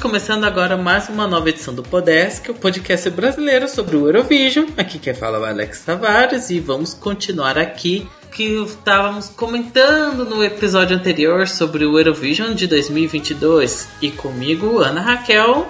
[0.00, 4.66] começando agora mais uma nova edição do Podesk, o podcast brasileiro sobre o Eurovision.
[4.76, 10.44] Aqui quem fala é o Alex Tavares e vamos continuar aqui que estávamos comentando no
[10.44, 15.66] episódio anterior sobre o Eurovision de 2022 e comigo, Ana Raquel,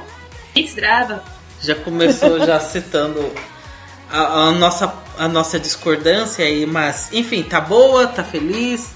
[0.55, 1.23] Estrada.
[1.63, 3.33] já começou já citando
[4.11, 8.91] a, a nossa, a nossa discordância aí, mas enfim, tá boa, tá feliz?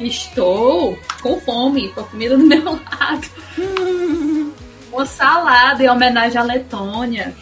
[0.00, 3.91] Estou com fome, com a comida do meu lado.
[4.92, 7.34] Uma salada em homenagem à Letônia.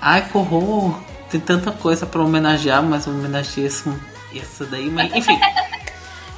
[0.00, 0.98] Ai, que horror!
[1.28, 4.00] Tem tanta coisa pra homenagear, mas eu homenageei isso,
[4.32, 5.38] isso daí, mas enfim.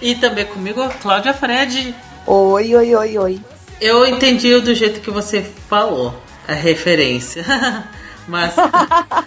[0.00, 1.94] e também comigo a Cláudia Fred.
[2.26, 3.40] Oi, oi, oi, oi.
[3.80, 6.14] Eu entendi do jeito que você falou
[6.48, 7.44] a referência.
[8.26, 8.54] mas.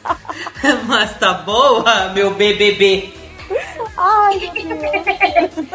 [0.87, 3.13] mas tá boa, meu BBB.
[3.97, 5.67] Ai, meu Deus.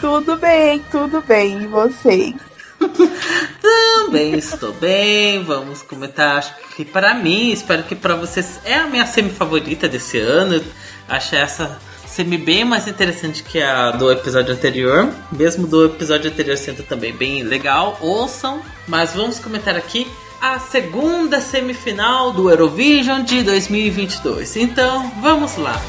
[0.00, 1.62] tudo bem, tudo bem.
[1.62, 2.34] E vocês?
[3.60, 5.42] Também estou bem.
[5.42, 6.38] Vamos comentar.
[6.38, 10.62] Acho que para mim, espero que para vocês é a minha semi favorita desse ano.
[11.08, 15.08] Acho essa semi bem mais interessante que a do episódio anterior.
[15.32, 17.98] Mesmo do episódio anterior sendo também bem legal.
[18.00, 18.60] Ouçam.
[18.86, 20.06] Mas vamos comentar aqui
[20.40, 24.56] a segunda semifinal do Eurovision de 2022.
[24.56, 25.80] Então, vamos lá.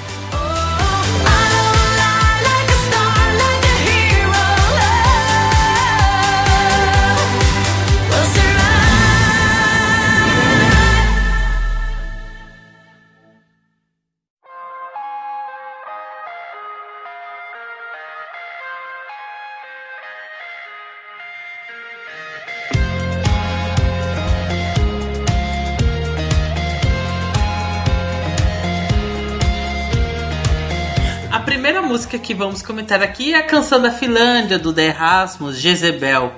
[32.16, 36.32] Música que vamos comentar aqui é a canção da Finlândia, do The Erasmus, Jezebel.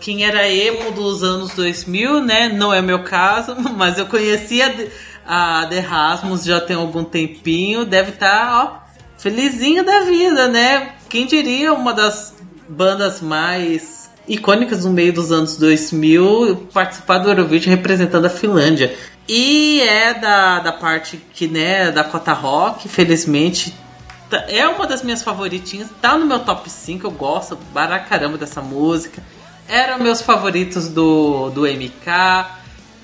[0.00, 2.48] Quem era emo dos anos 2000, né?
[2.48, 4.90] Não é meu caso, mas eu conhecia
[5.26, 7.84] a The Erasmus já tem algum tempinho.
[7.84, 8.78] Deve estar, ó,
[9.16, 10.92] felizinho da vida, né?
[11.08, 12.34] Quem diria uma das
[12.68, 18.94] bandas mais icônicas no meio dos anos 2000 participar do Eurovision representando a Finlândia.
[19.26, 23.87] E é da, da parte que, né, da Cota Rock, felizmente Tá-
[24.48, 28.60] É uma das minhas favoritinhas, tá no meu top 5, eu gosto para caramba dessa
[28.60, 29.22] música.
[29.66, 32.46] Eram meus favoritos do, do MK.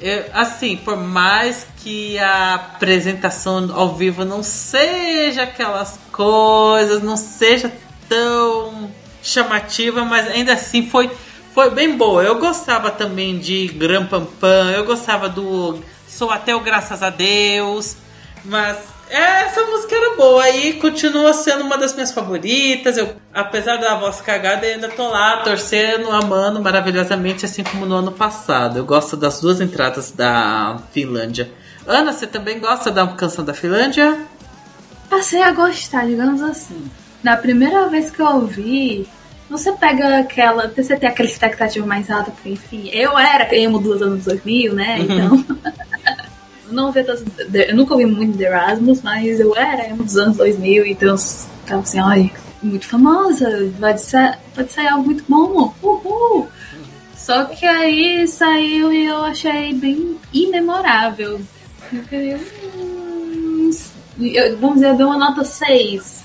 [0.01, 7.73] Eu- assim, por mais que a apresentação ao vivo não seja aquelas coisas, não seja
[8.09, 8.91] tão
[9.23, 11.11] chamativa, mas ainda assim foi,
[11.55, 12.23] foi bem boa.
[12.23, 17.09] Eu gostava também de Gram Pam Pam, eu gostava do Sou Até o Graças a
[17.11, 17.97] Deus,
[18.45, 18.77] mas
[19.17, 22.97] essa música era boa e continua sendo uma das minhas favoritas.
[22.97, 27.97] Eu, apesar da voz cagada, eu ainda tô lá torcendo, amando maravilhosamente, assim como no
[27.97, 28.79] ano passado.
[28.79, 31.51] Eu gosto das duas entradas da Finlândia.
[31.87, 34.19] Ana, você também gosta da canção da Finlândia?
[35.09, 36.91] Passei a gostar, digamos assim.
[37.23, 39.07] Na primeira vez que eu ouvi,
[39.49, 40.67] você pega aquela.
[40.75, 44.99] Você tem aquela expectativa mais alta, porque enfim, eu era emo dos anos 2000, né?
[45.01, 45.45] Então.
[46.75, 50.87] Não ouvi todos, eu nunca ouvi muito de Erasmus, mas eu era dos anos 2000,
[50.87, 51.17] então eu
[51.67, 56.49] tava assim, ai, muito famosa, vai ser, pode sair algo muito bom, uhul!
[57.17, 61.41] Só que aí saiu e eu achei bem imemorável.
[62.13, 62.39] Eu
[62.77, 63.71] hum,
[64.21, 66.25] eu- vamos dizer, eu dei uma nota 6.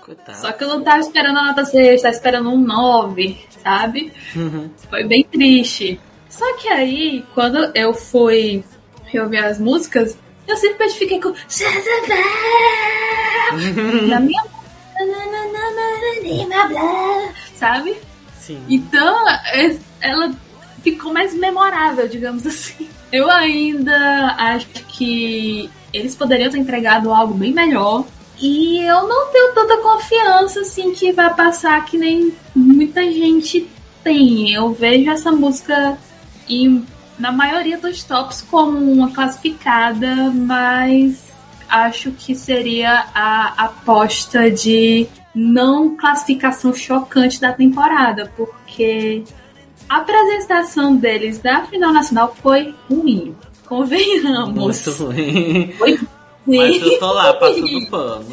[0.00, 0.38] Coitado.
[0.38, 4.12] Só que eu não tava esperando a nota 6, tava esperando um 9, sabe?
[4.36, 4.70] Uhum.
[4.88, 6.00] Foi bem triste.
[6.28, 8.62] Só que aí, quando eu fui
[9.06, 11.32] reouvir as músicas, eu simplesmente fiquei com.
[14.08, 14.42] Na minha.
[17.54, 17.96] Sabe?
[18.38, 18.62] Sim.
[18.68, 19.24] Então,
[20.00, 20.34] ela
[20.82, 22.88] ficou mais memorável, digamos assim.
[23.10, 28.04] Eu ainda acho que eles poderiam ter entregado algo bem melhor.
[28.38, 33.68] E eu não tenho tanta confiança assim que vai passar que nem muita gente
[34.04, 34.52] tem.
[34.52, 35.98] Eu vejo essa música
[36.48, 36.86] em,
[37.18, 41.32] na maioria dos tops como uma classificada, mas
[41.68, 49.24] acho que seria a aposta de não classificação chocante da temporada, porque
[49.88, 53.34] a apresentação deles na final nacional foi ruim.
[53.66, 54.54] Convenhamos.
[54.54, 55.72] Muito ruim.
[55.76, 55.98] Foi
[56.46, 58.26] Mas eu tô lá passando pano.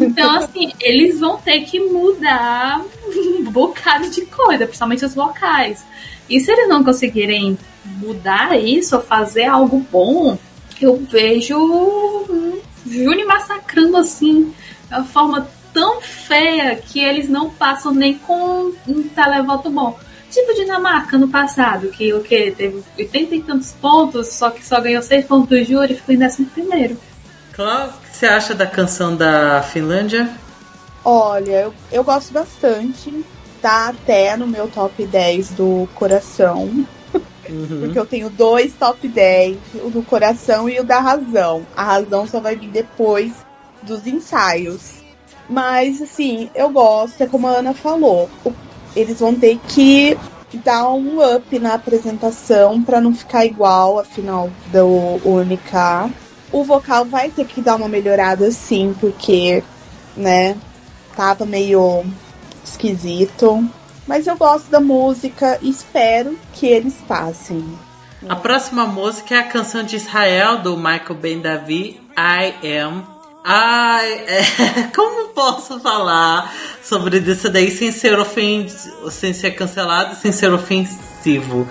[0.00, 5.84] Então, assim, eles vão ter que mudar um bocado de coisa, principalmente os vocais.
[6.30, 10.38] E se eles não conseguirem mudar isso ou fazer algo bom,
[10.80, 12.26] eu vejo
[12.86, 14.54] Juni massacrando assim,
[14.88, 19.98] de uma forma tão feia que eles não passam nem com um televoto bom.
[20.30, 22.52] Tipo Dinamarca no passado, que o que?
[22.52, 26.14] Teve 80 e tantos pontos, só que só ganhou 6 pontos do júri e ficou
[26.14, 26.96] em 11 primeiro.
[27.52, 30.30] Cláudio, o que você acha da canção da Finlândia?
[31.04, 33.24] Olha, eu, eu gosto bastante.
[33.60, 36.86] Tá até no meu top 10 do coração.
[37.48, 37.80] Uhum.
[37.80, 41.66] Porque eu tenho dois top 10, o do coração e o da razão.
[41.76, 43.32] A razão só vai vir depois
[43.82, 45.00] dos ensaios.
[45.48, 48.30] Mas, assim, eu gosto, é como a Ana falou.
[48.94, 50.16] Eles vão ter que
[50.64, 56.12] dar um up na apresentação pra não ficar igual a final do UNK.
[56.52, 59.62] O vocal vai ter que dar uma melhorada, sim, porque,
[60.16, 60.56] né,
[61.16, 62.04] tava meio
[62.64, 63.68] esquisito.
[64.06, 67.64] Mas eu gosto da música e espero que eles passem.
[68.28, 73.06] A próxima música é a canção de Israel do Michael Ben Davi, I Am.
[73.42, 74.42] Ai, é,
[74.94, 76.52] como posso falar
[76.82, 81.66] sobre isso daí sem ser ofensivo, sem ser cancelado, sem ser ofensivo?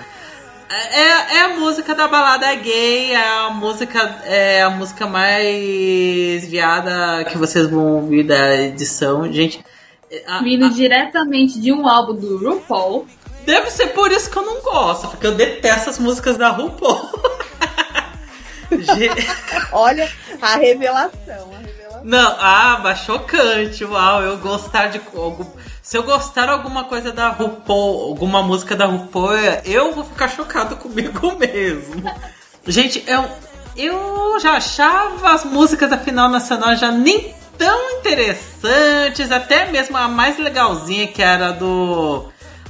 [0.72, 7.24] É, é a música da balada gay, é a música, é a música mais viada
[7.26, 9.64] que vocês vão ouvir da edição, gente.
[10.28, 13.08] A- Vindo a- diretamente de um álbum do RuPaul.
[13.46, 17.10] Deve ser por isso que eu não gosto, porque eu detesto as músicas da RuPaul.
[19.72, 20.08] Olha
[20.42, 21.10] a revelação,
[21.54, 22.02] a revelação.
[22.04, 25.46] não, ah, mas chocante, uau, eu gostar de algum,
[25.82, 29.34] se eu gostar alguma coisa da RuPaul, alguma música da RuPaul,
[29.66, 32.04] eu vou ficar chocado comigo mesmo.
[32.68, 33.26] Gente, eu,
[33.76, 40.08] eu já achava as músicas da final nacional já nem tão interessantes, até mesmo a
[40.08, 42.26] mais legalzinha que era do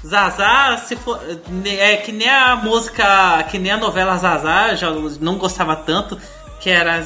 [0.05, 1.21] Zazá, se for,
[1.65, 4.89] é que nem a música, que nem a novela Zazá, já
[5.21, 6.19] não gostava tanto,
[6.59, 6.99] que era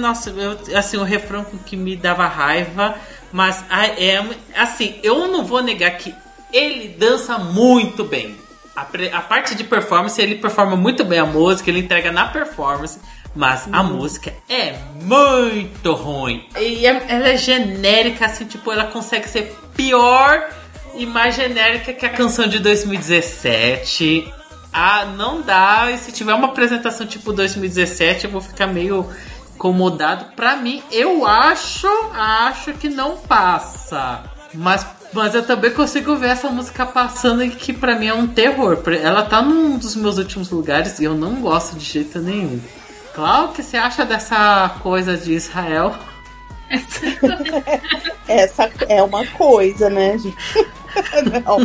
[0.00, 2.94] nossa, eu, assim, o refrão que me dava raiva,
[3.30, 6.14] mas I am, assim, eu não vou negar que
[6.52, 8.36] ele dança muito bem.
[8.74, 13.00] A, a parte de performance, ele performa muito bem a música, ele entrega na performance,
[13.38, 16.44] mas a música é muito ruim.
[16.58, 20.48] E é- ela é genérica, assim, tipo, ela consegue ser pior
[20.96, 24.28] e mais genérica que a canção de 2017.
[24.72, 25.88] Ah, não dá.
[25.92, 29.08] E se tiver uma apresentação tipo 2017, eu vou ficar meio
[29.54, 30.32] incomodado.
[30.34, 31.86] Pra mim, eu acho,
[32.16, 34.24] acho que não passa.
[34.52, 38.26] Mas, mas eu também consigo ver essa música passando e que pra mim é um
[38.26, 38.82] terror.
[39.00, 42.60] Ela tá num dos meus últimos lugares e eu não gosto de jeito nenhum.
[43.18, 45.92] Claro, o que você acha dessa coisa de Israel?
[48.28, 50.36] Essa é uma coisa, né, gente?
[51.44, 51.58] não.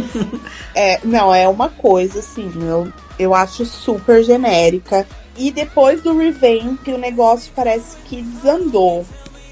[0.74, 5.06] É, não, é uma coisa, assim, eu, eu acho super genérica.
[5.38, 9.06] E depois do revamp, o negócio parece que desandou.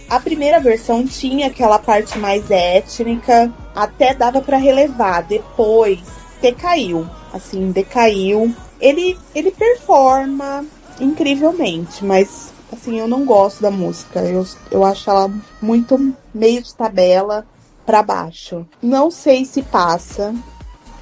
[0.10, 5.22] A primeira versão tinha aquela parte mais étnica, até dava pra relevar.
[5.22, 6.00] Depois
[6.42, 8.56] decaiu, assim, decaiu.
[8.80, 10.66] Ele ele performa
[11.02, 14.20] incrivelmente, mas assim, eu não gosto da música.
[14.22, 15.30] Eu, eu acho ela
[15.62, 17.46] muito meio de tabela
[17.86, 18.66] pra baixo.
[18.82, 20.34] Não sei se passa.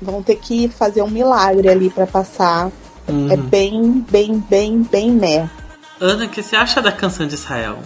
[0.01, 2.72] Vão ter que fazer um milagre ali pra passar.
[3.29, 5.50] É bem, bem, bem, bem né.
[6.00, 7.79] Ana, o que você acha da canção de Israel?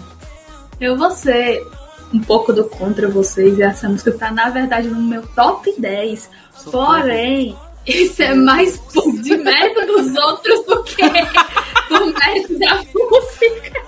[0.79, 1.65] Eu vou ser
[2.13, 3.58] um pouco do contra vocês.
[3.58, 6.29] e Essa música tá, na verdade, no meu top 10.
[6.72, 7.55] Porém,
[7.86, 11.04] isso é mais por de mérito dos outros do que
[11.90, 13.84] por mérito da música.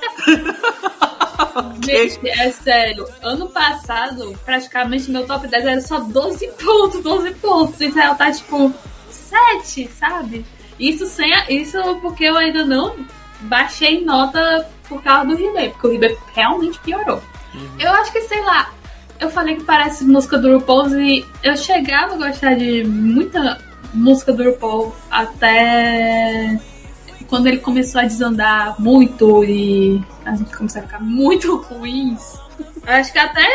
[1.84, 3.06] Gente, é sério.
[3.22, 7.80] Ano passado, praticamente meu top 10 era só 12 pontos, 12 pontos.
[7.82, 8.74] Israel tá tipo
[9.10, 10.46] 7, sabe?
[10.80, 12.96] Isso sem a- isso porque eu ainda não
[13.42, 17.22] baixei nota por causa do Ribeiro, porque o Ribeiro realmente piorou.
[17.80, 18.72] Eu acho que, sei lá,
[19.20, 23.58] eu falei que parece música do RuPaul e eu chegava a gostar de muita
[23.96, 26.60] música do RuPaul até
[27.28, 32.38] quando ele começou a desandar muito e as músicas começaram a ficar muito ruins.
[32.86, 33.48] Acho que até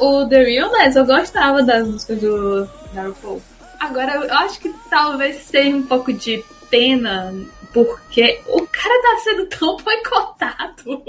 [0.00, 3.42] o The Realness eu gostava das músicas do da RuPaul.
[3.78, 7.34] Agora, eu acho que talvez seja um pouco de pena,
[7.72, 11.02] porque o cara tá sendo tão boicotado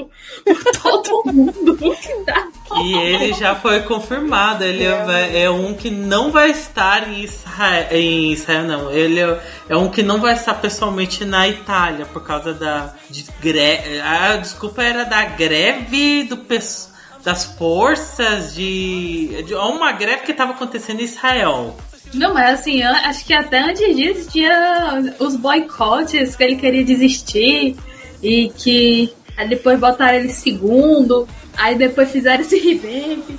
[0.45, 2.47] por todo mundo que tá
[2.81, 4.63] E ele já foi confirmado.
[4.63, 7.87] Ele é, é um que não vai estar em Israel.
[7.91, 8.91] Em Israel, não.
[8.91, 13.25] Ele é, é um que não vai estar pessoalmente na Itália por causa da de
[13.41, 13.99] greve.
[14.01, 20.51] A desculpa era da greve do pes- das forças de, de uma greve que estava
[20.53, 21.75] acontecendo em Israel.
[22.17, 27.75] Não, mas assim, acho que até antes disso tinha os boicotes que ele queria desistir
[28.21, 31.27] e que Aí depois botaram ele segundo.
[31.55, 33.29] Aí depois fizeram esse revamp.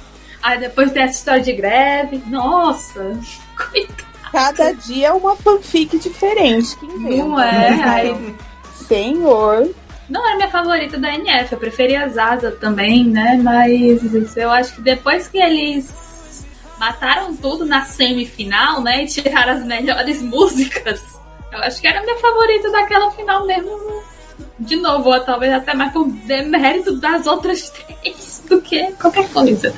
[0.41, 2.23] Aí depois tem essa história de greve.
[2.29, 3.19] Nossa,
[3.73, 4.09] coitado.
[4.31, 7.17] Cada dia é uma fanfic diferente que inventa.
[7.17, 7.71] Não é?
[7.71, 7.83] né?
[7.85, 8.35] Aí,
[8.87, 9.71] Senhor.
[10.09, 11.53] não era minha favorita da NF.
[11.53, 13.41] Eu preferia a Zaza também, né?
[13.43, 14.03] Mas
[14.37, 15.91] eu acho que depois que eles
[16.79, 19.05] mataram tudo na semifinal, né?
[19.05, 21.19] E tiraram as melhores músicas.
[21.53, 24.03] Eu acho que era a minha favorita daquela final mesmo.
[24.59, 29.75] De novo, ou talvez até mais por demérito das outras três do que qualquer coisa.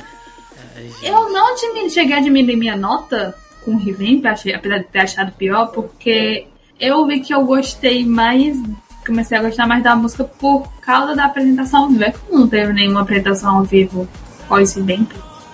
[1.01, 1.55] Eu não
[1.89, 6.47] cheguei a diminuir minha nota com o Revamp, apesar de ter achado pior, porque
[6.79, 8.57] eu vi que eu gostei mais,
[9.05, 12.03] comecei a gostar mais da música por causa da apresentação ao vivo.
[12.03, 14.07] É como não teve nenhuma apresentação ao vivo
[14.47, 15.11] pós-Revamp,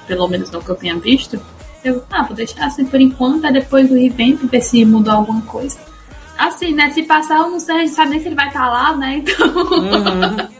[0.07, 1.39] pelo menos não que eu tenha visto,
[1.83, 5.41] eu, ah, vou deixar assim por enquanto, aí depois do Revamp, ver se mudou alguma
[5.43, 5.77] coisa.
[6.37, 8.69] Assim, né, se passar, eu não sei, a gente sabe nem se ele vai estar
[8.69, 10.47] lá, né, então...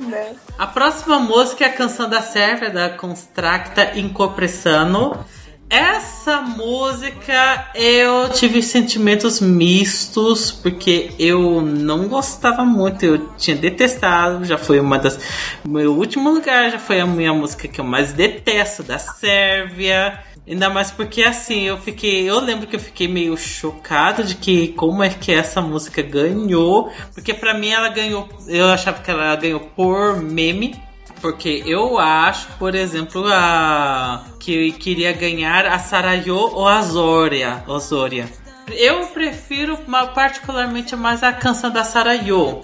[0.00, 0.34] Né?
[0.58, 5.24] A próxima música é a canção da Sérvia, da Constracta Incopressano.
[5.68, 14.56] Essa música eu tive sentimentos mistos, porque eu não gostava muito, eu tinha detestado, já
[14.56, 15.18] foi uma das.
[15.64, 20.22] Meu último lugar já foi a minha música que eu mais detesto, da Sérvia.
[20.46, 22.28] Ainda mais porque assim, eu fiquei.
[22.28, 26.92] Eu lembro que eu fiquei meio chocado de que como é que essa música ganhou.
[27.14, 28.28] Porque pra mim ela ganhou.
[28.46, 30.74] Eu achava que ela ganhou por meme.
[31.24, 37.64] Porque eu acho, por exemplo, a que queria ganhar a Sarayo ou a Zória.
[37.66, 38.28] Osória.
[38.68, 39.78] Eu prefiro
[40.14, 42.60] particularmente mais a canção da Sarayo.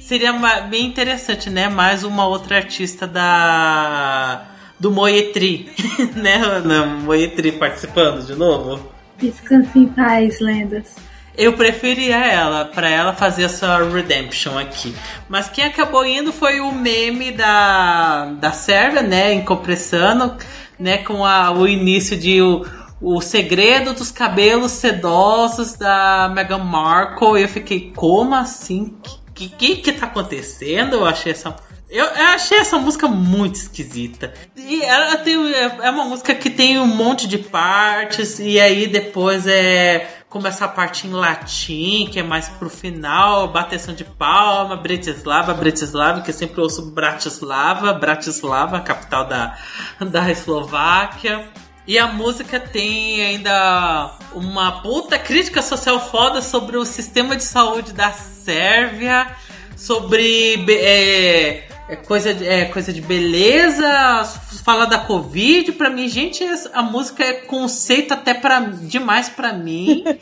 [0.00, 1.68] Seria bem interessante, né?
[1.68, 4.44] Mais uma outra artista da
[4.76, 5.70] do Moetri,
[6.16, 6.40] né?
[7.04, 8.90] Moetri participando de novo.
[9.18, 10.96] Descanse em paz, lendas.
[11.36, 14.94] Eu preferia ela, pra ela fazer essa redemption aqui.
[15.28, 19.32] Mas quem acabou indo foi o meme da, da Sérvia, né?
[19.32, 20.36] Em compressando,
[20.78, 20.98] né?
[20.98, 22.66] Com a, o início de o,
[23.00, 27.40] o segredo dos cabelos sedosos da Meghan Markle.
[27.40, 28.94] Eu fiquei, como assim?
[29.04, 30.96] Que que, que tá acontecendo?
[30.96, 31.54] Eu achei essa.
[31.88, 34.32] Eu, eu achei essa música muito esquisita.
[34.56, 35.34] E ela tem.
[35.54, 40.06] É uma música que tem um monte de partes, e aí depois é.
[40.30, 46.20] Começa a parte em latim, que é mais pro final, bateção de palma, Bratislava, Bratislava,
[46.20, 49.58] que eu sempre ouço Bratislava, Bratislava, capital da,
[50.00, 51.50] da Eslováquia.
[51.84, 57.92] E a música tem ainda uma puta crítica social foda sobre o sistema de saúde
[57.92, 59.34] da Sérvia,
[59.76, 64.24] sobre é, é coisa, de- é, coisa de beleza,
[64.64, 65.72] fala da Covid.
[65.72, 70.04] Pra mim, gente, a música é conceito até pra, demais pra mim.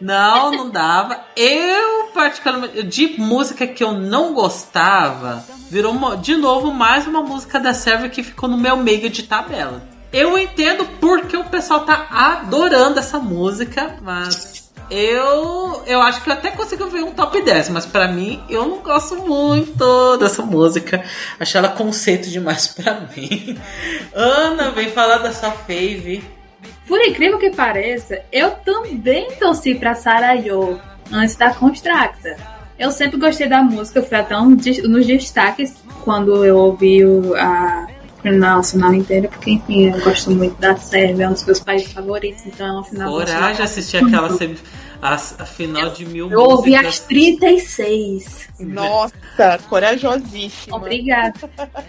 [0.00, 1.18] Não, não dava.
[1.36, 7.58] Eu, particularmente, de música que eu não gostava, virou uma- de novo mais uma música
[7.60, 9.82] da Sérvia que ficou no meu meio de tabela.
[10.12, 16.34] Eu entendo porque o pessoal tá adorando essa música, mas eu eu acho que eu
[16.34, 21.04] até consigo ver um top 10, mas pra mim eu não gosto muito dessa música.
[21.38, 23.58] Achei ela conceito demais pra mim.
[24.14, 26.24] Ana, vem falar da sua fave.
[26.86, 32.36] Por incrível que pareça, eu também torci pra Sarayo antes da Constracta.
[32.78, 37.02] Eu sempre gostei da música, fui até um nos destaques quando eu ouvi
[37.36, 37.86] a
[38.32, 41.92] final nacional inteira, porque enfim, eu gosto muito da Sérvia, é um dos meus países
[41.92, 44.58] favoritos, então é uma final Coragem assistir aquela semi-
[45.02, 46.86] a, a final de mil Eu ouvi músicas.
[46.94, 48.48] as 36.
[48.60, 50.76] Nossa, corajosíssima.
[50.76, 51.34] Obrigada.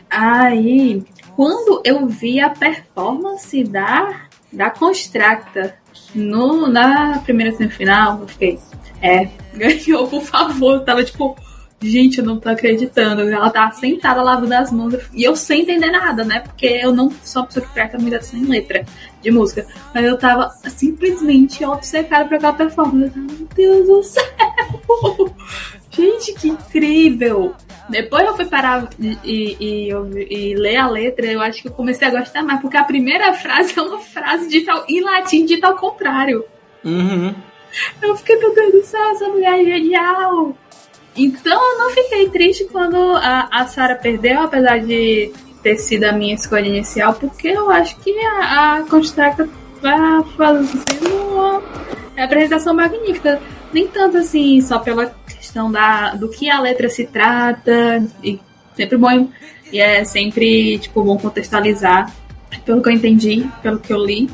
[0.09, 1.03] Aí,
[1.35, 5.75] quando eu vi a performance da, da Constracta
[6.13, 8.59] no, na primeira semifinal, eu fiquei,
[9.01, 10.75] é, ganhou, por favor.
[10.75, 11.37] Eu tava tipo,
[11.81, 13.21] gente, eu não tô acreditando.
[13.21, 16.39] Ela tava sentada lavando as mãos e eu sem entender nada, né?
[16.39, 18.85] Porque eu não sou uma pessoa que presta muita atenção em letra
[19.21, 19.65] de música.
[19.93, 23.13] Mas eu tava simplesmente obcecada por aquela performance.
[23.13, 24.23] Tava, Meu Deus do céu!
[25.91, 27.53] Gente, que incrível!
[27.87, 31.71] Depois eu fui parar e, e, e, e ler a letra, eu acho que eu
[31.71, 35.45] comecei a gostar mais, porque a primeira frase é uma frase dita ao- em latim
[35.45, 36.43] dita ao contrário.
[36.83, 37.33] Uhum.
[38.01, 40.57] Eu fiquei, meu Deus do céu, essa mulher é genial!
[41.15, 45.31] Então eu não fiquei triste quando a, a Sarah perdeu, apesar de
[45.63, 48.83] ter sido a minha escolha inicial, porque eu acho que a, a
[49.81, 51.63] vai fazendo uma
[52.17, 53.41] apresentação magnífica.
[53.73, 58.39] Nem tanto assim, só pela questão da, do que a letra se trata, e
[58.75, 59.29] sempre bom,
[59.71, 62.13] e é sempre tipo, bom contextualizar,
[62.65, 64.29] pelo que eu entendi, pelo que eu li,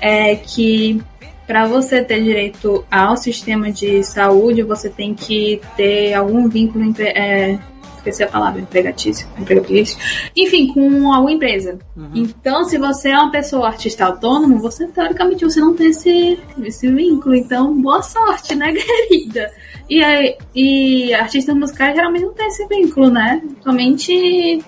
[0.00, 1.02] é que
[1.46, 7.58] para você ter direito ao sistema de saúde, você tem que ter algum vínculo é,
[7.96, 9.96] esqueci a palavra, empregatício, empregatício.
[10.36, 11.78] Enfim, com alguma empresa.
[12.14, 16.90] Então, se você é uma pessoa artista autônomo, você teoricamente você não tem esse, esse
[16.90, 17.34] vínculo.
[17.34, 18.72] Então, boa sorte, né,
[19.08, 19.50] querida?
[19.88, 23.40] E, aí- e artistas musicais geralmente não tem esse vínculo, né?
[23.62, 24.64] Somente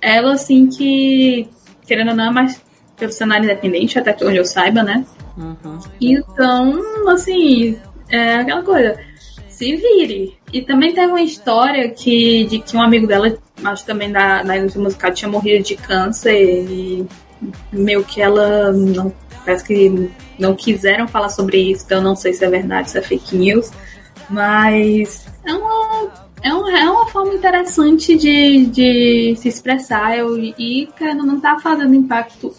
[0.00, 1.48] ela, assim, que,
[1.86, 2.62] querendo ou não, é mais
[2.96, 5.04] profissional independente, até que onde eu saiba, né?
[5.38, 5.78] Uhum.
[6.00, 7.78] Então, assim,
[8.10, 8.98] é aquela coisa.
[9.48, 10.36] Se vire.
[10.52, 14.56] E também teve uma história que, de que um amigo dela, acho também da, da
[14.56, 17.06] indústria musical, tinha morrido de câncer e
[17.72, 19.12] meio que ela não.
[19.44, 23.02] Parece que não quiseram falar sobre isso, então não sei se é verdade, se é
[23.02, 23.70] fake news.
[24.28, 30.88] Mas é uma, é uma, é uma forma interessante de, de se expressar eu, e,
[30.98, 32.54] cara, não tá fazendo impacto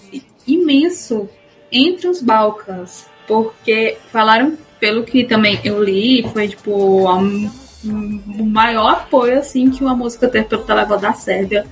[0.48, 1.30] imenso
[1.72, 9.40] entre os Balcãs, porque falaram, pelo que também eu li, foi tipo o maior apoio
[9.40, 11.66] assim que uma música teve pelo televódio da Sérvia.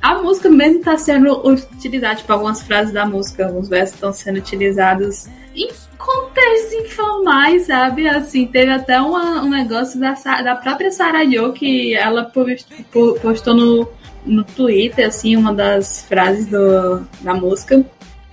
[0.00, 4.36] A música mesmo está sendo utilizada, tipo, algumas frases da música, alguns versos estão sendo
[4.38, 5.26] utilizados
[5.56, 8.06] em contextos informais, sabe?
[8.06, 10.12] Assim, teve até uma- um negócio da,
[10.42, 13.88] da própria Sarah Jo que ela post- po- postou no,
[14.26, 17.82] no Twitter, assim, uma das frases do, da música.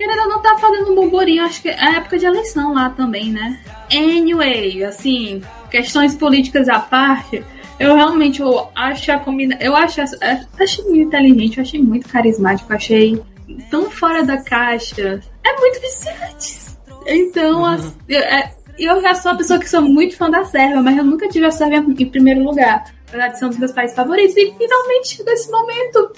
[0.02, 3.30] Querendo ou não tá fazendo um burburinho, acho que é época de eleição lá também,
[3.30, 3.60] né?
[3.94, 5.40] Anyway, assim,
[5.70, 7.44] questões políticas à parte,
[7.78, 9.56] eu realmente eu acho a combina...
[9.60, 10.18] Eu acho, essa-
[10.58, 13.22] achei muito inteligente, eu achei muito carismático, achei
[13.70, 15.22] tão fora da caixa.
[15.46, 16.72] É muito viciante.
[17.06, 20.82] Então, as- eu, é- eu já sou uma pessoa que sou muito fã da Sérvia,
[20.82, 22.92] mas eu nunca tive a Sérvia em primeiro lugar.
[23.08, 24.36] Apesar de ser um dos meus países favoritos.
[24.36, 26.12] E finalmente chegou esse momento.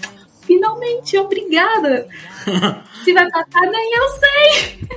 [0.47, 2.07] Finalmente, obrigada.
[3.03, 4.89] Se vai passar, nem eu sei.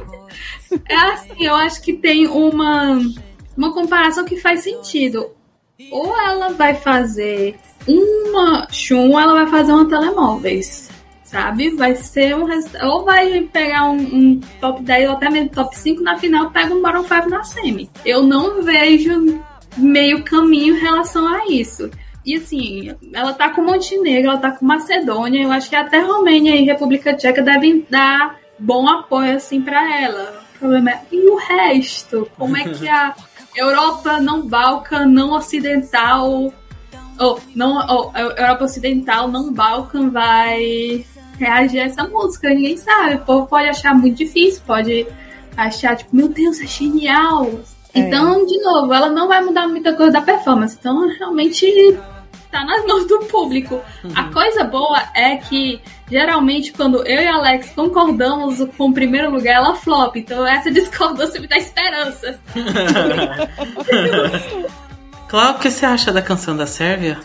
[0.89, 2.99] É assim, eu acho que tem uma,
[3.55, 5.31] uma comparação que faz sentido.
[5.91, 7.55] Ou ela vai fazer
[7.87, 10.89] uma Shun, ou ela vai fazer uma telemóveis.
[11.23, 11.71] Sabe?
[11.71, 12.47] Vai ser um.
[12.83, 16.73] Ou vai pegar um, um top 10 ou até mesmo top 5 na final, pega
[16.73, 17.89] um Baron 5 na semi.
[18.05, 19.41] Eu não vejo
[19.75, 21.89] meio caminho em relação a isso.
[22.27, 26.57] E assim, ela tá com Montenegro, ela tá com Macedônia, eu acho que até Romênia
[26.57, 30.43] e República Tcheca devem dar bom apoio assim para ela.
[30.53, 32.29] O problema é e o resto?
[32.37, 33.15] Como é que a
[33.55, 36.51] Europa não Balcan, não ocidental,
[37.17, 41.05] ou não, ou, Europa ocidental, não Balcan vai
[41.39, 42.49] reagir a essa música?
[42.49, 43.15] Ninguém sabe.
[43.15, 45.07] O povo pode achar muito difícil, pode
[45.55, 47.49] achar tipo, meu Deus, é genial.
[47.95, 50.75] Então, de novo, ela não vai mudar muita coisa da performance.
[50.77, 51.65] Então, realmente
[52.51, 53.79] tá nas mãos do público.
[54.15, 55.79] A coisa boa é que
[56.09, 60.15] geralmente quando eu e Alex concordamos com o primeiro lugar, ela flop.
[60.15, 62.39] Então essa discordância me dá esperança.
[65.27, 67.19] Cláudio, o que você acha da canção da Sérvia?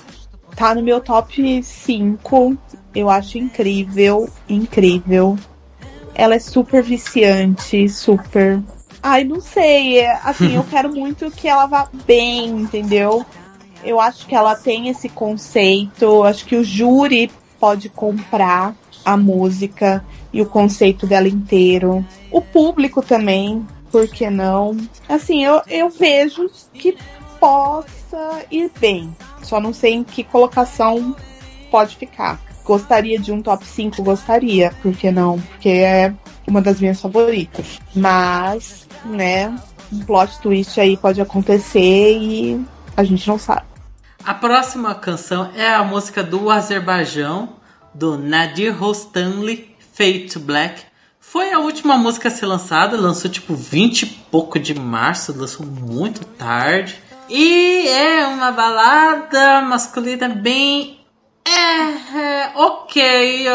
[0.57, 2.59] Tá no meu top 5.
[2.95, 5.39] Eu acho incrível, incrível.
[6.15, 8.61] Ela é super viciante, super.
[9.03, 10.01] Ai, não sei.
[10.01, 13.25] é, Assim, eu quero muito que ela vá bem, entendeu?
[13.85, 16.23] Eu acho que ela tem esse conceito.
[16.25, 22.05] Acho que o júri pode comprar a música e o conceito dela inteiro.
[22.31, 24.77] O público também, por que não?
[25.09, 26.97] Assim, eu, eu vejo que
[27.39, 29.15] possa ir bem.
[29.43, 31.15] Só não sei em que colocação
[31.71, 32.41] pode ficar.
[32.65, 35.41] Gostaria de um top 5, gostaria, por que não?
[35.41, 36.15] Porque é
[36.47, 37.81] uma das minhas favoritas.
[37.95, 39.53] Mas, né,
[39.93, 42.65] um plot twist aí pode acontecer e
[42.97, 43.72] a gente não sabe.
[44.25, 47.57] A próxima canção é a música do Azerbaijão,
[47.93, 50.85] do Nadir Rostanli, Fade to Black.
[51.19, 55.67] Foi a última música a ser lançada, lançou tipo 20 e pouco de março, lançou
[55.67, 57.03] muito tarde.
[57.29, 61.01] E é uma balada masculina bem.
[61.45, 63.47] É, é, ok.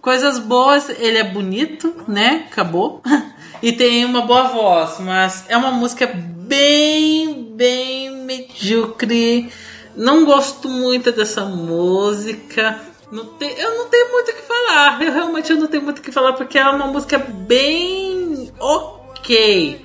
[0.00, 2.46] coisas boas, ele é bonito, né?
[2.50, 3.02] Acabou.
[3.62, 9.52] e tem uma boa voz, mas é uma música bem, bem medíocre.
[9.96, 12.80] Não gosto muito dessa música.
[13.10, 15.02] Não eu não tenho muito o que falar.
[15.02, 19.84] Eu realmente não tenho muito o que falar porque é uma música bem ok.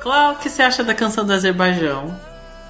[0.00, 2.14] Claro, o que você acha da canção do Azerbaijão?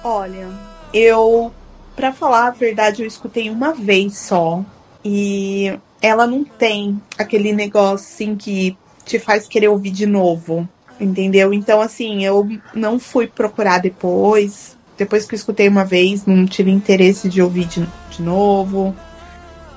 [0.03, 0.47] Olha,
[0.93, 1.51] eu,
[1.95, 4.63] pra falar a verdade, eu escutei uma vez só.
[5.03, 10.67] E ela não tem aquele negócio assim que te faz querer ouvir de novo.
[10.99, 11.53] Entendeu?
[11.53, 14.76] Então, assim, eu não fui procurar depois.
[14.97, 18.95] Depois que eu escutei uma vez, não tive interesse de ouvir de, de novo.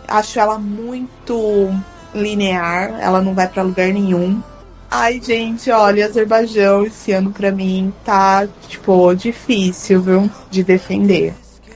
[0.08, 1.70] Acho ela muito
[2.14, 4.42] linear, ela não vai pra lugar nenhum.
[4.90, 10.30] Ai, gente, olha, Azerbaijão esse ano pra mim tá, tipo, difícil, viu?
[10.50, 11.32] De defender.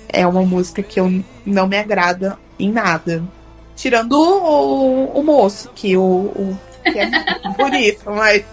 [0.08, 3.22] é uma música que eu não me agrada em nada.
[3.76, 7.08] Tirando o, o moço, que, o, o- que é
[7.58, 8.44] bonito, mas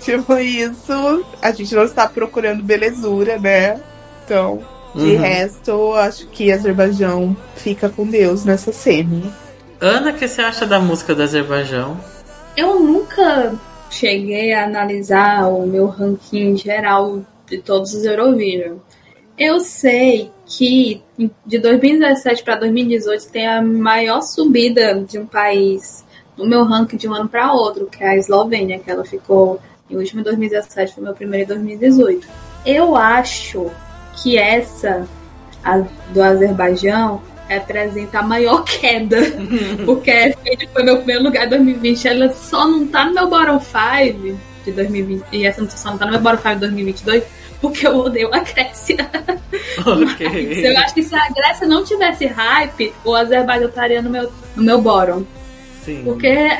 [0.00, 3.78] tipo isso, a gente não está procurando belezura, né?
[4.30, 4.60] Então,
[4.94, 5.18] de Uhum.
[5.18, 9.24] resto, eu acho que Azerbaijão fica com Deus nessa semi.
[9.80, 11.98] Ana, o que você acha da música do Azerbaijão?
[12.56, 13.58] Eu nunca
[13.90, 18.76] cheguei a analisar o meu ranking geral de todos os Eurovision.
[19.36, 21.02] Eu sei que
[21.44, 26.04] de 2017 para 2018 tem a maior subida de um país
[26.36, 29.60] no meu ranking de um ano para outro, que é a Eslovênia, que ela ficou
[29.90, 32.28] em último em 2017, foi meu primeiro em 2018.
[32.64, 33.72] Eu acho
[34.22, 35.06] que essa
[35.62, 35.78] a
[36.12, 39.18] do Azerbaijão representa a maior queda
[39.84, 42.08] porque a Fade foi meu primeiro lugar em 2020.
[42.08, 45.24] Ela só não tá no meu bottom 5 de 2020.
[45.32, 47.24] E essa só não tá no meu bottom 5 de 2022
[47.60, 48.96] porque eu odeio a Grécia.
[49.84, 54.32] Mas eu acho que se a Grécia não tivesse hype, o Azerbaijão estaria no meu,
[54.56, 55.24] no meu bottom.
[55.90, 56.04] Sim.
[56.04, 56.58] Porque, é,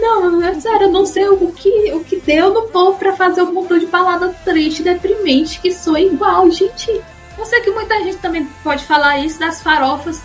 [0.00, 3.42] não, é sério, eu não sei o que, o que deu no povo pra fazer
[3.42, 6.90] um montão de balada triste, deprimente, que soa igual, gente.
[7.36, 10.20] Eu sei que muita gente também pode falar isso das farofas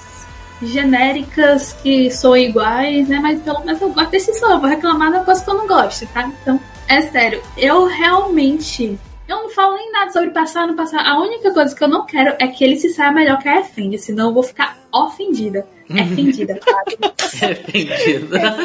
[0.62, 3.20] genéricas que soam iguais, né?
[3.20, 5.68] Mas pelo menos eu gosto desse som, eu vou reclamar da coisa que eu não
[5.68, 6.30] gosto, tá?
[6.42, 9.00] Então, é sério, eu realmente.
[9.28, 11.06] Eu não falo nem nada sobre passar não passar.
[11.06, 13.60] A única coisa que eu não quero é que ele se saia melhor que a
[13.60, 15.68] Efendi, senão eu vou ficar ofendida.
[15.90, 17.16] Ofendida, sabe?
[17.44, 18.58] Arrependida.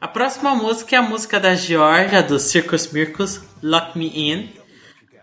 [0.00, 4.50] A próxima música é a música da Georgia, do Circus Mircus, Lock Me In.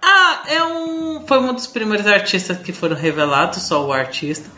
[0.01, 1.25] Ah, é um.
[1.27, 4.49] Foi um dos primeiros artistas que foram revelados, só o artista.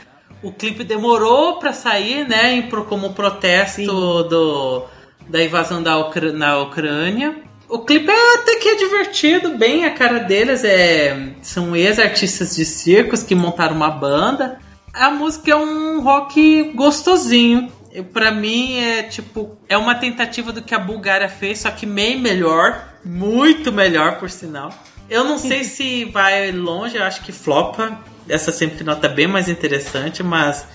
[0.41, 2.61] O clipe demorou pra sair, né?
[2.89, 4.85] Como protesto do,
[5.27, 7.35] da invasão da Ucra- na Ucrânia.
[7.67, 10.63] O clipe é até que é divertido, bem a cara deles.
[10.63, 14.59] É, são ex-artistas de circos que montaram uma banda.
[14.93, 17.71] A música é um rock gostosinho.
[18.13, 22.19] Pra mim é tipo, é uma tentativa do que a Bulgária fez, só que meio
[22.19, 24.69] melhor, muito melhor por sinal.
[25.09, 27.97] Eu não sei se vai longe, eu acho que flopa.
[28.27, 30.67] Essa semifinal é bem mais interessante, mas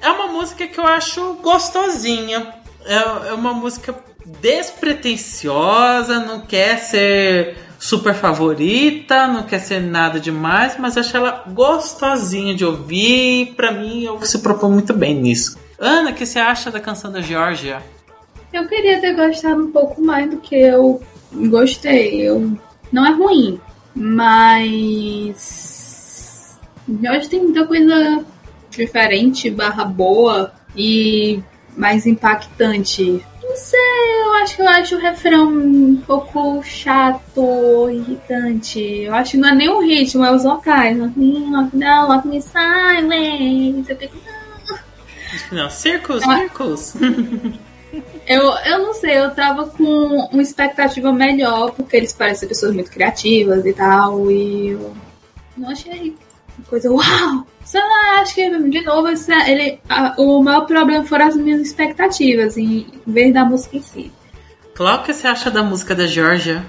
[0.00, 2.54] é uma música que eu acho gostosinha.
[2.84, 3.94] É, é uma música
[4.40, 12.54] despretensiosa, não quer ser super favorita, não quer ser nada demais, mas acho ela gostosinha
[12.54, 13.54] de ouvir.
[13.56, 15.58] Pra mim, eu se propõe muito bem nisso.
[15.78, 17.82] Ana, o que você acha da canção da Georgia?
[18.52, 21.00] Eu queria ter gostado um pouco mais do que eu
[21.48, 22.22] gostei.
[22.22, 22.56] Eu...
[22.90, 23.60] Não é ruim,
[23.94, 25.36] mas.
[26.88, 28.24] Hoje tem muita coisa
[28.70, 31.42] diferente, barra boa e
[31.76, 33.22] mais impactante.
[33.56, 38.78] Não sei, eu acho que eu acho o refrão um pouco chato, irritante.
[38.80, 40.98] Eu acho que não é nem o ritmo, é os vocais.
[40.98, 43.90] Lock me, lock down, lock me silence.
[43.90, 44.16] Eu fico,
[45.50, 46.36] Não, Circus, Ah.
[46.40, 46.94] Circus.
[48.26, 49.84] Eu, eu não sei, eu tava com
[50.30, 54.94] uma expectativa melhor, porque eles parecem pessoas muito criativas e tal, e eu
[55.56, 56.14] não achei
[56.68, 57.46] coisa uau!
[57.66, 57.78] Só
[58.20, 62.86] acho que, de novo, esse- ele, a- o maior problema foram as minhas expectativas, em
[63.06, 64.12] vez da música em si.
[64.74, 66.64] Cláudio, o que você acha da música da Georgia?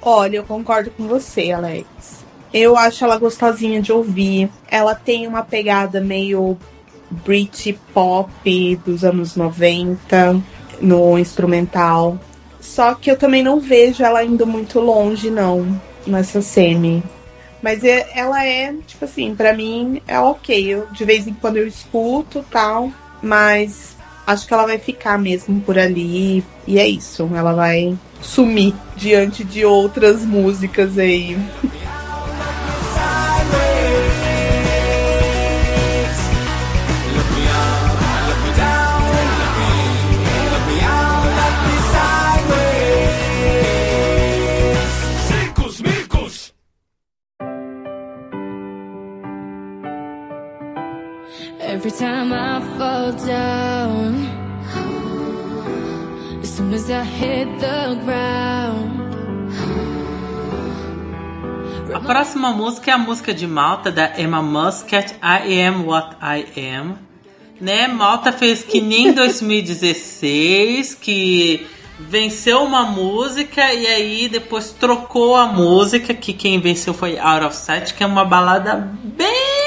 [0.00, 2.24] Olha, eu concordo com você, Alex.
[2.54, 4.48] Eu acho ela gostosinha de ouvir.
[4.68, 6.56] Ela tem uma pegada meio
[7.10, 10.40] Brit pop dos anos 90
[10.80, 12.18] no instrumental.
[12.60, 17.02] Só que eu também não vejo ela indo muito longe, não, nessa semi.
[17.62, 20.66] Mas é- ela é, tipo assim, pra mim é ok.
[20.66, 22.90] Eu, de vez em quando eu escuto tal,
[23.22, 23.96] mas
[24.26, 26.42] acho que ela vai ficar mesmo por ali.
[26.66, 31.36] E é isso, ela vai sumir diante de outras músicas aí.
[51.82, 54.26] Every time I fall down,
[56.42, 59.00] as soon as I hit the ground.
[61.94, 66.44] A próxima música é a música de Malta da Emma Muscat, I Am What I
[66.76, 66.98] Am.
[67.58, 67.88] Né?
[67.88, 71.66] Malta fez que nem em 2016, que
[71.98, 77.56] venceu uma música e aí depois trocou a música, que quem venceu foi Out of
[77.56, 79.59] Sight, que é uma balada bem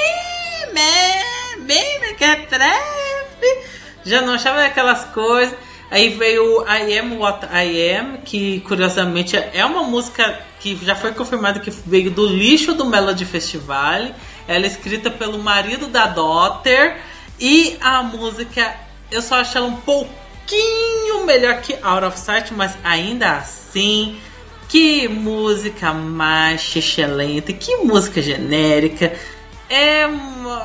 [2.14, 3.68] mequetrefe.
[4.04, 5.56] Já não achava aquelas coisas.
[5.90, 11.12] Aí veio I Am What I Am, que curiosamente é uma música que já foi
[11.12, 14.10] confirmada que veio do lixo do Melody Festival.
[14.48, 16.96] Ela é escrita pelo marido da Daughter.
[17.38, 18.74] E a música,
[19.10, 24.18] eu só acho ela um pouquinho melhor que Out of Sight, mas ainda assim,
[24.68, 29.12] que música mais excelente, que música genérica.
[29.68, 30.02] É,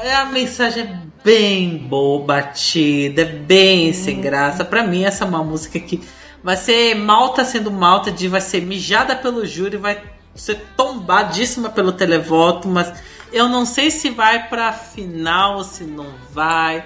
[0.03, 4.63] é a mensagem bem boa, batida, bem sem graça.
[4.63, 6.01] Pra mim, essa é uma música que
[6.43, 10.01] vai ser malta sendo malta, de vai ser mijada pelo júri, vai
[10.35, 12.93] ser tombadíssima pelo televoto, mas
[13.31, 16.83] eu não sei se vai pra final ou se não vai.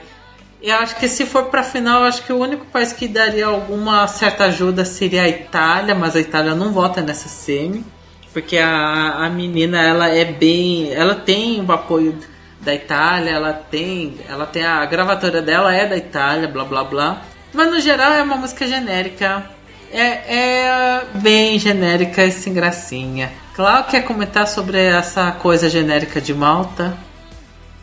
[0.62, 3.48] Eu acho que se for pra final, eu acho que o único país que daria
[3.48, 7.86] alguma certa ajuda seria a Itália, mas a Itália não vota nessa semi,
[8.32, 12.18] porque a, a menina ela é bem, ela tem o apoio
[12.64, 17.22] da Itália, ela tem, ela tem a gravatora dela é da Itália, blá blá blá.
[17.54, 19.44] Mas no geral é uma música genérica.
[19.92, 23.32] É, é bem genérica e sem gracinha.
[23.54, 26.98] Claro quer comentar sobre essa coisa genérica de Malta?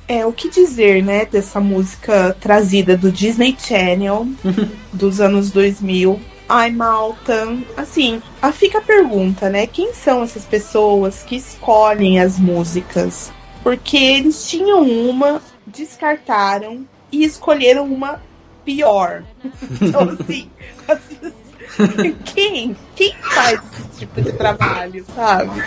[0.09, 4.27] É, o que dizer, né, dessa música trazida do Disney Channel
[4.93, 6.21] dos anos 2000.
[6.49, 7.57] Ai, Malta.
[7.77, 9.69] Assim, a fica a pergunta, né?
[9.69, 13.33] Quem são essas pessoas que escolhem as músicas?
[13.63, 18.21] Porque eles tinham uma, descartaram e escolheram uma
[18.65, 19.23] pior.
[19.81, 20.51] Então, assim,
[20.89, 22.77] assim, quem?
[22.95, 25.63] Quem faz esse tipo de trabalho, sabe?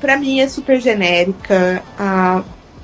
[0.00, 1.82] Pra mim é super genérica.
[1.98, 2.42] A,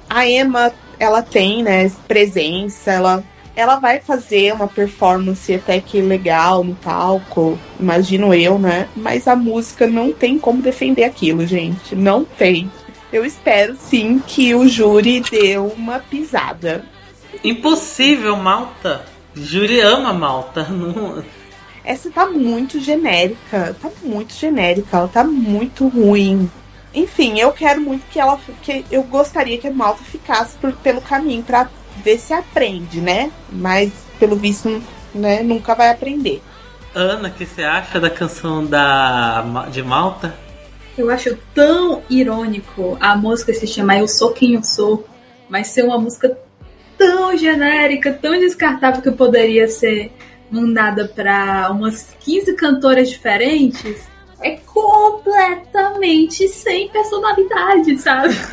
[0.09, 6.65] a Emma, ela tem, né, presença, ela, ela vai fazer uma performance até que legal
[6.65, 8.89] no palco, imagino eu, né?
[8.97, 11.95] Mas a música não tem como defender aquilo, gente.
[11.95, 12.71] Não tem.
[13.13, 16.85] Eu espero sim que o júri dê uma pisada.
[17.43, 19.05] Impossível, Malta.
[19.35, 20.65] Júri ama Malta.
[20.71, 21.23] Não-
[21.85, 26.51] Essa tá muito genérica, tá muito genérica, ela tá muito ruim.
[26.95, 28.39] Enfim, eu quero muito que ela.
[28.63, 31.69] que eu gostaria que a Malta ficasse por- pelo caminho pra
[32.05, 33.31] ver se aprende, né?
[33.51, 34.83] Mas, pelo visto,
[35.15, 36.43] né, nunca vai aprender.
[36.95, 40.35] Ana, o que você acha da canção da, de Malta?
[40.97, 45.07] Eu acho tão irônico a música se chamar Eu Sou Quem Eu Sou,
[45.49, 46.39] mas ser uma música
[46.99, 50.13] tão genérica, tão descartável que poderia ser
[50.51, 54.09] mandada para umas 15 cantoras diferentes.
[54.41, 58.35] É completamente sem personalidade, sabe?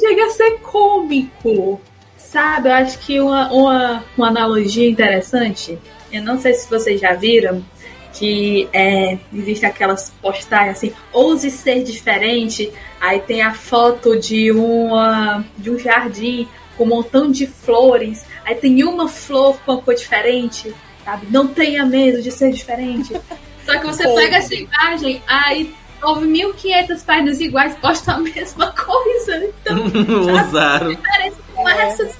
[0.00, 1.80] Chega a ser cômico,
[2.16, 2.68] sabe?
[2.68, 5.78] Eu acho que uma, uma, uma analogia interessante,
[6.12, 7.64] eu não sei se vocês já viram,
[8.12, 15.44] que é, existe aquelas postagens assim, ouse ser diferente, aí tem a foto de uma
[15.56, 19.94] de um jardim com um montão de flores, aí tem uma flor com uma cor
[19.94, 21.26] diferente, sabe?
[21.30, 23.12] Não tenha medo de ser diferente.
[23.66, 29.44] Só que você pega essa imagem, aí houve 1500 páginas iguais, postam a mesma coisa.
[29.44, 29.84] Então,
[30.48, 30.96] Usaram.
[30.96, 31.82] parece com É.
[31.88, 32.16] essas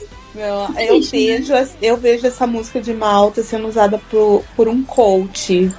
[0.78, 5.70] Eu, vejo, eu vejo essa música de Malta sendo usada por, por um coach.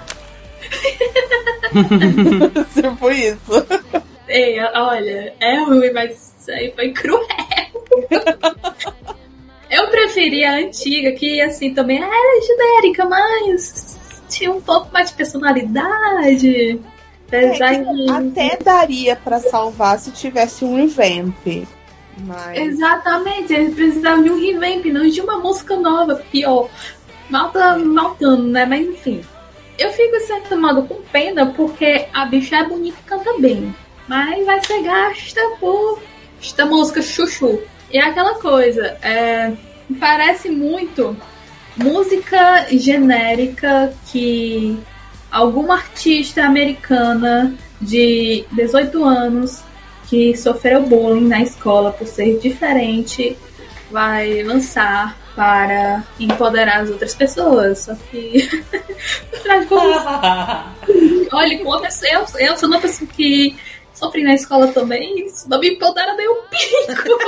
[2.74, 3.66] tipo isso.
[4.28, 7.26] Ei, olha, é ruim, mas isso aí foi cruel.
[9.70, 15.16] Eu preferia a antiga, que assim também era genérica, mas tinha um pouco mais de
[15.16, 16.80] personalidade.
[17.32, 21.68] É, até daria pra salvar se tivesse um revamp.
[22.26, 22.58] Mas.
[22.58, 26.70] Exatamente, eles precisavam de um revamp, não de uma música nova, pior.
[27.30, 28.66] Malta maltando, né?
[28.66, 29.22] Mas enfim.
[29.78, 33.74] Eu fico, de certo modo, com pena porque a bicha é bonita e canta bem.
[34.08, 36.02] Mas vai ser gasta por
[36.42, 37.62] esta música chuchu.
[37.92, 39.54] E é aquela coisa, é,
[40.00, 41.16] parece muito
[41.76, 44.78] música genérica que
[45.32, 49.64] alguma artista americana de 18 anos
[50.10, 53.38] que sofreu bullying na escola por ser diferente
[53.92, 57.80] vai lançar para empoderar as outras pessoas.
[57.80, 58.50] Só que.
[61.32, 63.56] olha, pessoa- eu, eu sou uma pessoa que
[63.94, 67.20] sofri na escola também, isso não me empodera nem um pico.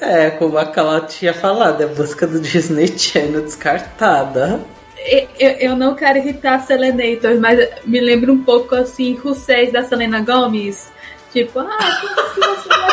[0.00, 4.60] É, como a Cala tinha falado, é a música do Disney Channel descartada.
[5.38, 9.82] Eu, eu- não quero irritar a Selenator, mas me lembra um pouco assim, Russéis da
[9.82, 10.90] Selena Gomes.
[11.32, 12.90] Tipo, ah, como se você vai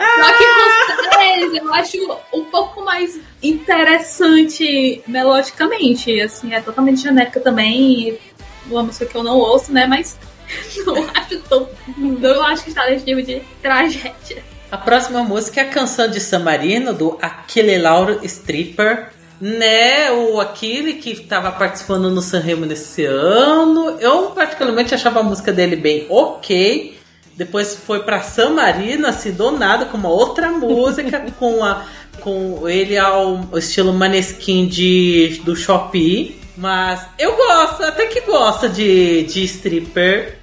[0.00, 0.44] Só que
[1.14, 6.20] vocês, eu acho um pouco mais interessante melodicamente.
[6.20, 8.18] Assim, é totalmente genérica também.
[8.66, 9.86] Uma música que eu não ouço, né?
[9.86, 10.18] Mas
[10.84, 11.68] não acho tão.
[11.96, 14.42] Não acho que está nesse nível de tragédia.
[14.70, 19.10] A próxima música é a canção de San Marino, do Aquele Lauro Stripper.
[19.40, 23.96] Né, o Aquile que estava participando no Sanremo nesse ano.
[23.98, 26.98] Eu particularmente achava a música dele bem ok.
[27.36, 31.86] Depois foi para San Marino, assim, do nada, com uma outra música, com a
[32.20, 36.38] com ele ao estilo Maneskin de do Shopee.
[36.56, 40.39] Mas eu gosto, até que gosto de, de stripper.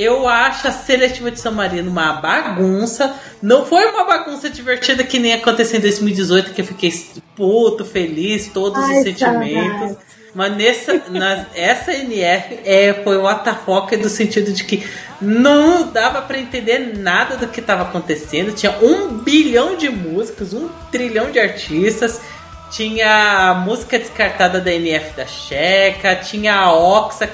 [0.00, 3.14] Eu acho a seletiva de São Marino uma bagunça.
[3.42, 6.90] Não foi uma bagunça divertida que nem aconteceu em 2018, que eu fiquei
[7.36, 9.78] puto, feliz, todos Ai, os sentimentos.
[9.78, 9.98] saudades.
[10.34, 14.86] Mas nessa, na, essa NF é, foi o atafoca do sentido de que
[15.20, 18.54] não dava pra entender nada do que estava acontecendo.
[18.54, 22.22] Tinha um bilhão de músicas, um trilhão de artistas.
[22.70, 27.28] Tinha a música descartada da NF da Checa, tinha a Oxa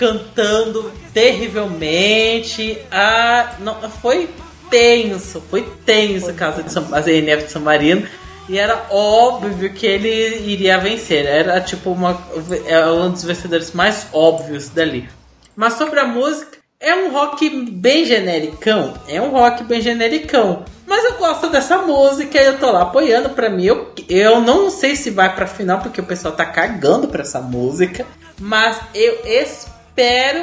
[0.00, 2.78] cantando terrivelmente.
[2.90, 4.30] Ah, não, foi
[4.70, 8.08] tenso, foi tenso o caso de São, a NF de São Marino.
[8.48, 11.26] E era óbvio que ele iria vencer.
[11.26, 12.18] Era tipo uma,
[12.66, 15.06] é um dos vencedores mais óbvios dali.
[15.54, 18.94] Mas sobre a música, é um rock bem genericão.
[19.06, 20.64] É um rock bem genericão.
[20.86, 23.66] Mas eu gosto dessa música e eu tô lá apoiando pra mim.
[23.66, 27.40] Eu, eu não sei se vai pra final, porque o pessoal tá cagando pra essa
[27.40, 28.06] música.
[28.38, 29.79] Mas eu espero,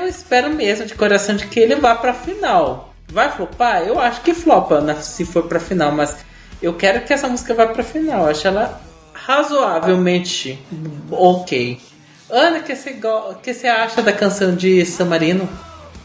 [0.08, 2.94] espero mesmo de coração de que ele vá pra final.
[3.10, 3.84] Vai flopar?
[3.84, 6.18] Eu acho que flopa né, se for pra final, mas
[6.62, 8.24] eu quero que essa música vá pra final.
[8.24, 8.82] Eu acho ela
[9.14, 10.60] razoavelmente
[11.10, 11.80] ok.
[12.30, 13.00] Ana, o que você
[13.42, 15.48] que você acha da canção de San Marino?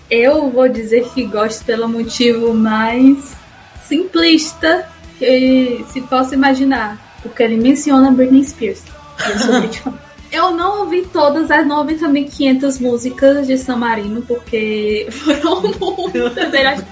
[0.09, 3.33] Eu vou dizer que gosto pelo motivo mais
[3.85, 6.99] simplista que se possa imaginar.
[7.23, 8.83] Porque ele menciona Britney Spears.
[9.29, 9.95] Eu sou.
[10.33, 16.85] Eu não ouvi todas as 90.500 músicas de San Marino, porque foram muitas.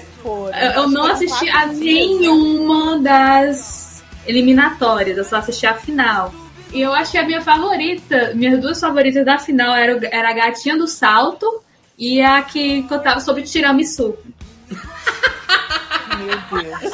[0.22, 0.58] Foram.
[0.58, 1.80] Eu, eu não assisti a vezes.
[1.80, 6.34] nenhuma das eliminatórias, eu só assisti a final.
[6.72, 10.32] E eu acho que a minha favorita, minhas duas favoritas da final era, era a
[10.32, 11.62] Gatinha do Salto
[11.96, 14.16] e a que contava sobre tiramisu.
[16.18, 16.92] Meu Deus.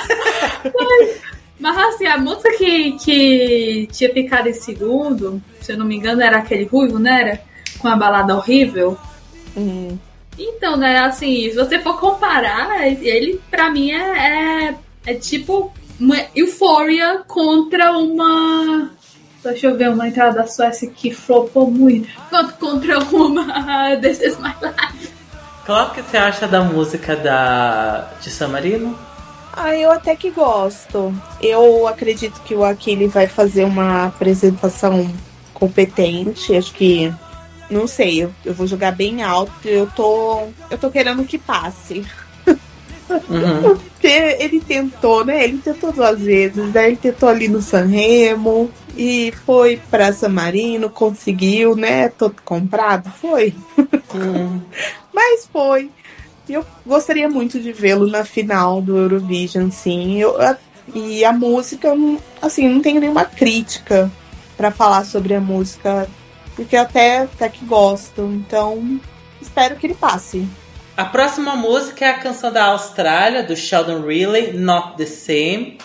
[0.78, 1.31] Mas
[1.70, 6.38] assim, a música que, que tinha ficado em segundo, se eu não me engano, era
[6.38, 7.20] aquele ruivo, né?
[7.20, 7.42] Era?
[7.78, 8.96] Com a balada horrível.
[9.56, 9.98] Hum.
[10.38, 14.74] Então, né, assim, se você for comparar, ele pra mim é, é,
[15.06, 18.90] é tipo uma Euphoria contra uma.
[19.44, 22.08] Deixa eu ver uma entrada da Suécia que flopou muito.
[22.30, 25.12] Contra, contra uma This Is My Life.
[25.66, 28.98] Qual que você acha da música da de San Marino?
[29.52, 31.14] Ah, eu até que gosto.
[31.40, 35.12] Eu acredito que o Aquile vai fazer uma apresentação
[35.52, 36.56] competente.
[36.56, 37.12] Acho que.
[37.70, 39.52] Não sei, eu, eu vou jogar bem alto.
[39.64, 40.48] Eu tô.
[40.70, 42.04] Eu tô querendo que passe.
[42.46, 43.76] Uhum.
[43.92, 45.44] Porque ele tentou, né?
[45.44, 46.88] Ele tentou duas vezes, né?
[46.88, 52.08] Ele tentou ali no Sanremo e foi pra San Marino, conseguiu, né?
[52.08, 53.54] Todo comprado, foi.
[54.14, 54.60] Hum.
[55.12, 55.90] Mas foi.
[56.48, 60.18] E Eu gostaria muito de vê-lo na final do Eurovision, sim.
[60.18, 60.56] Eu, a-
[60.94, 61.88] e a música,
[62.40, 64.10] assim, não tenho nenhuma crítica
[64.56, 66.08] pra falar sobre a música,
[66.56, 68.22] porque até, até que gosto.
[68.22, 69.00] Então,
[69.40, 70.46] espero que ele passe.
[70.96, 75.78] A próxima música é a canção da Austrália, do Sheldon Riley, Not the Same.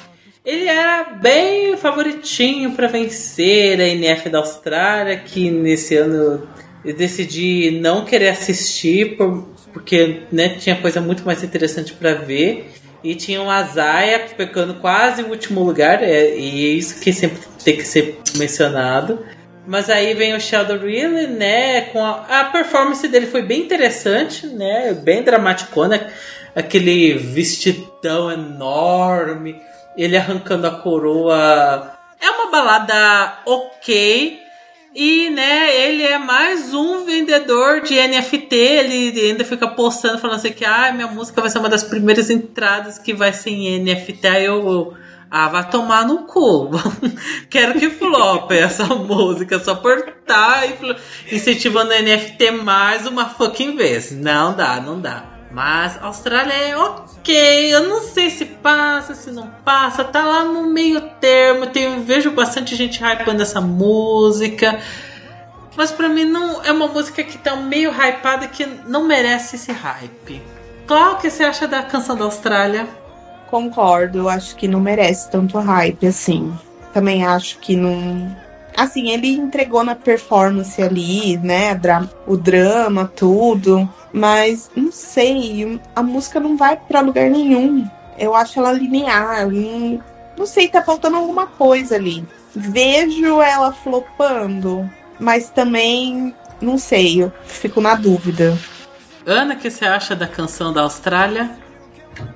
[0.43, 6.47] Ele era bem favoritinho para vencer a NF da Austrália, que nesse ano
[6.83, 12.73] eu decidi não querer assistir, por- porque né, tinha coisa muito mais interessante para ver.
[13.03, 17.37] E tinha o Azaia pegando quase o último lugar, é, e é isso que sempre
[17.63, 19.23] tem que ser mencionado.
[19.67, 21.81] Mas aí vem o Sheldon Riley, né?
[21.81, 24.93] Com a, a performance dele foi bem interessante, né?
[24.93, 26.07] Bem dramaticona.
[26.55, 29.61] Aquele vestidão enorme,
[29.95, 31.93] ele arrancando a coroa.
[32.19, 34.39] É uma balada ok.
[34.99, 38.55] E, né, ele é mais um vendedor de NFT.
[38.55, 42.31] Ele ainda fica postando, falando assim que ah, minha música vai ser uma das primeiras
[42.31, 44.27] entradas que vai ser em NFT.
[44.27, 44.95] Aí eu.
[45.29, 46.71] Ah, vai tomar no cu.
[47.47, 50.63] Quero que flop essa música só por estar
[51.31, 54.11] incentivando a NFT mais uma fucking vez.
[54.11, 55.36] Não dá, não dá.
[55.57, 57.73] Mas Austrália é ok.
[57.73, 60.03] Eu não sei se passa, se não passa.
[60.03, 61.65] Tá lá no meio termo.
[61.65, 64.79] Tem, vejo bastante gente hypando essa música.
[65.75, 69.71] Mas pra mim não é uma música que tá meio hypada que não merece esse
[69.71, 70.43] hype.
[70.85, 72.87] Claro o que você acha da canção da Austrália?
[73.49, 76.55] Concordo, eu acho que não merece tanto hype assim.
[76.93, 78.37] Também acho que não.
[78.77, 81.73] Assim, ele entregou na performance ali, né?
[81.73, 83.89] dra- O drama, tudo.
[84.13, 87.85] Mas não sei, a música não vai pra lugar nenhum.
[88.19, 89.47] Eu acho ela linear.
[89.49, 89.99] Não,
[90.37, 92.23] não sei, tá faltando alguma coisa ali.
[92.55, 98.57] vejo ela flopando, mas também não sei, eu fico na dúvida.
[99.25, 101.51] Ana, o que você acha da canção da Austrália?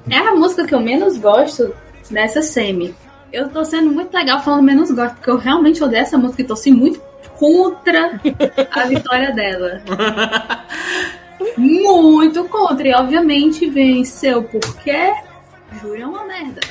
[0.10, 1.74] É a música que eu menos gosto
[2.10, 2.94] dessa semi.
[3.32, 6.46] Eu tô sendo muito legal falando menos gosto, porque eu realmente odeio essa música e
[6.46, 7.02] torci muito
[7.38, 8.20] contra
[8.72, 9.82] a vitória dela.
[11.58, 12.88] Muito contra.
[12.88, 15.12] E obviamente venceu porque
[15.82, 16.62] Júlia é uma merda.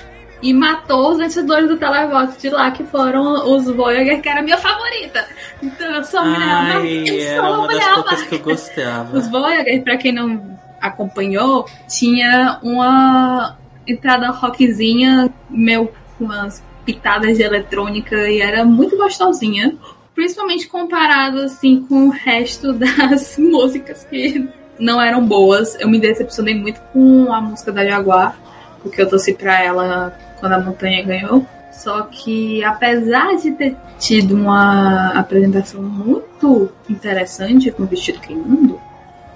[0.43, 4.43] E matou os vencedores do televoto de lá, que foram os Voyager, que era a
[4.43, 5.27] minha favorita.
[5.63, 7.05] Então eu sou mulher Ai.
[7.07, 9.19] Eu sou uma mulher que eu gostava.
[9.19, 15.91] Os Voyager, pra quem não acompanhou, tinha uma entrada rockzinha, meio
[16.25, 19.77] umas pitadas de eletrônica e era muito gostosinha.
[20.15, 24.49] Principalmente comparado assim com o resto das músicas que
[24.79, 25.79] não eram boas.
[25.79, 28.37] Eu me decepcionei muito com a música da Jaguar,
[28.83, 31.47] porque eu torci pra ela quando a montanha ganhou.
[31.73, 38.81] Só que apesar de ter tido uma apresentação muito interessante com o vestido queimando,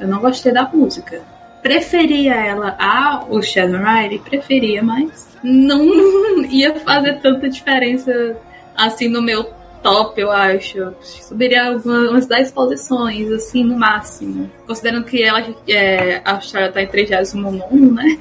[0.00, 1.22] eu não gostei da música.
[1.62, 8.36] Preferia ela ao Shadow Rider, preferia, mas não ia fazer tanta diferença
[8.74, 9.44] assim no meu
[9.82, 10.94] top, eu acho.
[11.02, 14.50] Subiria algumas 10 posições, assim, no máximo.
[14.66, 17.60] Considerando que ela, é, a Austrália tá em 39,
[17.92, 18.18] né?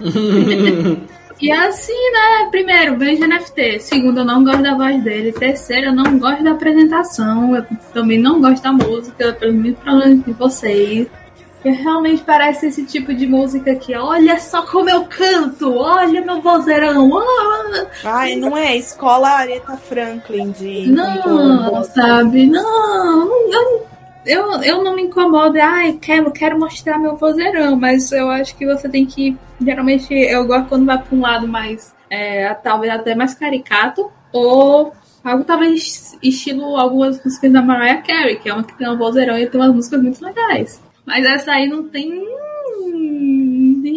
[1.38, 2.48] E assim, né?
[2.50, 3.78] Primeiro, beijo NFT.
[3.80, 5.32] Segundo, eu não gosto da voz dele.
[5.32, 7.54] Terceiro, eu não gosto da apresentação.
[7.54, 11.06] Eu também não gosto da música, pelos mesmos problemas de vocês.
[11.70, 17.10] Realmente parece esse tipo de música que, olha só como eu canto, olha meu vozeirão.
[17.16, 17.86] ah.
[18.04, 20.90] Ai, não é escola Aretha Franklin de.
[20.90, 22.46] Não, sabe?
[22.46, 23.86] Não, eu,
[24.26, 25.58] eu, eu não me incomodo.
[25.60, 29.36] Ai, quero, quero mostrar meu vozeirão, mas eu acho que você tem que.
[29.60, 31.94] Geralmente eu gosto quando vai pra um lado mais.
[32.10, 34.92] é, talvez até mais caricato, ou
[35.24, 39.36] algo talvez estilo algumas músicas da Mariah Carey, que é uma que tem um vozeirão
[39.36, 40.80] e tem umas músicas muito legais.
[41.06, 42.26] Mas essa aí não tem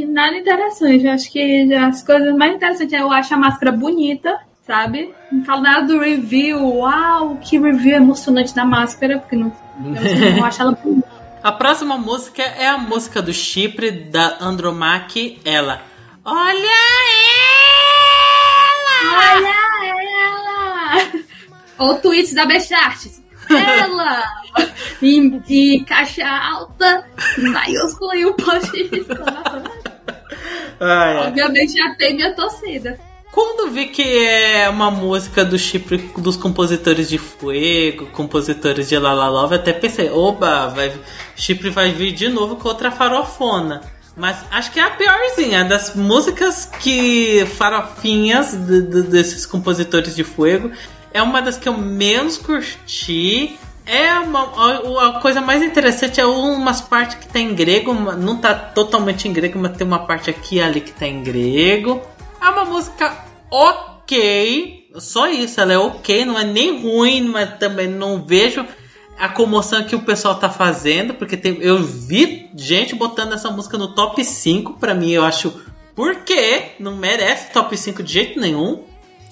[0.07, 1.05] nada interessante.
[1.05, 5.13] Eu acho que as coisas mais interessantes é eu acho a máscara bonita, sabe?
[5.31, 6.59] Não falo nada do review.
[6.77, 9.51] Uau, que review emocionante da máscara, porque não,
[9.83, 11.09] eu não acho ela bonita.
[11.41, 15.81] A próxima música é a música do Chipre da Andromaque, ela.
[16.25, 16.69] Olha
[18.99, 19.15] ela!
[19.15, 19.55] Olha
[20.19, 21.23] ela!
[21.79, 23.23] Ou tweets da Best Arts.
[23.49, 24.23] Ela!
[25.01, 27.05] em, em caixa alta,
[27.37, 29.63] maiúscula e o post de exclamação.
[30.79, 31.27] Ai, ai.
[31.27, 32.99] Obviamente já tem minha torcida.
[33.31, 39.13] Quando vi que é uma música do Chipre dos compositores de Fuego, compositores de La
[39.13, 40.91] La Love, até pensei, oba, vai,
[41.35, 43.81] Chipre vai vir de novo com outra farofona.
[44.17, 50.23] Mas acho que é a piorzinha das músicas que farofinhas de- de- desses compositores de
[50.23, 50.71] Fuego.
[51.13, 53.57] É uma das que eu menos curti.
[53.85, 54.43] É uma,
[55.07, 59.33] a, coisa mais interessante é umas partes que tá em grego, não tá totalmente em
[59.33, 61.99] grego, mas tem uma parte aqui e ali que tá em grego.
[62.39, 67.87] É uma música ok, só isso, ela é ok, não é nem ruim, mas também
[67.87, 68.63] não vejo
[69.19, 73.77] a comoção que o pessoal tá fazendo, porque tem, eu vi gente botando essa música
[73.77, 75.61] no top 5, pra mim eu acho,
[75.93, 76.73] por quê?
[76.79, 78.83] Não merece top 5 de jeito nenhum.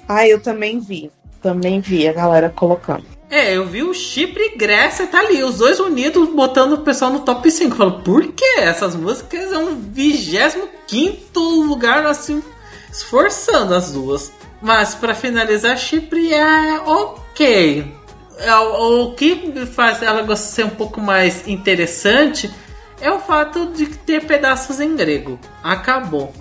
[0.07, 1.09] Ai, eu também vi.
[1.47, 3.05] Também vi a galera colocando.
[3.29, 7.09] É, eu vi o Chipre e Grécia, tá ali, os dois unidos botando o pessoal
[7.09, 7.71] no top 5.
[7.71, 12.43] Eu falo, por que essas músicas é um 25 lugar, assim,
[12.91, 14.29] esforçando as duas.
[14.61, 17.95] Mas pra finalizar, Chipre é ok.
[18.39, 22.53] É, O, o que faz ela ser um pouco mais interessante
[22.99, 25.39] é o fato de ter pedaços em grego.
[25.63, 26.33] Acabou.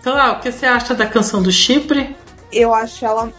[0.00, 2.16] Então, ah, o que você acha da canção do Chipre?
[2.50, 3.30] Eu acho ela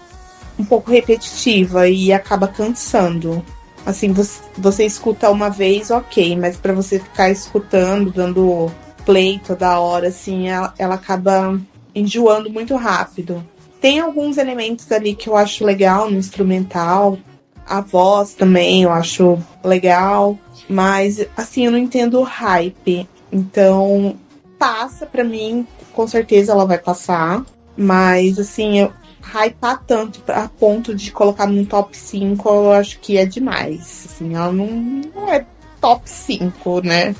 [0.57, 3.43] um pouco repetitiva e acaba cansando.
[3.85, 8.71] Assim, você, você escuta uma vez, ok, mas pra você ficar escutando, dando
[9.05, 11.59] play toda hora, assim, ela, ela acaba
[11.93, 13.43] enjoando muito rápido.
[13.79, 17.19] Tem alguns elementos ali que eu acho legal no instrumental,
[17.67, 20.37] a voz também eu acho legal,
[20.67, 23.07] mas assim, eu não entendo o hype.
[23.31, 24.15] Então,
[24.57, 27.43] passa pra mim, com certeza ela vai passar,
[27.77, 28.91] mas assim, eu
[29.33, 34.05] hypar tanto a ponto de colocar num top 5, eu acho que é demais.
[34.05, 34.67] Assim, ela não,
[35.13, 35.45] não é
[35.81, 37.15] top 5, né?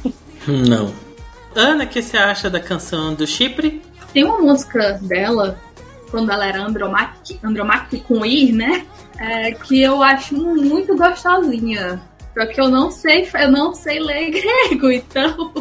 [0.47, 0.93] Não.
[1.55, 3.81] Ana, o que você acha da canção do Chipre?
[4.13, 5.59] Tem uma música dela,
[6.11, 8.85] quando ela era Andromaque, Andromaque com I, né?
[9.17, 12.01] É, que eu acho muito gostosinha.
[12.33, 14.31] Só que eu não sei, eu não sei ler
[14.69, 15.53] grego, então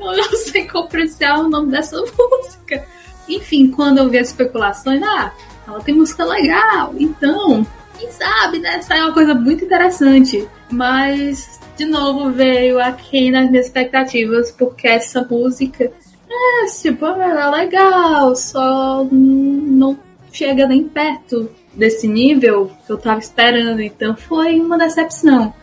[0.00, 2.86] eu não sei como pronunciar o nome dessa música.
[3.28, 5.32] Enfim, quando eu vi as especulações, ah,
[5.66, 7.66] ela tem música legal, então
[7.98, 8.80] quem sabe, né?
[8.82, 10.46] Sai uma coisa muito interessante.
[10.70, 15.90] Mas, de novo, veio aqui nas minhas expectativas, porque essa música
[16.28, 19.98] é, tipo, é legal, só não
[20.32, 23.80] chega nem perto desse nível que eu tava esperando.
[23.80, 25.54] Então foi uma decepção.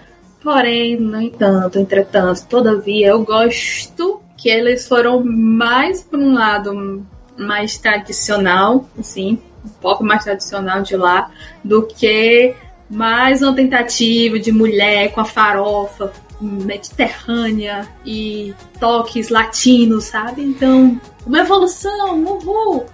[0.41, 7.06] Porém, no entanto, entretanto, todavia, eu gosto que eles foram mais para um lado
[7.38, 11.32] mais tradicional, assim, um pouco mais tradicional de lá,
[11.64, 12.55] do que
[12.89, 16.11] mais uma tentativa de mulher com a farofa
[16.41, 20.43] mediterrânea e toques latinos, sabe?
[20.43, 22.86] Então, uma evolução, uhul!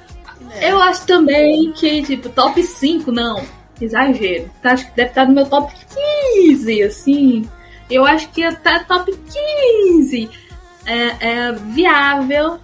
[0.52, 0.72] É.
[0.72, 3.44] Eu acho também que, tipo, top 5, não.
[3.80, 4.50] Exagero.
[4.62, 5.74] Tá, Acho que deve estar no meu top
[6.34, 7.50] 15, assim.
[7.90, 10.30] Eu acho que até top 15
[10.86, 12.60] é, é viável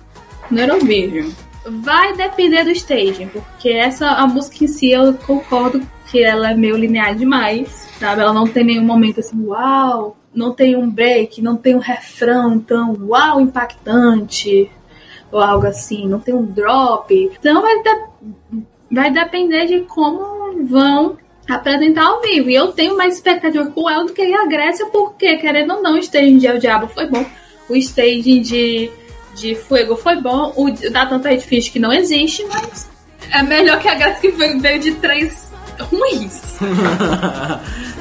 [0.52, 1.32] no Eurovision.
[1.68, 6.56] Vai depender do staging, porque essa a música em si eu concordo que ela é
[6.56, 8.22] meio linear demais, sabe?
[8.22, 12.60] Ela não tem nenhum momento assim, uau, não tem um break, não tem um refrão
[12.60, 14.70] tão uau impactante
[15.32, 17.12] ou algo assim, não tem um drop.
[17.40, 21.18] Então vai, de- vai depender de como vão
[21.50, 22.50] apresentar ao vivo.
[22.50, 25.94] E eu tenho mais expectativa com ela do que a Grécia, porque, querendo ou não,
[25.96, 27.26] o staging de El Diabo foi bom.
[27.68, 28.92] O staging de,
[29.36, 30.54] de Fuego foi bom.
[30.56, 32.90] O da Tanta Red Fish que não existe, mas
[33.32, 36.58] é melhor que a Grécia que veio de três ruins.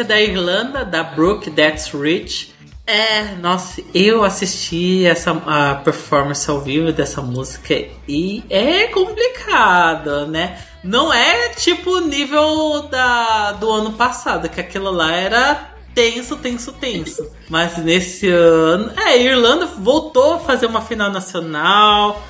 [0.00, 2.54] música da Irlanda, da Brooke That's Rich.
[2.86, 7.74] É, nossa, eu assisti essa a performance ao vivo dessa música
[8.08, 10.58] e é complicado, né?
[10.82, 17.30] Não é tipo nível da, do ano passado, que aquilo lá era tenso, tenso, tenso.
[17.48, 22.22] Mas nesse ano, é, a Irlanda voltou a fazer uma final nacional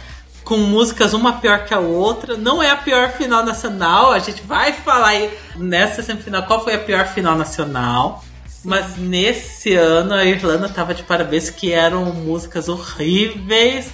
[0.50, 2.36] com músicas uma pior que a outra.
[2.36, 4.10] Não é a pior final nacional.
[4.10, 8.24] A gente vai falar aí nessa semifinal qual foi a pior final nacional.
[8.64, 13.92] Mas nesse ano a Irlanda tava de parabéns que eram músicas horríveis.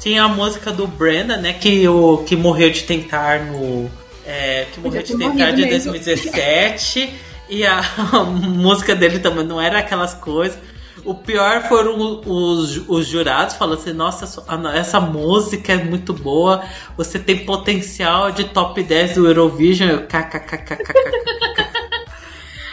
[0.00, 1.52] Tinha a música do Brenda, né?
[1.52, 3.90] Que, o, que morreu de tentar no.
[4.26, 5.92] é, que morreu de tentar de mesmo.
[5.92, 7.12] 2017.
[7.50, 7.82] E a,
[8.24, 10.58] música dele também não era aquelas coisas.
[11.04, 14.42] O pior foram os, os jurados falando assim: nossa,
[14.74, 16.62] essa música é muito boa,
[16.96, 19.88] você tem potencial de top 10 do Eurovision.
[19.90, 20.92] Eu, kkkkkk.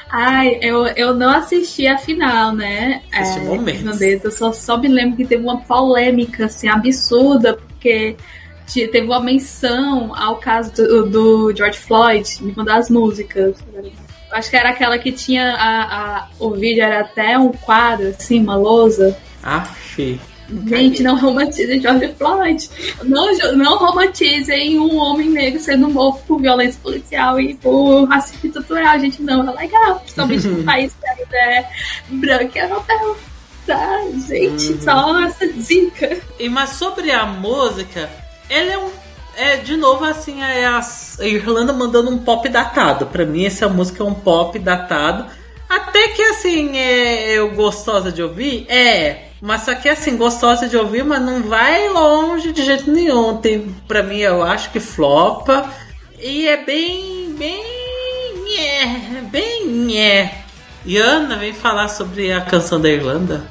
[0.10, 3.02] Ai, eu, eu não assisti a final, né?
[3.12, 3.82] Assisti momentos.
[3.82, 4.28] irlandesa.
[4.28, 8.16] Eu só, só me lembro que teve uma polêmica, assim, absurda, porque
[8.68, 13.58] te- teve uma menção ao caso do, do George Floyd em uma das músicas.
[14.36, 15.84] Acho que era aquela que tinha a,
[16.18, 19.18] a- o vídeo, era até um quadro, assim, uma lousa.
[19.42, 20.20] Aff.
[20.68, 22.70] Gente, não romantizem George Floyd.
[23.04, 29.00] Não, não romantizem um homem negro sendo morto por violência policial e por racismo estrutural.
[29.00, 30.00] Gente, não é legal.
[30.02, 31.70] Principalmente num país que ainda é
[32.10, 33.18] branco e europeu.
[33.66, 36.18] Tá, gente, só essa dica.
[36.40, 38.08] E mas sobre a música,
[38.48, 38.90] ela é um.
[39.38, 40.82] É, de novo, assim, é a,
[41.20, 43.06] a Irlanda mandando um pop datado.
[43.08, 45.26] Pra mim, essa música é um pop datado.
[45.70, 48.66] Até que, assim, é eu gostosa de ouvir?
[48.70, 49.30] É.
[49.42, 53.38] Mas só que, assim, gostosa de ouvir, mas não vai longe de jeito nenhum.
[53.38, 55.70] Tem, pra mim, eu acho que flopa.
[56.20, 57.34] E é bem.
[57.38, 57.64] bem.
[58.58, 60.00] É, bem.
[60.00, 60.36] É.
[60.86, 63.44] E Ana vem falar sobre a canção da Irlanda.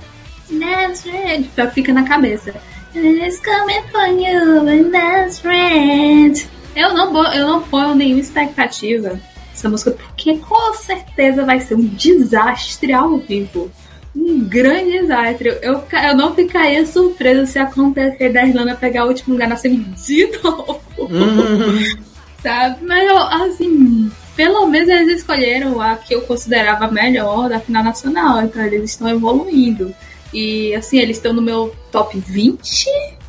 [0.49, 1.49] That's red.
[1.73, 2.55] Fica na cabeça.
[2.95, 6.47] It's coming for you, and that's red.
[6.75, 9.21] Eu não, eu não ponho nenhuma expectativa
[9.51, 13.71] nessa música, porque com certeza vai ser um desastre ao vivo.
[14.15, 15.59] Um grande desastre.
[15.61, 19.79] Eu, eu não ficaria surpresa se acontecer da Irlanda pegar o último lugar na semi
[19.79, 21.97] de novo Hum.
[22.43, 22.85] sabe?
[22.85, 28.43] Mas eu, assim, pelo menos eles escolheram a que eu considerava melhor da final nacional,
[28.43, 29.95] então eles estão evoluindo.
[30.33, 32.87] E assim, eles estão no meu top 20,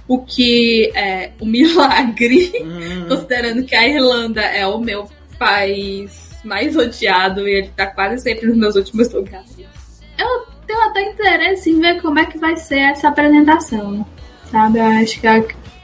[0.07, 3.05] o que é um milagre, Hum.
[3.07, 8.47] considerando que a Irlanda é o meu país mais odiado e ele tá quase sempre
[8.47, 9.55] nos meus últimos lugares.
[10.17, 14.05] Eu tenho até interesse em ver como é que vai ser essa apresentação.
[14.51, 14.79] Sabe?
[14.79, 15.41] Eu acho que é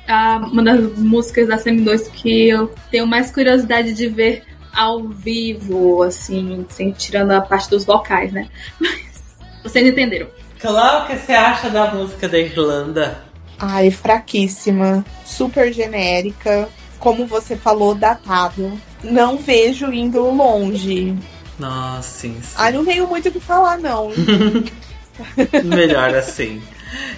[0.07, 4.43] uma das músicas da Semi2 que eu tenho mais curiosidade de ver
[4.73, 8.47] ao vivo, assim, sem tirando a parte dos vocais, né?
[8.79, 10.27] Mas vocês entenderam.
[10.59, 13.23] Claro, o que você acha da música da Irlanda?
[13.61, 16.67] Ai, fraquíssima, super genérica,
[16.99, 18.79] como você falou, datado.
[19.03, 21.15] Não vejo indo longe.
[21.59, 22.37] Nossa, sim.
[22.41, 22.53] sim.
[22.57, 24.09] Ai, não tenho muito o que falar, não.
[25.63, 26.61] Melhor assim.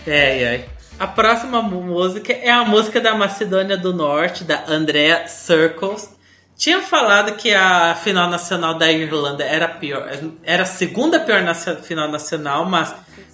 [0.06, 0.66] É, é.
[1.00, 6.10] A próxima música é a música da Macedônia do Norte, da Andrea Circles.
[6.56, 10.08] Tinha falado que a final nacional da Irlanda era pior,
[10.44, 12.94] era a segunda pior nacio- final nacional, mas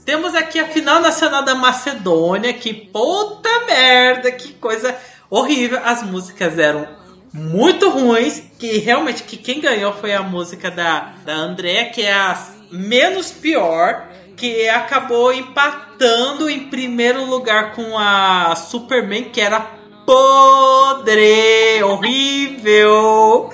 [0.09, 4.97] temos aqui a final nacional da Macedônia, que puta merda, que coisa
[5.29, 5.79] horrível.
[5.85, 6.87] As músicas eram
[7.31, 12.11] muito ruins, que realmente que quem ganhou foi a música da, da Andrea, que é
[12.11, 19.59] a menos pior, que acabou empatando em primeiro lugar com a Superman, que era
[20.07, 23.51] podre, horrível.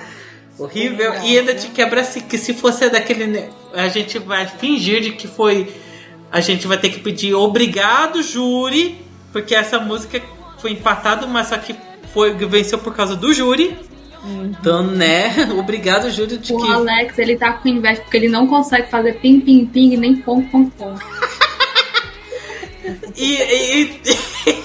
[0.58, 1.12] Horrível.
[1.22, 3.50] E ainda te quebra assim, que se fosse daquele.
[3.74, 5.84] A gente vai fingir de que foi.
[6.30, 9.00] A gente vai ter que pedir obrigado, júri,
[9.32, 10.20] porque essa música
[10.58, 11.74] foi empatada, mas só que
[12.12, 13.78] foi, venceu por causa do júri.
[14.24, 15.32] Então, né?
[15.56, 16.68] Obrigado, júri, de O que.
[16.68, 20.42] Alex, ele tá com inveja porque ele não consegue fazer pim, pim, pim, nem pom,
[20.42, 20.96] pom, pom.
[23.16, 24.62] E, e- e-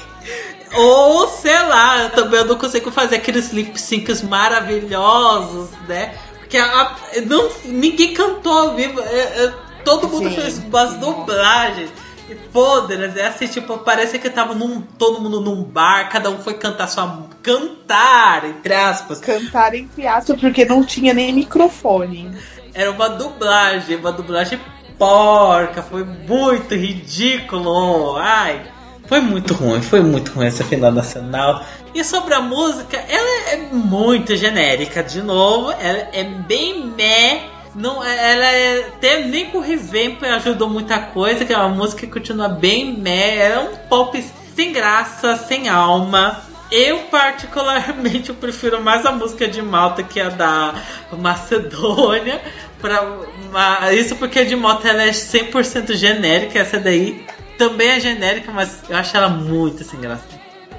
[0.77, 6.13] ou sei lá, eu também eu não consigo fazer aqueles lip syncs maravilhosos, né?
[6.39, 6.95] Porque a- a-
[7.25, 9.53] não, ninguém cantou ao vivo, é- é-
[9.83, 10.35] todo mundo Sim.
[10.35, 11.89] fez umas dublagens.
[12.29, 16.37] E podres, é assim, tipo, parece que tava num, todo mundo num bar, cada um
[16.37, 17.27] foi cantar sua.
[17.43, 19.19] cantar, entre aspas.
[19.19, 22.31] Cantar entre aspas, porque não tinha nem microfone.
[22.73, 24.57] Era uma dublagem, uma dublagem
[24.97, 28.15] porca, foi muito ridículo.
[28.17, 28.61] Ai,
[29.07, 31.65] foi muito ruim, foi muito ruim essa final nacional.
[31.93, 37.50] E sobre a música, ela é muito genérica, de novo, ela é bem meh.
[37.73, 42.11] Não, ela é, nem com o revamp ajudou muita coisa, que é uma música que
[42.11, 44.21] continua bem meh, ela é um pop
[44.55, 46.41] sem graça, sem alma.
[46.69, 50.73] Eu, particularmente, eu prefiro mais a música de Malta que a da
[51.11, 52.41] Macedônia.
[52.79, 53.03] Pra,
[53.51, 57.25] ma- isso porque a de Malta ela é 100% genérica, essa daí
[57.57, 60.23] também é genérica, mas eu acho ela muito sem graça.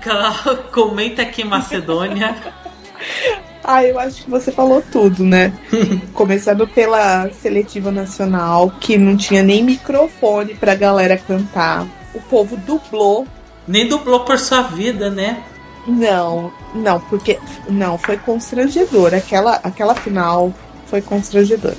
[0.03, 0.35] Clau,
[0.73, 2.35] comenta aqui Macedônia.
[3.65, 5.53] Ah, eu acho que você falou tudo, né?
[6.13, 11.87] Começando pela seletiva nacional, que não tinha nem microfone pra galera cantar.
[12.15, 13.27] O povo dublou.
[13.67, 15.43] Nem dublou por sua vida, né?
[15.87, 17.39] Não, não, porque.
[17.69, 19.15] Não, foi constrangedor.
[19.15, 20.53] Aquela, aquela final
[20.87, 21.77] foi constrangedora.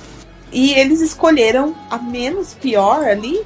[0.52, 3.42] E eles escolheram a menos pior ali,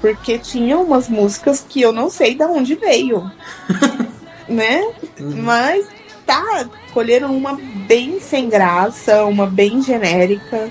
[0.00, 3.30] porque tinha umas músicas que eu não sei de onde veio.
[4.48, 4.82] né?
[5.18, 5.86] Mas
[6.26, 10.70] tá, escolheram uma bem sem graça, uma bem genérica.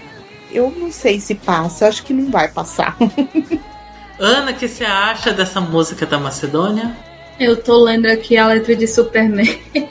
[0.51, 2.95] Eu não sei se passa, acho que não vai passar.
[4.19, 6.95] Ana, o que você acha dessa música da Macedônia?
[7.39, 9.59] Eu tô lendo aqui a letra de Superman.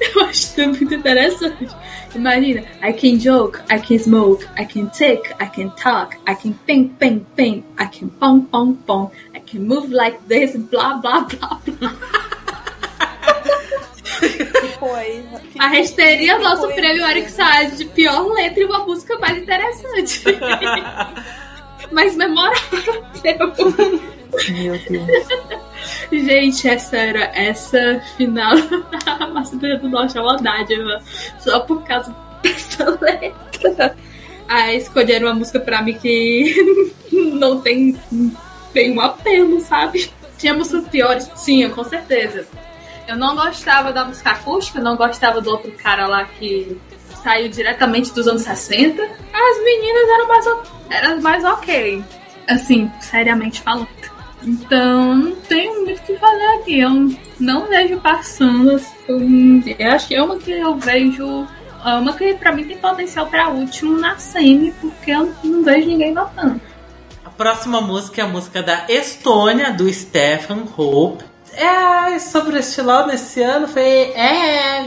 [0.00, 1.68] Eu acho isso muito interessante.
[2.16, 6.52] Imagina, I can joke, I can smoke, I can tick, I can talk, I can
[6.66, 11.20] ping, ping, ping, I can pong, pong, pong, I can move like this, blá, blá,
[11.20, 12.31] blá, blá.
[14.78, 15.24] Foi.
[15.58, 17.06] A gente teria nosso Foi, prêmio?
[17.06, 20.22] Eric Saad de pior letra e uma música mais interessante.
[21.90, 23.02] mais memorável.
[24.48, 25.28] Meu Deus.
[26.10, 28.54] Gente, é sério, essa final
[29.04, 31.02] da Macedônia do Norte é uma dádiva.
[31.38, 33.96] Só por causa dessa letra.
[34.48, 36.54] Aí escolheram uma música pra mim que
[37.12, 37.98] não tem
[38.74, 40.10] nenhum apelo, sabe?
[40.38, 41.30] Tinha músicas piores?
[41.44, 42.46] Tinha, com certeza.
[43.08, 46.78] Eu não gostava da música acústica, não gostava do outro cara lá que
[47.22, 49.02] saiu diretamente dos anos 60.
[49.02, 50.46] As meninas eram mais,
[50.90, 52.04] eram mais ok.
[52.48, 53.88] Assim, seriamente falando.
[54.44, 56.80] Então, não tenho muito o que fazer aqui.
[56.80, 58.72] Eu não vejo passando.
[58.72, 61.46] assim, Eu acho que é uma que eu vejo.
[61.84, 65.86] é Uma que pra mim tem potencial pra último na semi, porque eu não vejo
[65.86, 66.60] ninguém notando.
[67.24, 71.24] A próxima música é a música da Estônia, do Stefan Hope.
[71.54, 73.82] É, sobre estilão nesse ano foi.
[73.82, 74.82] É.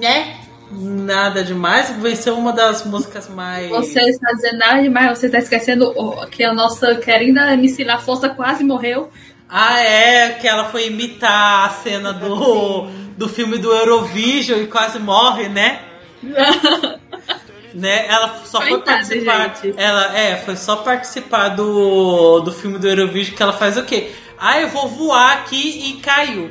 [0.00, 0.36] né?
[0.70, 1.90] Nada demais.
[1.90, 3.68] Venceu uma das músicas mais.
[3.68, 5.94] Você está dizendo nada demais, você está esquecendo
[6.30, 9.10] que a nossa querida MC La Força quase morreu.
[9.48, 12.86] Ah, é, que ela foi imitar a cena do,
[13.18, 15.82] do filme do Eurovision e quase morre, né?
[17.74, 18.06] né?
[18.06, 19.54] Ela só foi participar.
[19.62, 19.74] gente.
[19.76, 24.12] Ela é, foi só participar do, do filme do Eurovision que ela faz o quê?
[24.44, 26.50] Ah, eu vou voar aqui e caiu.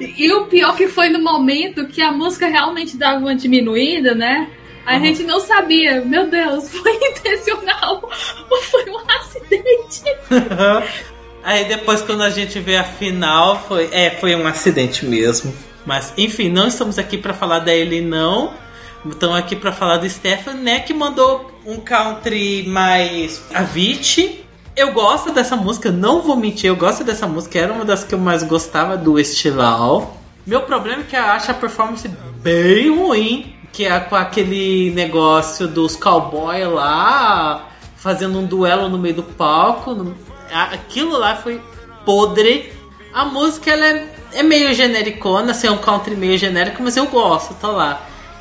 [0.00, 4.48] E o pior que foi no momento que a música realmente dava uma diminuída, né?
[4.84, 5.04] A Uhum.
[5.04, 8.02] gente não sabia, meu Deus, foi intencional
[8.50, 10.02] ou foi um acidente?
[11.44, 15.54] Aí depois quando a gente vê a final, foi, é, foi um acidente mesmo.
[15.86, 18.52] Mas enfim, não estamos aqui pra falar da Ellie não.
[19.08, 24.44] Estamos aqui pra falar do Stefan, né, que mandou um country mais Avicii.
[24.80, 28.14] Eu gosto dessa música, não vou mentir, eu gosto dessa música, era uma das que
[28.14, 30.16] eu mais gostava do Estival.
[30.46, 32.08] Meu problema é que eu acho a performance
[32.42, 39.16] bem ruim, que é com aquele negócio dos cowboys lá, fazendo um duelo no meio
[39.16, 40.14] do palco.
[40.50, 41.60] Aquilo lá foi
[42.06, 42.72] podre.
[43.12, 47.06] A música ela é, é meio genericona, assim, é um country meio genérico, mas eu
[47.08, 48.00] gosto, tá lá.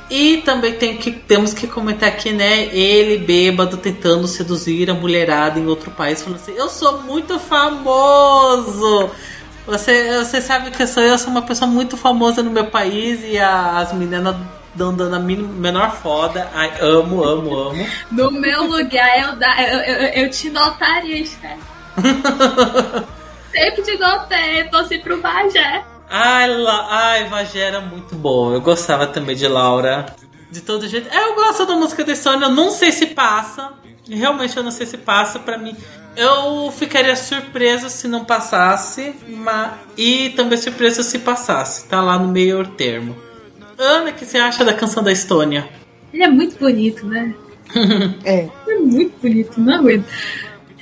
[0.10, 2.64] E também tem que, temos que comentar aqui, né?
[2.76, 9.12] Ele bêbado tentando seduzir a mulherada em outro país, falando assim: Eu sou muito famoso!
[9.68, 13.20] Você, você sabe que eu sou, eu sou uma pessoa muito famosa no meu país
[13.24, 14.36] e a- as meninas
[14.74, 16.49] dão dando a menor foda.
[16.55, 17.88] Ai, amo, amo, amo.
[18.12, 21.60] No meu lugar, eu, eu, eu, eu te notaria, Steph.
[23.53, 25.84] Sempre te notei, torci pro Vajé.
[26.10, 26.88] Ai, La...
[26.89, 28.53] Ai, Vagé era muito bom.
[28.53, 30.07] Eu gostava também de Laura.
[30.51, 31.07] De todo jeito.
[31.10, 32.45] É, eu gosto da música da Sônia.
[32.45, 33.74] Eu não sei se passa.
[34.10, 35.76] Realmente eu não sei se passa pra mim.
[36.16, 39.16] Eu ficaria surpresa se não passasse.
[39.28, 39.74] Mas...
[39.95, 41.88] E também surpresa se passasse.
[41.88, 43.16] Tá lá no meio termo.
[43.78, 45.70] Ana, o que você acha da canção da Estônia?
[46.12, 47.34] Ele é muito bonito, né?
[48.26, 48.49] É.
[48.68, 50.05] É muito bonito, não aguento.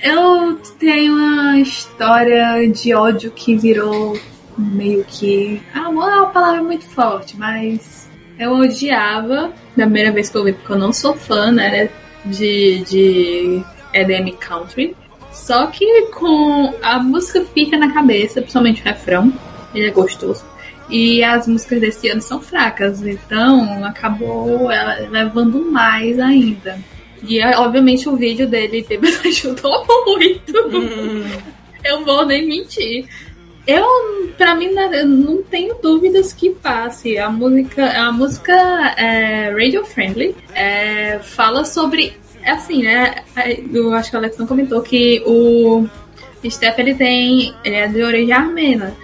[0.02, 4.18] Eu tenho uma história de ódio que virou
[4.58, 5.62] meio que.
[5.74, 10.54] Amor é uma palavra muito forte, mas eu odiava da primeira vez que eu vi,
[10.54, 11.90] porque eu não sou fã, né?
[12.26, 14.96] De, de EDM Country.
[15.32, 19.32] Só que com a música fica na cabeça, principalmente o refrão,
[19.74, 20.44] ele é gostoso.
[20.90, 26.80] E as músicas desse ano são fracas, então acabou ela levando mais ainda.
[27.24, 30.54] E obviamente o vídeo dele bêbado ajudou muito.
[31.84, 33.08] Eu vou nem mentir.
[33.68, 37.18] Eu, pra mim, né, não tenho dúvidas que passe.
[37.18, 38.54] A música, a música
[38.98, 42.14] é radio friendly, é, fala sobre,
[42.46, 43.24] assim, né?
[43.74, 45.86] Eu acho que o Alex não comentou que o
[46.50, 48.96] Steph ele tem, ele é de origem armena,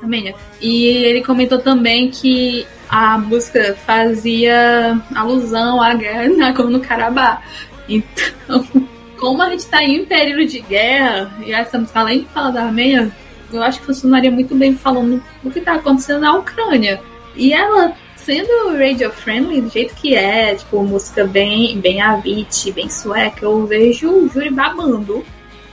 [0.00, 0.36] armênia.
[0.60, 7.42] E ele comentou também que a música fazia alusão à guerra na Nagorno-Karabakh.
[7.88, 8.64] Então,
[9.18, 12.50] como a gente tá em um período de guerra, e essa música, além de falar
[12.50, 13.10] da Armênia,
[13.52, 17.00] eu acho que funcionaria muito bem falando do que tá acontecendo na Ucrânia.
[17.34, 22.88] E ela, sendo radio friendly, do jeito que é, tipo, música bem, bem Avicii, bem
[22.88, 25.24] sueca, eu vejo o júri babando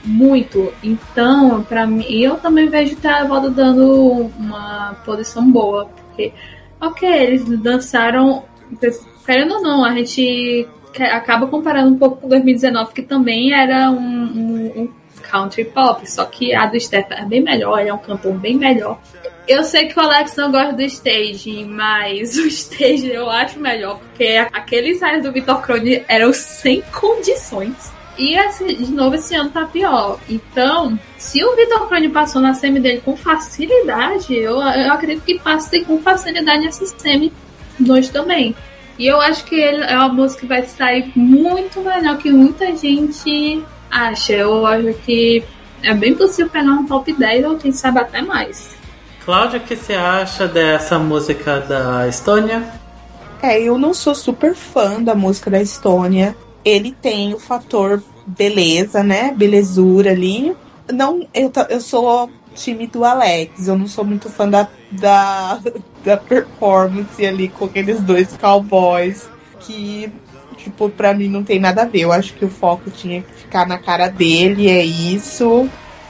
[0.04, 0.72] muito.
[0.82, 6.32] Então, pra mim, eu também vejo que a Volta dando uma posição boa, porque,
[6.80, 8.44] ok, eles dançaram,
[9.26, 10.66] querendo ou não, a gente
[11.12, 14.88] acaba comparando um pouco com 2019, que também era um, um- um
[15.30, 18.56] country pop, só que a do Steph é bem melhor, ele é um cantor bem
[18.56, 18.98] melhor.
[19.46, 23.98] Eu sei que o Alex não gosta do stage, mas o stage eu acho melhor,
[23.98, 27.92] porque aqueles ensaios do Vitor Crone eram sem condições.
[28.18, 28.36] E
[28.74, 30.20] de novo esse ano tá pior.
[30.28, 35.38] Então, se o Vitor Crone passou na semi dele com facilidade, eu, eu acredito que
[35.38, 37.32] passe com facilidade nessa semi
[37.78, 38.54] 2 também.
[38.98, 42.76] E eu acho que ele é uma música que vai sair muito melhor que muita
[42.76, 44.32] gente acha.
[44.32, 45.42] Eu acho que
[45.82, 48.76] é bem possível pegar um top 10 ou quem sabe até mais.
[49.24, 52.62] Cláudia, o que você acha dessa música da Estônia?
[53.42, 56.36] É, eu não sou super fã da música da Estônia.
[56.64, 59.32] Ele tem o fator beleza, né?
[59.36, 60.54] Belezura ali.
[60.92, 63.66] Não, eu, eu sou time do Alex.
[63.66, 65.60] Eu não sou muito fã da, da,
[66.04, 69.28] da performance ali com aqueles dois cowboys.
[69.60, 70.10] Que,
[70.62, 72.00] tipo, pra mim não tem nada a ver.
[72.00, 75.68] Eu acho que o foco tinha que ficar na cara dele, é isso.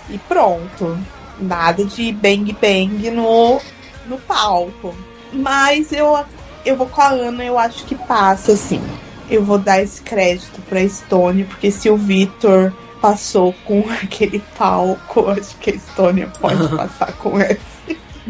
[0.09, 0.99] E pronto.
[1.41, 3.61] Nada de bang bang no,
[4.07, 4.95] no palco.
[5.33, 6.19] Mas eu,
[6.65, 8.83] eu vou com a Ana, eu acho que passa, assim.
[9.31, 15.31] Eu vou dar esse crédito pra Estônia, porque se o Vitor passou com aquele palco,
[15.31, 17.80] acho que a Estônia pode passar com esse.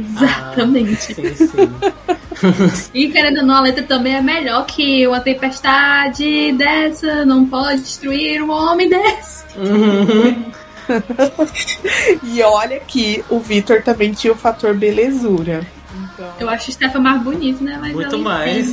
[0.00, 1.12] Exatamente.
[1.12, 1.70] Ah, sim, sim.
[2.94, 7.82] E querendo ou não, a letra também é melhor que uma tempestade dessa não pode
[7.82, 9.44] destruir um homem desse.
[12.24, 15.64] E olha que o Vitor também tinha o fator belezura.
[15.94, 17.78] Então, Eu acho o Stefan mais bonito, né?
[17.80, 18.72] Mas Muito mais.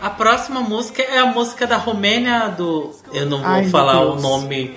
[0.00, 2.94] A próxima música é a música da Romênia do.
[3.12, 4.74] Eu não vou Ai, falar o nome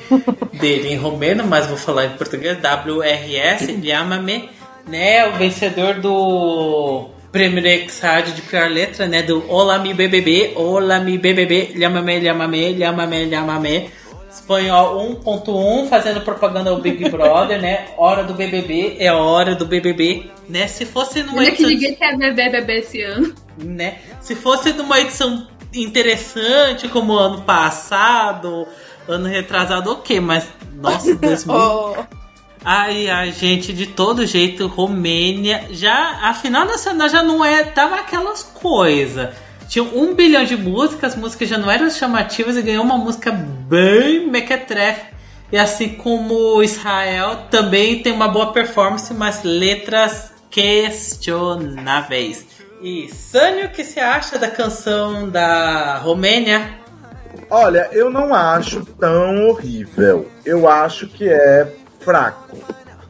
[0.54, 2.58] dele em romeno, mas vou falar em português.
[2.58, 4.50] WRS, Llámame,
[4.88, 5.28] né?
[5.28, 9.22] O vencedor do Prêmio Exard de pior letra, né?
[9.22, 13.90] Do Olá mi BBB, Olá mi BBB, Llámame, Llámame, Llámame, Llámame.
[14.30, 17.88] Espanhol 1.1 fazendo propaganda ao Big Brother, né?
[17.98, 20.68] Hora do BBB é hora do BBB, né?
[20.68, 23.34] Se fosse numa Olha que edição de- ninguém quer ver BBB esse ano.
[23.58, 23.96] né?
[24.22, 28.68] Se fosse numa edição interessante como ano passado,
[29.08, 31.56] ano retrasado, ok, mas nossa, 2000.
[31.56, 31.96] Oh,
[32.64, 37.96] Ai, a gente, de todo jeito, Romênia, já a final nacional já não é, tava
[37.96, 39.30] aquelas coisas.
[39.68, 43.32] Tinha um bilhão de músicas, as músicas já não eram chamativas e ganhou uma música
[43.32, 45.18] bem mequetrefe.
[45.52, 52.46] E assim como Israel, também tem uma boa performance, mas letras questionáveis.
[52.82, 56.78] E Sânio, o que você acha da canção da Romênia?
[57.50, 60.30] Olha, eu não acho tão horrível.
[60.46, 61.74] Eu acho que é
[62.08, 62.58] fraco.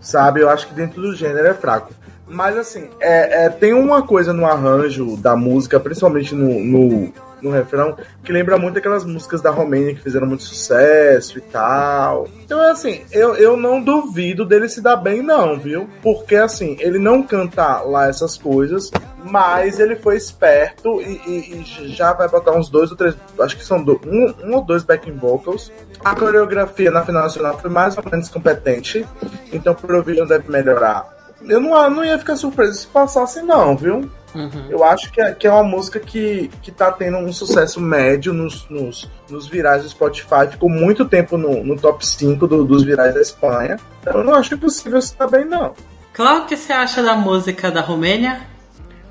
[0.02, 0.42] Sabe?
[0.42, 1.94] Eu acho que dentro do gênero é fraco.
[2.28, 7.52] Mas assim, é, é, tem uma coisa no arranjo da música, principalmente no, no, no
[7.52, 12.28] refrão, que lembra muito aquelas músicas da Romênia que fizeram muito sucesso e tal.
[12.44, 15.90] Então, assim, eu, eu não duvido dele se dar bem, não, viu?
[16.02, 18.90] Porque, assim, ele não canta lá essas coisas,
[19.24, 23.58] mas ele foi esperto e, e- e já vai botar uns dois ou três, acho
[23.58, 25.72] que são do- um, um ou dois backing vocals.
[26.04, 29.06] A coreografia na final nacional foi mais ou menos competente,
[29.52, 31.17] então pro Eurovision deve melhorar.
[31.42, 34.10] Eu não, não ia ficar surpreso se passasse, não, viu?
[34.36, 34.66] Uhum.
[34.70, 38.34] Eu acho que é, que é uma música que, que tá tendo um sucesso médio
[38.34, 40.48] nos, nos, nos virais do Spotify.
[40.52, 43.80] Ficou muito tempo no, no top 5 do- dos virais da Espanha.
[44.02, 45.74] Então eu não acho impossível se tá bem, não.
[46.14, 48.42] Cláudio, o que você acha da música da Romênia?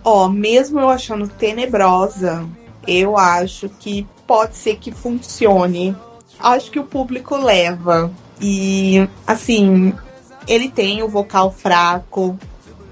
[0.04, 2.44] Ó, mesmo eu achando tenebrosa,
[2.86, 5.96] eu acho que pode ser que funcione.
[6.38, 8.10] Acho que o público leva.
[8.40, 9.92] E, assim,
[10.46, 12.38] ele tem o vocal fraco,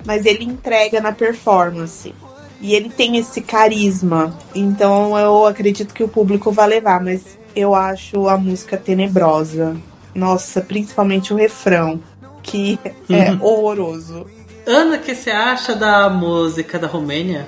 [0.04, 2.14] mas ele entrega na performance.
[2.60, 4.36] E ele tem esse carisma.
[4.54, 9.76] Então eu acredito que o público vai levar, mas eu acho a música tenebrosa.
[10.14, 12.00] Nossa, principalmente o refrão,
[12.42, 12.78] que
[13.10, 14.26] é horroroso.
[14.66, 17.46] Ana, o que você acha da música da Romênia?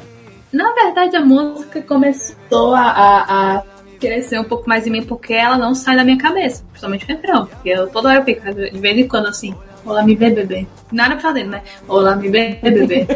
[0.53, 3.63] Na verdade, a música começou a, a, a
[3.99, 7.09] crescer um pouco mais em mim porque ela não sai da minha cabeça, principalmente o
[7.09, 7.47] refrão.
[7.47, 9.55] Porque eu toda hora eu fico, de vez em quando assim,
[9.87, 10.67] olá me vê bebê.
[10.93, 11.63] Nada pra fazer, né?
[11.89, 13.07] Olá me vê bebê.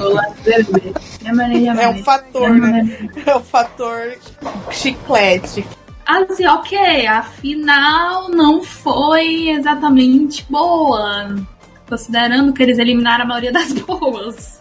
[0.00, 0.92] Olá me bebê.
[1.24, 1.88] É yamaré.
[2.00, 3.08] um fator, né?
[3.26, 4.14] É o fator
[4.70, 5.64] chiclete.
[6.06, 11.36] Assim, ok, a final não foi exatamente boa,
[11.88, 14.60] considerando que eles eliminaram a maioria das boas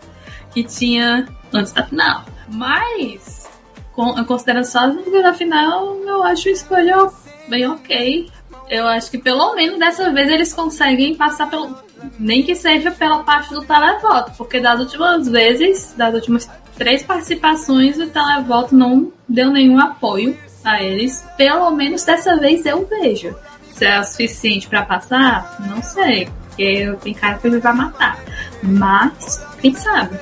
[0.53, 2.25] que tinha antes da final.
[2.47, 3.49] Mas,
[3.93, 7.09] con- considerando só as da final, eu acho a escolha
[7.47, 8.29] bem ok.
[8.71, 11.77] Eu acho que pelo menos dessa vez eles conseguem passar pelo.
[12.17, 17.97] Nem que seja pela parte do televoto, porque das últimas vezes, das últimas três participações,
[17.97, 21.21] o televoto não deu nenhum apoio a eles.
[21.35, 23.35] Pelo menos dessa vez eu vejo.
[23.73, 26.29] Se é o suficiente pra passar, não sei.
[26.47, 28.19] Porque tem cara que ele vai matar.
[28.63, 30.17] Mas, quem sabe?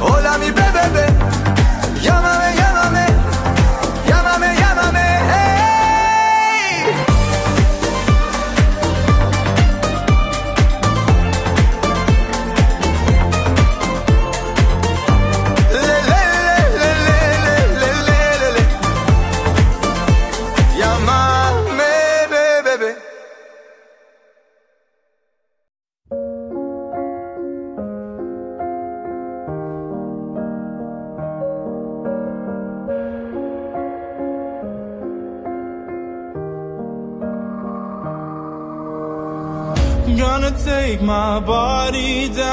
[0.00, 1.06] Hola mi bebé,
[2.02, 3.11] llámame,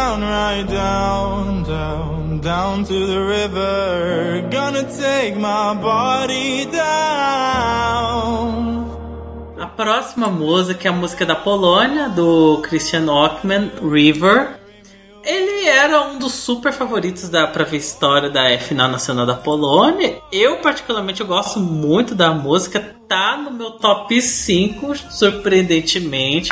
[0.09, 4.41] down, right down, down, down to the river.
[4.49, 7.99] Gonna take my body down.
[9.59, 14.57] A próxima música é a música da Polônia, do Christian Ockman, River.
[15.23, 20.19] Ele era um dos super favoritos da ver história da final nacional da Polônia.
[20.31, 22.95] Eu, particularmente, eu gosto muito da música.
[23.07, 26.51] Tá no meu top 5, surpreendentemente.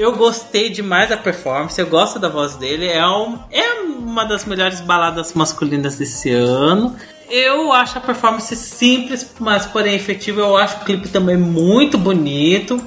[0.00, 2.88] Eu gostei demais da performance, eu gosto da voz dele.
[2.88, 6.96] É, um, é uma das melhores baladas masculinas desse ano.
[7.28, 10.40] Eu acho a performance simples, mas porém efetiva.
[10.40, 12.82] Eu acho o clipe também muito bonito.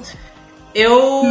[0.74, 1.22] Eu.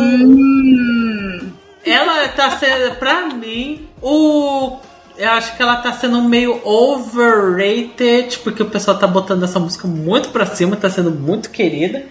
[1.86, 4.77] Ela tá sendo, pra mim, o,
[5.17, 9.86] Eu acho que ela tá sendo meio overrated, porque o pessoal tá botando essa música
[9.86, 12.05] muito pra cima, tá sendo muito querida.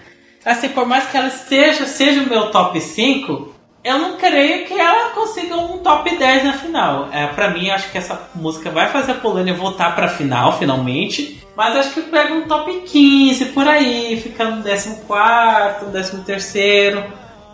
[0.45, 3.52] Assim, por mais que ela esteja, seja o meu top 5,
[3.83, 7.09] eu não creio que ela consiga um top 10 na final.
[7.11, 11.45] É, para mim, acho que essa música vai fazer a Polônia voltar pra final, finalmente.
[11.55, 17.03] Mas acho que pega um top 15 por aí, ficando no 14, 13.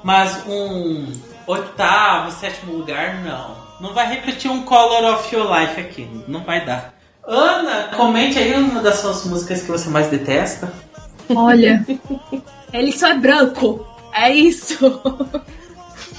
[0.03, 1.11] Mas um
[1.47, 3.57] oitavo, sétimo lugar, não.
[3.81, 6.93] Não vai repetir um Color of Your Life aqui, não vai dar.
[7.25, 10.71] Ana, comente aí uma das suas músicas que você mais detesta.
[11.35, 11.85] Olha,
[12.71, 13.85] ele só é branco.
[14.13, 15.01] É isso.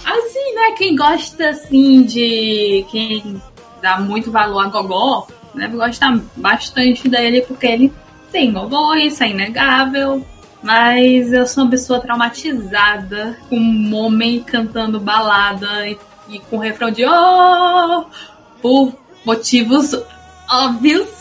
[0.05, 0.73] Assim, né?
[0.77, 2.85] Quem gosta assim de.
[2.91, 3.41] Quem
[3.81, 7.93] dá muito valor a Gogó, deve gostar bastante dele, porque ele
[8.31, 10.25] tem Gogó, isso é inegável.
[10.63, 15.99] Mas eu sou uma pessoa traumatizada com um homem cantando balada e,
[16.29, 18.05] e com refrão de oh!
[18.61, 18.95] por
[19.25, 19.95] motivos
[20.49, 21.09] óbvios.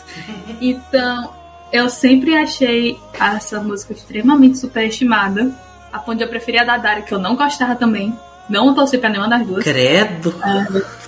[0.60, 1.32] Então,
[1.72, 5.54] eu sempre achei essa música extremamente superestimada.
[5.92, 8.14] A ponto de eu preferir a da Dari, que eu não gostava também.
[8.50, 9.64] Não torci pra nenhuma das duas.
[9.64, 10.34] Credo!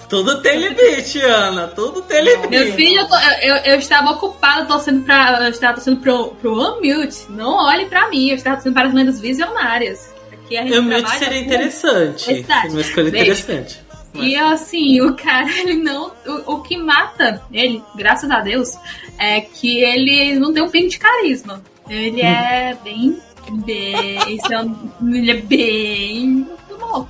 [0.09, 1.69] Tudo tem limite, Ana.
[1.69, 2.49] Tudo tem limite.
[2.49, 5.39] Meu filho, eu, tô- eu, eu estava ocupada torcendo pra.
[5.43, 7.31] Eu estava torcendo pro, pro Unmute.
[7.31, 10.13] Não olhe pra mim, eu estava torcendo para as lendas visionárias.
[10.33, 12.27] Aqui a gente trabalha seria com- interessante.
[12.35, 12.69] Verdade.
[12.69, 13.25] Uma escolha Beijo.
[13.33, 13.81] interessante.
[14.15, 16.13] E assim, o cara, ele não.
[16.27, 18.77] O, o que mata ele, graças a Deus,
[19.19, 21.63] é que ele não tem um pingo de carisma.
[21.89, 23.19] Ele é bem.
[23.65, 24.19] bem.
[24.19, 24.31] é
[25.17, 26.27] ele é bem.
[26.29, 27.09] muito bom.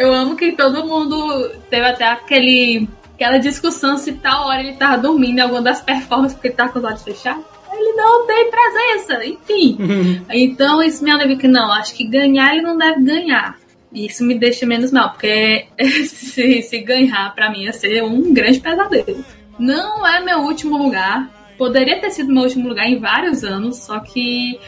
[0.00, 2.88] Eu amo que todo mundo teve até aquele.
[3.14, 6.72] aquela discussão se tal hora ele tava dormindo em alguma das performances porque ele tava
[6.72, 7.44] com os olhos fechados.
[7.70, 10.24] Ele não tem presença, enfim.
[10.30, 13.58] Então isso me alivia que não, acho que ganhar ele não deve ganhar.
[13.92, 15.66] Isso me deixa menos mal, porque
[16.06, 19.22] se, se ganhar, pra mim ia ser um grande pesadelo.
[19.58, 21.28] Não é meu último lugar.
[21.58, 24.58] Poderia ter sido meu último lugar em vários anos, só que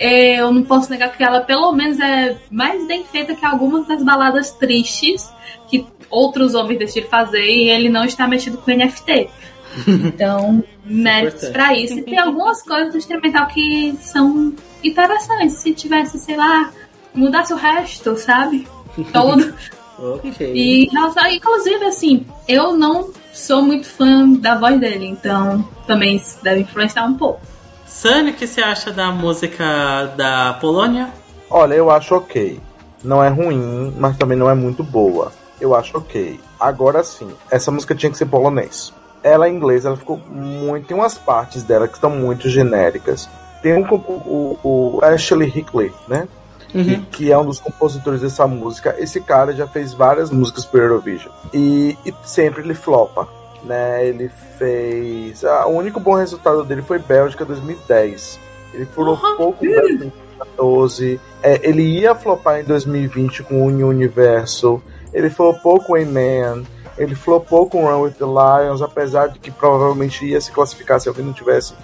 [0.00, 4.02] eu não posso negar que ela, pelo menos, é mais bem feita que algumas das
[4.02, 5.30] baladas tristes
[5.68, 9.28] que outros homens decidiram fazer e ele não está mexido com NFT.
[9.86, 12.00] Então, méritos pra isso.
[12.00, 15.58] E tem algumas coisas do instrumental que são interessantes.
[15.58, 16.72] Se tivesse, sei lá,
[17.14, 18.66] mudasse o resto, sabe?
[19.12, 19.54] Todo.
[19.96, 20.52] Ok.
[20.52, 20.88] E,
[21.32, 27.14] inclusive, assim, eu não sou muito fã da voz dele, então também deve influenciar um
[27.14, 27.49] pouco.
[27.90, 31.10] Sunny, o que você acha da música da Polônia?
[31.50, 32.58] Olha, eu acho ok.
[33.02, 35.32] Não é ruim, mas também não é muito boa.
[35.60, 36.38] Eu acho ok.
[36.58, 38.92] Agora sim, essa música tinha que ser polonês.
[39.22, 40.86] Ela é inglesa, ela ficou muito.
[40.86, 43.28] Tem umas partes dela que estão muito genéricas.
[43.60, 46.26] Tem um, o, o Ashley Hickley, né?
[46.70, 48.94] que, que é um dos compositores dessa música.
[48.98, 53.28] Esse cara já fez várias músicas pro Eurovision e, e sempre ele flopa,
[53.64, 54.06] né?
[54.06, 55.44] Ele fez.
[55.44, 58.38] ah, o único bom resultado dele foi Bélgica 2010.
[58.72, 61.20] Ele furou pouco em 2014.
[61.42, 64.82] É, ele ia flopar em 2020 com o Universo.
[65.12, 66.64] Ele flopou com A-Man.
[66.96, 71.08] Ele flopou com Run with the Lions, apesar de que provavelmente ia se classificar se
[71.08, 71.74] alguém não tivesse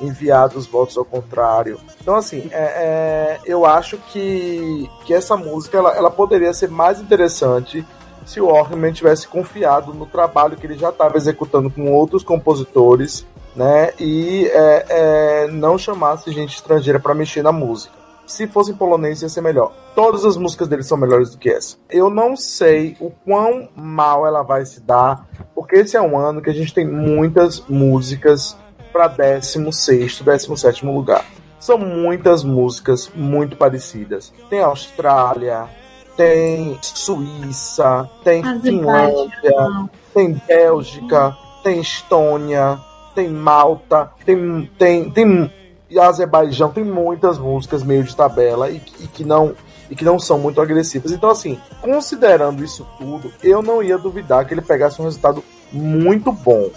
[0.00, 1.78] enviado os votos ao contrário.
[2.00, 7.00] Então, assim, é, é, eu acho que, que essa música ela, ela poderia ser mais
[7.00, 7.84] interessante
[8.24, 13.26] se o Orman tivesse confiado no trabalho que ele já estava executando com outros compositores,
[13.54, 13.92] né?
[13.98, 18.04] E é, é, não chamasse gente estrangeira para mexer na música.
[18.26, 19.72] Se fosse em polonês, ia ser melhor.
[19.94, 21.76] Todas as músicas dele são melhores do que essa.
[21.90, 26.40] Eu não sei o quão mal ela vai se dar, porque esse é um ano
[26.40, 28.56] que a gente tem muitas músicas
[28.92, 31.24] para 16, 17 lugar.
[31.60, 34.32] São muitas músicas muito parecidas.
[34.48, 35.68] Tem Austrália,
[36.16, 38.42] tem Suíça, tem.
[38.78, 42.78] Finlândia, tem Bélgica, tem Estônia,
[43.14, 45.52] tem Malta, tem, tem, tem
[45.90, 49.54] e Azerbaijão, tem muitas músicas meio de tabela e, que- e que não
[49.90, 51.12] e que não são muito agressivas.
[51.12, 56.32] Então, assim, considerando isso tudo, eu não ia duvidar que ele pegasse um resultado muito
[56.32, 56.70] bom.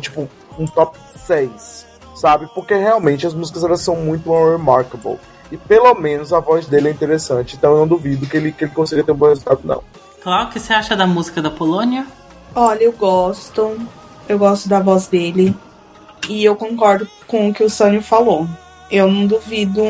[0.00, 2.48] Tipo, um top 6, sabe?
[2.52, 5.18] Porque realmente as músicas elas são muito remarkable.
[5.52, 7.56] E pelo menos a voz dele é interessante.
[7.56, 9.84] Então eu não duvido que ele, que ele consiga ter um bom resultado, não.
[10.22, 12.06] Cláudio, o que você acha da música da Polônia?
[12.54, 13.76] Olha, eu gosto.
[14.26, 15.54] Eu gosto da voz dele.
[16.26, 18.48] E eu concordo com o que o Sânio falou.
[18.90, 19.82] Eu não duvido.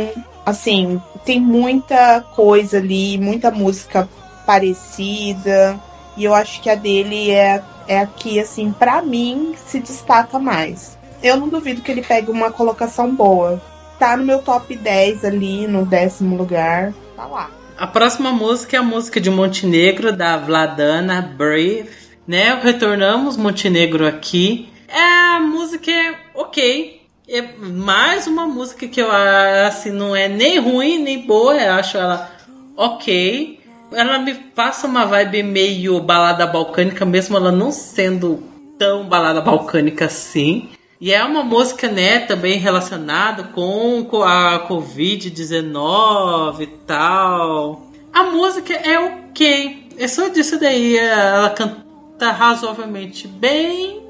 [0.45, 4.09] Assim, tem muita coisa ali, muita música
[4.45, 5.79] parecida.
[6.17, 10.41] E eu acho que a dele é, é a que, assim, pra mim, se destaca
[10.41, 10.99] mais.
[11.23, 13.63] Eu não duvido que ele pegue uma colocação boa.
[14.03, 16.93] Tá no meu top 10 ali, no décimo lugar.
[17.15, 17.49] Tá lá.
[17.79, 21.89] A próxima música é a música de Montenegro, da Vladana Brave,
[22.27, 22.59] né?
[22.61, 24.69] Retornamos Montenegro aqui.
[24.89, 27.01] É, a música é ok.
[27.29, 31.97] É mais uma música que eu assim não é nem ruim nem boa, eu acho
[31.97, 32.29] ela
[32.77, 33.61] ok.
[33.93, 38.43] Ela me passa uma vibe meio balada balcânica, mesmo ela não sendo
[38.77, 40.71] tão balada balcânica assim.
[41.05, 47.89] E é uma música, né, também relacionada com co- a Covid-19 e tal.
[48.13, 49.89] A música é ok.
[49.99, 50.97] É só disso daí.
[50.97, 54.01] Ela canta razoavelmente bem.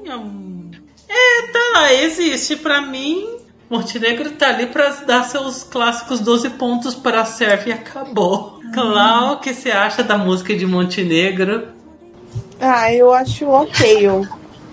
[1.09, 2.57] É, tá lá, existe.
[2.57, 3.27] Pra mim,
[3.69, 8.59] Montenegro tá ali pra dar seus clássicos 12 pontos pra Sérvia e acabou.
[8.71, 11.69] Clau, o que você acha da música de Montenegro?
[12.59, 14.05] Ah, eu acho ok.
[14.07, 14.27] eu-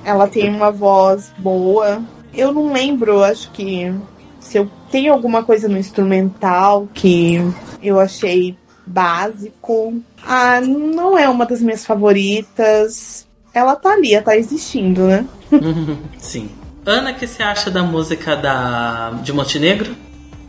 [0.05, 2.03] Ela tem uma voz boa.
[2.33, 3.93] Eu não lembro, acho que
[4.39, 7.39] se eu tenho alguma coisa no instrumental que
[7.83, 10.01] eu achei básico.
[10.23, 13.27] Ah, não é uma das minhas favoritas.
[13.55, 15.27] Ela tá ali, ela tá existindo, né?
[16.19, 16.51] Sim.
[16.85, 19.95] Ana, o que você acha da música da de Montenegro?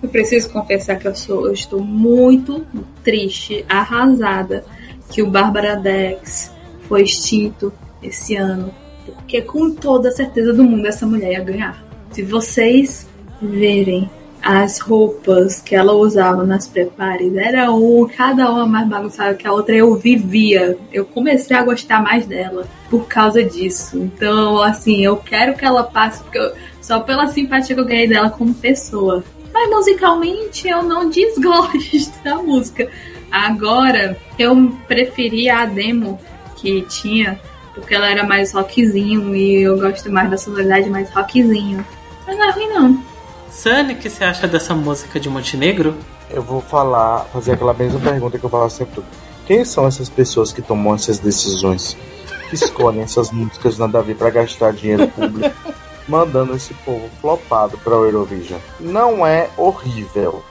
[0.02, 2.66] Eu preciso confessar que eu sou, eu estou muito
[3.04, 4.66] triste, arrasada
[5.12, 6.52] que o Bárbara Dex
[6.88, 7.72] foi extinto
[8.02, 8.74] esse ano.
[9.06, 11.84] Porque com toda a certeza do mundo essa mulher ia ganhar.
[12.12, 13.08] Se vocês
[13.41, 14.10] verem
[14.43, 19.54] as roupas que ela usava nas prepares, era um, cada uma mais bagunçada que a
[19.54, 20.78] outra, eu vivia.
[20.91, 23.97] Eu comecei a gostar mais dela por causa disso.
[23.99, 28.08] Então, assim, eu quero que ela passe, porque eu- só pela simpatia que eu ganhei
[28.08, 29.24] dela como pessoa.
[29.54, 32.89] Mas musicalmente eu não desgosto da música.
[33.32, 36.20] Agora, eu preferi a demo
[36.58, 37.39] que tinha,
[37.74, 41.86] porque ela era mais rockzinho e eu gosto mais da sonoridade mais rockzinho.
[42.26, 43.03] Mas não é ruim não.
[43.49, 45.95] Sunny, o que você acha dessa música de Montenegro?
[46.30, 49.03] Eu vou falar, fazer aquela mesma pergunta que eu falo sempre.
[49.45, 51.97] Quem são essas pessoas que tomam essas decisões?
[52.49, 55.55] Que escolhem essas músicas nada a ver pra gastar dinheiro público,
[56.07, 58.59] mandando esse povo flopado pra Eurovision?
[58.80, 60.43] Não é horrível,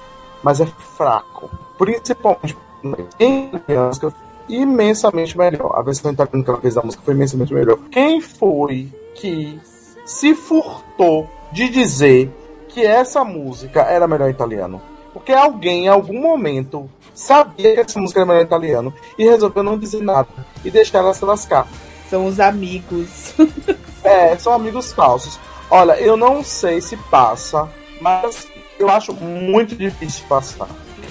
[0.42, 0.66] mas é
[0.96, 1.50] fraco.
[1.78, 2.56] Principalmente
[3.18, 4.12] em música
[4.54, 5.72] imensamente melhor.
[5.76, 7.78] A versão italiana que ela fez da música foi imensamente melhor.
[7.90, 9.58] Quem foi que
[10.04, 12.30] se furtou de dizer
[12.68, 14.80] que essa música era melhor em italiano?
[15.12, 19.62] Porque alguém, em algum momento, sabia que essa música era melhor em italiano e resolveu
[19.62, 20.28] não dizer nada
[20.64, 21.66] e deixar ela se lascar.
[22.08, 23.34] São os amigos.
[24.02, 25.38] É, são amigos falsos.
[25.70, 27.68] Olha, eu não sei se passa,
[28.00, 28.48] mas
[28.78, 30.68] eu acho muito difícil passar.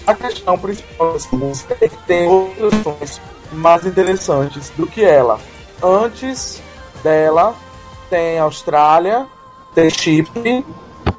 [0.10, 5.40] A questão principal dessa música é que tem outros sons mais interessantes do que ela.
[5.84, 6.64] Antes
[7.04, 7.54] dela,
[8.10, 9.28] tem Austrália,
[9.76, 10.66] tem Chipre,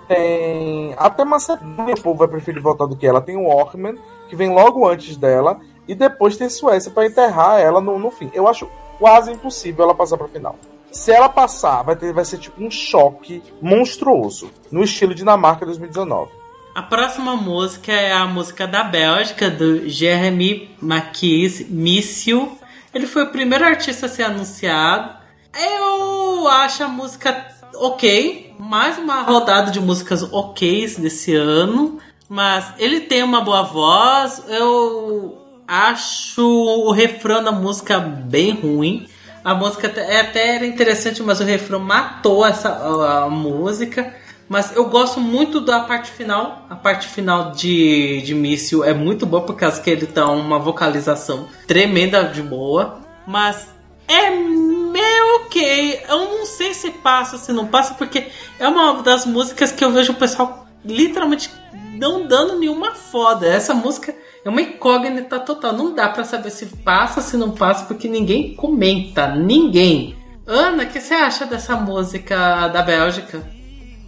[0.09, 3.21] tem até Macedônia, o povo vai preferir votar do que ela.
[3.21, 3.95] Tem o Orkman,
[4.29, 8.29] que vem logo antes dela, e depois tem Suécia para enterrar ela no, no fim.
[8.35, 8.69] Eu acho
[8.99, 10.57] quase impossível ela passar para final.
[10.91, 16.40] Se ela passar, vai, ter, vai ser tipo um choque monstruoso, no estilo Dinamarca 2019.
[16.75, 22.57] A próxima música é a música da Bélgica, do Jeremy Marquis Mício.
[22.95, 25.15] Ele foi o primeiro artista a ser anunciado.
[25.59, 28.55] Eu acho a música ok.
[28.59, 31.99] Mais uma rodada de músicas ok desse ano.
[32.29, 34.43] Mas ele tem uma boa voz.
[34.49, 39.07] Eu acho o refrão da música bem ruim.
[39.45, 44.15] A música até- até era interessante, mas o refrão matou essa a, a música.
[44.51, 46.67] Mas eu gosto muito da parte final.
[46.69, 50.59] A parte final de, de Míssil é muito boa por causa que ele tá uma
[50.59, 52.99] vocalização tremenda de boa.
[53.25, 53.69] Mas
[54.09, 56.03] é meio ok.
[56.09, 58.27] Eu não sei se passa, se não passa, porque
[58.59, 61.49] é uma das músicas que eu vejo o pessoal literalmente
[61.97, 63.47] não dando nenhuma foda.
[63.47, 64.13] Essa música
[64.45, 65.75] é uma incógnita total.
[65.75, 69.29] Não dá pra saber se passa, se não passa, porque ninguém comenta.
[69.29, 70.17] Ninguém.
[70.45, 73.60] Ana, o que você acha dessa música da Bélgica?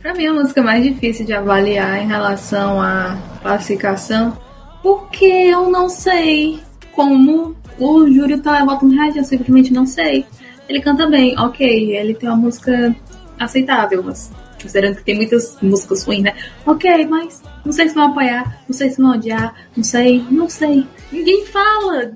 [0.02, 4.36] Pra mim é a música mais difícil de avaliar em relação à classificação,
[4.82, 6.58] porque eu não sei
[6.90, 10.26] como o júri tá votando reagir, eu simplesmente não sei.
[10.68, 12.94] Ele canta bem, ok, ele tem uma música
[13.38, 16.34] aceitável, mas considerando que tem muitas músicas ruins, né?
[16.66, 20.48] Ok, mas não sei se vão apoiar, não sei se vão odiar, não sei, não
[20.48, 20.84] sei.
[21.12, 22.12] Ninguém fala.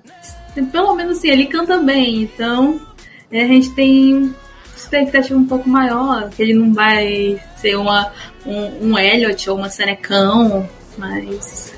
[0.73, 2.81] Pelo menos assim, ele canta bem, então
[3.31, 4.35] a gente tem
[4.77, 8.13] expectativa um pouco maior, que ele não vai ser uma,
[8.45, 11.75] um, um Elliot ou uma Senecão, mas.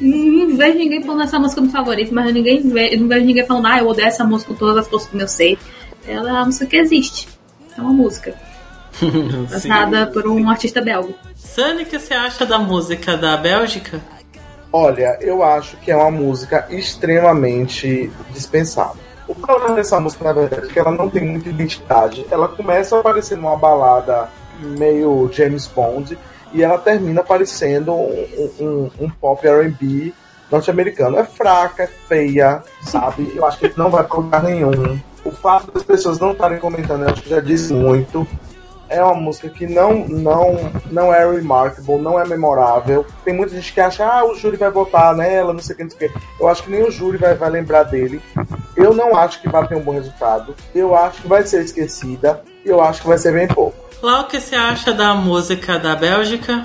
[0.00, 3.78] Não vejo ninguém falando essa música no favorito, mas ninguém não vejo ninguém falando, ah,
[3.78, 5.58] eu odeio essa música com todas as forças do meu ser.
[6.06, 7.28] Ela é uma música que existe.
[7.76, 8.34] É uma música.
[9.50, 11.14] Cantada por um artista belga.
[11.34, 14.00] Sunny, o que você acha da música da Bélgica?
[14.72, 19.07] Olha, eu acho que é uma música extremamente dispensável.
[19.28, 22.26] O problema dessa música, na verdade, é que ela não tem muita identidade.
[22.30, 26.18] Ela começa a aparecer numa balada meio James Bond
[26.52, 30.14] e ela termina aparecendo um, um, um pop R&B
[30.50, 31.18] norte-americano.
[31.18, 33.30] É fraca, é feia, sabe?
[33.34, 34.98] Eu acho que não vai lugar nenhum.
[35.24, 38.26] O fato das pessoas não estarem comentando, eu acho que já diz muito.
[38.88, 43.04] É uma música que não, não, não é remarkable, não é memorável.
[43.24, 45.84] Tem muita gente que acha, ah, o júri vai votar nela, não sei o que,
[45.84, 46.18] não sei o que.
[46.40, 48.20] Eu acho que nem o júri vai, vai lembrar dele.
[48.76, 50.54] Eu não acho que vai ter um bom resultado.
[50.74, 52.42] Eu acho que vai ser esquecida.
[52.64, 53.76] E eu acho que vai ser bem pouco.
[54.00, 56.64] Clau, o que você acha da música da Bélgica?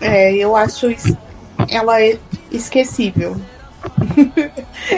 [0.00, 1.14] É, eu acho es-
[1.70, 2.18] ela é
[2.52, 3.36] esquecível.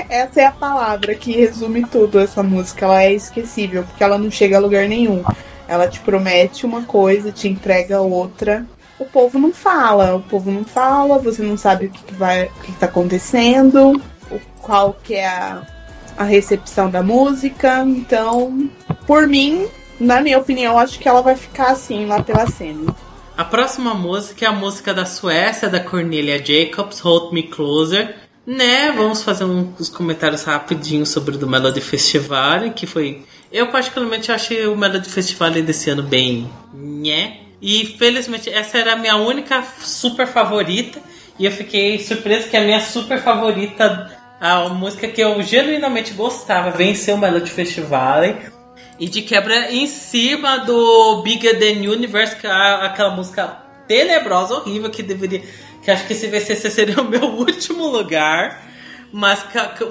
[0.09, 2.85] essa é a palavra que resume tudo essa música.
[2.87, 5.23] Ela é esquecível, porque ela não chega a lugar nenhum.
[5.69, 8.67] Ela te promete uma coisa, te entrega outra.
[8.99, 12.47] O povo não fala, o povo não fala, você não sabe o que, que vai,
[12.47, 15.63] o que, que tá acontecendo, o, qual que é a,
[16.17, 17.85] a recepção da música.
[17.87, 18.69] Então,
[19.07, 19.69] por mim,
[20.01, 22.95] na minha opinião, acho que ela vai ficar assim lá pela cena.
[23.37, 28.17] A próxima música é a música da Suécia, da Cornelia Jacobs, Hold Me Closer.
[28.45, 33.23] Né, vamos fazer uns comentários rapidinhos sobre o do Melody Festival, que foi...
[33.51, 36.51] Eu particularmente achei o Melody Festival desse ano bem...
[36.75, 37.41] Nhé.
[37.61, 41.01] E felizmente essa era a minha única super favorita.
[41.39, 46.71] E eu fiquei surpreso que a minha super favorita, a música que eu genuinamente gostava,
[46.71, 48.23] venceu o Melody Festival.
[48.99, 54.91] E de quebra em cima do Bigger Than Universe, que é aquela música tenebrosa, horrível,
[54.91, 55.43] que deveria.
[55.83, 58.68] Que acho que se vencesse seria o meu último lugar.
[59.11, 59.45] Mas,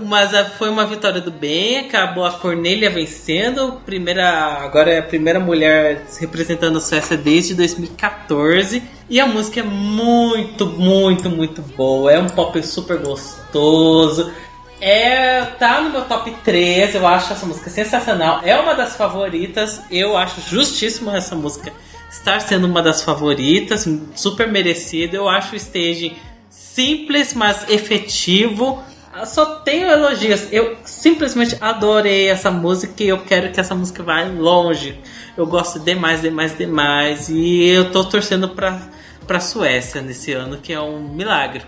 [0.05, 3.81] mas foi uma vitória do bem, acabou a Cornélia vencendo.
[3.83, 4.29] Primeira,
[4.61, 8.83] agora é a primeira mulher representando a Suécia desde 2014.
[9.09, 12.11] E a música é muito, muito, muito boa.
[12.11, 14.31] É um pop super gostoso.
[14.79, 18.41] É, tá no meu top 3, eu acho essa música sensacional.
[18.43, 19.81] É uma das favoritas.
[19.89, 21.73] Eu acho justíssimo essa música
[22.11, 25.17] estar sendo uma das favoritas, super merecida.
[25.17, 26.15] Eu acho o stage
[26.49, 28.83] simples, mas efetivo.
[29.25, 30.47] Só tenho elogios.
[30.51, 34.99] Eu simplesmente adorei essa música e eu quero que essa música vá longe.
[35.35, 37.29] Eu gosto demais, demais, demais.
[37.29, 38.79] E eu tô torcendo pra,
[39.25, 41.63] pra Suécia nesse ano, que é um milagre.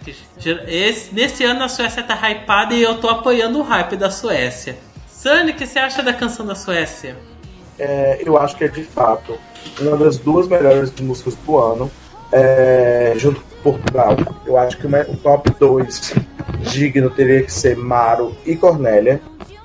[0.67, 4.77] Esse, nesse ano a Suécia tá hypada e eu tô apoiando o hype da Suécia.
[5.07, 7.17] Sunny, o que você acha da canção da Suécia?
[7.77, 9.37] É, eu acho que é de fato
[9.79, 11.91] uma das duas melhores músicas do ano,
[12.31, 14.15] é, junto Portugal.
[14.45, 16.13] Eu acho que o top 2
[16.61, 19.21] digno teria que ser Maro e Cornélia.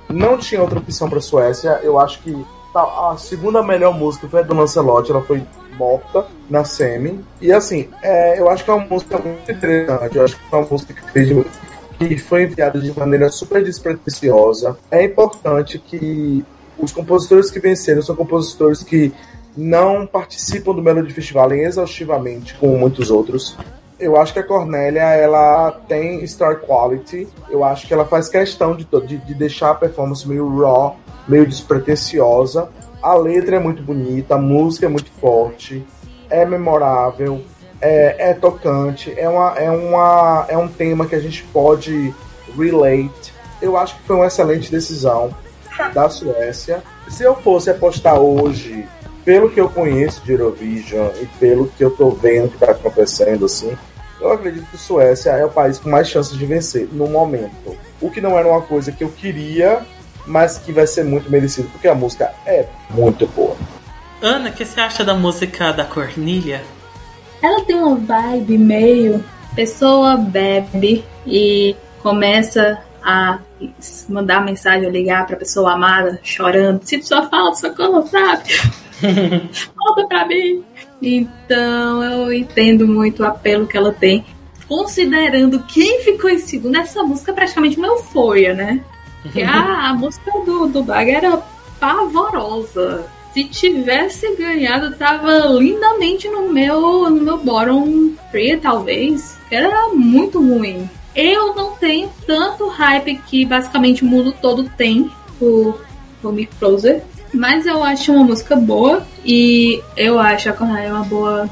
[0.09, 1.81] Não tinha outra opção para Suécia.
[1.83, 5.43] Eu acho que tá, a segunda melhor música foi a do Lancelot, ela foi
[5.77, 7.25] morta na semi.
[7.41, 10.17] E assim, é, eu acho que é uma música muito interessante.
[10.17, 11.45] Eu acho que foi uma música que
[11.99, 14.77] que foi enviada de maneira super despretensiosa.
[14.91, 16.45] É importante que
[16.79, 19.13] os compositores que venceram são compositores que
[19.57, 23.57] não participam do Melody Festival exaustivamente, como muitos outros.
[23.99, 27.29] Eu acho que a Cornélia ela tem star quality.
[27.49, 30.97] Eu acho que ela faz questão de, de, de deixar a performance meio raw,
[31.29, 32.69] meio despretensiosa.
[33.03, 35.87] A letra é muito bonita, a música é muito forte,
[36.31, 37.43] é memorável,
[37.81, 42.15] é, é tocante, é, uma, é, uma, é um tema que a gente pode
[42.57, 43.35] relate.
[43.61, 45.35] Eu acho que foi uma excelente decisão
[45.93, 46.83] da Suécia.
[47.09, 48.89] Se eu fosse apostar hoje,
[49.25, 53.47] pelo que eu conheço de Eurovision e pelo que eu tô vendo que tá acontecendo,
[53.47, 53.77] assim,
[54.21, 57.77] eu acredito que a Suécia é o país com mais chances de vencer no momento.
[58.01, 59.83] O que não era uma coisa que eu queria,
[60.27, 63.57] mas que vai ser muito merecido, porque a música é muito boa.
[64.23, 66.63] Ana, o que você acha da música da Cornélia?
[67.43, 69.25] Ela tem uma vibe meio
[69.55, 73.39] pessoa bebe e começa a
[74.09, 78.45] mandar mensagem, ligar pra pessoa amada, chorando, sinto sua falta, socorro, sabe?
[79.77, 80.63] Volta pra mim.
[81.01, 84.25] Então eu entendo muito o apelo que ela tem.
[84.67, 88.83] Considerando quem ficou em segundo, essa música é praticamente uma euforia, né?
[89.23, 91.43] Porque a, a música do, do Bag era
[91.79, 93.07] pavorosa.
[93.33, 99.37] Se tivesse ganhado, tava lindamente no meu, no meu bottom 3, talvez.
[99.51, 100.89] Era muito ruim.
[101.15, 105.85] Eu não tenho tanto hype que basicamente o mundo todo tem por,
[106.23, 107.03] por Me Closer.
[107.35, 109.05] Mas eu acho uma música boa.
[109.25, 111.51] E eu acho a Cornélia uma boa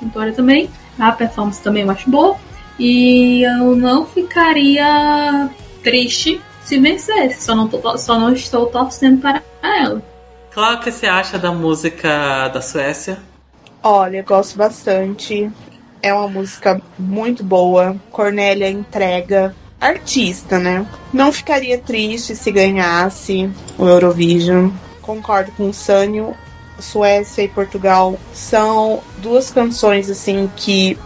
[0.00, 0.70] cantora também.
[0.98, 2.36] A performance também eu acho boa.
[2.78, 5.48] E eu não ficaria
[5.82, 7.42] triste se vencesse.
[7.44, 10.02] Só não, tô, só não estou torcendo para ela.
[10.50, 13.18] Claro, o que você acha da música da Suécia?
[13.82, 15.50] Olha, gosto bastante.
[16.02, 17.96] É uma música muito boa.
[18.10, 19.54] Cornélia entrega.
[19.80, 20.86] artista, né?
[21.12, 23.48] Não ficaria triste se ganhasse
[23.78, 24.70] o Eurovision.
[25.08, 26.36] Concordo com o Sânio.
[26.78, 30.98] Suécia e Portugal são duas canções assim que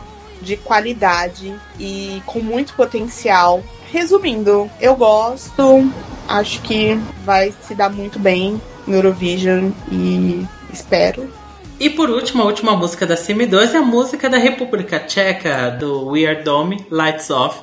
[0.42, 3.62] de qualidade e com muito potencial.
[3.92, 5.88] Resumindo, eu gosto,
[6.28, 11.32] acho que vai se dar muito bem no Eurovision e espero.
[11.78, 15.70] E por último, a última música da Semi 2 é a música da República Tcheca,
[15.70, 17.60] do We Are Dome, Lights Off,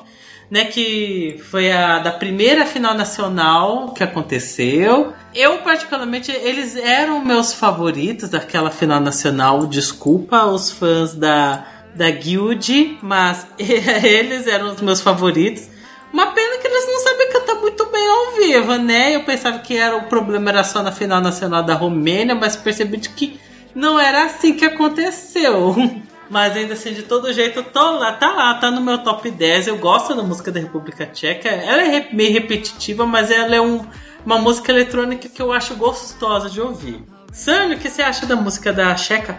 [0.50, 5.14] né, que foi a da primeira final nacional que aconteceu.
[5.34, 9.68] Eu, particularmente, eles eram meus favoritos daquela final nacional.
[9.68, 15.70] Desculpa os fãs da, da Guild, mas eles eram os meus favoritos.
[16.12, 19.16] Uma pena que eles não sabem cantar muito bem ao vivo, né?
[19.16, 22.98] Eu pensava que era o problema era só na final nacional da Romênia, mas percebi
[22.98, 23.40] de que
[23.76, 25.76] não era assim que aconteceu.
[26.30, 29.68] Mas ainda assim, de todo jeito, tô lá, tá lá, tá no meu top 10.
[29.68, 31.50] Eu gosto da música da República Tcheca.
[31.50, 33.86] Ela é meio repetitiva, mas ela é um-
[34.26, 37.04] uma música eletrônica que eu acho gostosa de ouvir.
[37.34, 39.38] Sânio, o que você acha da música da Tcheca?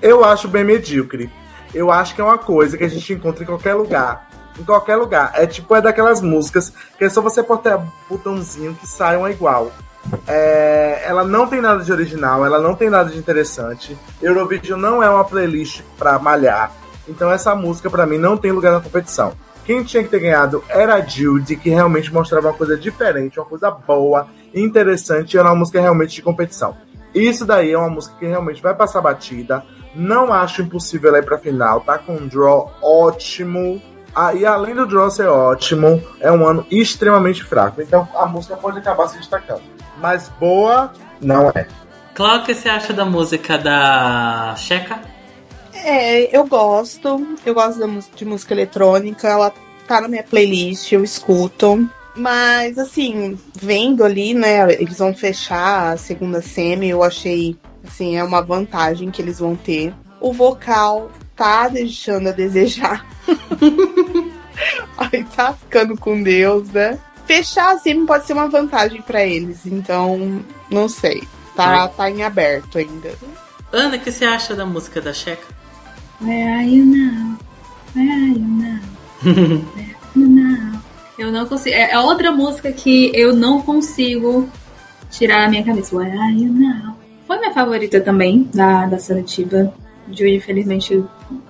[0.00, 1.30] Eu acho bem medíocre.
[1.72, 4.28] Eu acho que é uma coisa que a gente encontra em qualquer lugar.
[4.58, 5.30] Em qualquer lugar.
[5.34, 9.70] É tipo, é daquelas músicas que é só você apertar botãozinho que sai uma igual.
[10.26, 13.96] É, ela não tem nada de original, ela não tem nada de interessante.
[14.20, 16.72] Eurovision não é uma playlist pra malhar.
[17.08, 19.32] Então essa música pra mim não tem lugar na competição.
[19.64, 23.46] Quem tinha que ter ganhado era a Judy, que realmente mostrava uma coisa diferente, uma
[23.46, 26.76] coisa boa, interessante, e era uma música realmente de competição.
[27.14, 29.62] Isso daí é uma música que realmente vai passar batida.
[29.94, 33.80] Não acho impossível ela ir pra final, tá com um draw ótimo.
[34.14, 37.80] Ah, e além do draw ser ótimo, é um ano extremamente fraco.
[37.80, 39.62] Então a música pode acabar se destacando.
[40.02, 41.66] Mas boa, não é.
[42.12, 45.00] Claro, o que você acha da música da Tcheca?
[45.72, 47.38] É, eu gosto.
[47.46, 47.80] Eu gosto
[48.16, 49.28] de música eletrônica.
[49.28, 49.52] Ela
[49.86, 51.88] tá na minha playlist, eu escuto.
[52.16, 57.56] Mas, assim, vendo ali, né, eles vão fechar a segunda semi, eu achei,
[57.86, 59.94] assim, é uma vantagem que eles vão ter.
[60.20, 63.06] O vocal tá deixando a desejar.
[64.98, 66.98] Aí tá ficando com Deus, né?
[67.26, 71.22] Fechar a semi pode ser uma vantagem pra eles, então, não sei.
[71.54, 73.12] Tá, tá em aberto ainda.
[73.72, 75.46] Ana, o que você acha da música da Tcheca?
[76.20, 77.38] Where are you now?
[77.94, 78.80] Where are you now?
[79.22, 79.40] Where
[79.76, 80.80] are you now?
[81.18, 81.74] Eu não consigo.
[81.74, 84.48] É é outra música que eu não consigo
[85.10, 85.94] tirar da minha cabeça.
[85.94, 86.96] Where are you now?
[87.26, 89.72] Foi minha favorita também, da, da seletiva.
[90.08, 91.02] Judy, infelizmente,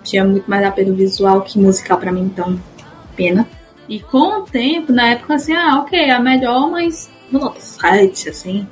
[0.05, 2.61] tinha muito mais apelo visual que musical pra mim, então,
[3.16, 3.49] pena.
[3.89, 8.67] E com o tempo, na época, assim, ah, ok, a melhor, mas no 7, assim,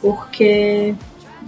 [0.00, 0.94] porque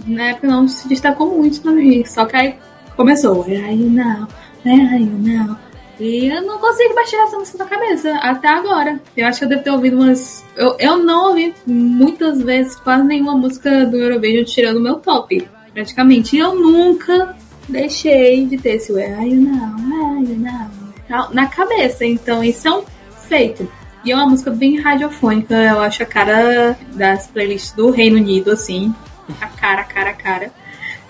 [0.05, 2.05] na época não se destacou muito pra mim.
[2.05, 2.55] Só que aí
[2.95, 4.27] começou, you now?
[4.65, 5.57] Where are you now?
[5.99, 8.99] E eu não consigo tirar essa música da cabeça até agora.
[9.15, 10.45] Eu acho que eu devo ter ouvido umas.
[10.55, 15.47] Eu, eu não ouvi muitas vezes quase nenhuma música do Eurovision tirando o meu top,
[15.73, 16.35] praticamente.
[16.35, 17.35] E eu nunca
[17.67, 19.75] deixei de ter esse Where are you now?
[19.89, 21.29] Where are you now?
[21.33, 22.05] Na cabeça.
[22.05, 22.83] Então, isso é um
[23.27, 23.69] feito.
[24.03, 28.51] E é uma música bem radiofônica, eu acho a cara das playlists do Reino Unido,
[28.51, 28.93] assim.
[29.41, 30.51] A cara, a cara, a cara.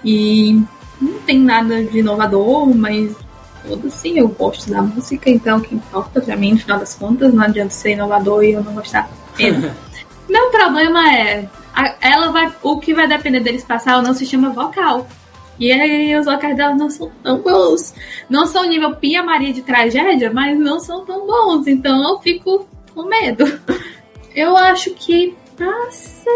[0.04, 0.62] E
[1.00, 3.16] não tem nada de inovador, mas
[3.64, 7.34] foda-se, eu gosto da música, então o que importa pra mim, no final das contas,
[7.34, 9.10] não adianta ser inovador e eu não gostar.
[9.36, 9.76] Pena.
[10.28, 11.48] Meu problema é,
[12.02, 15.08] ela vai, o que vai depender deles passar ou não se chama vocal.
[15.60, 17.94] E aí os vocais dela não são tão bons.
[18.30, 21.68] Não são nível Pia Maria de tragédia, mas não são tão bons.
[21.68, 23.46] Então eu fico com medo.
[24.36, 26.30] Eu acho que passa.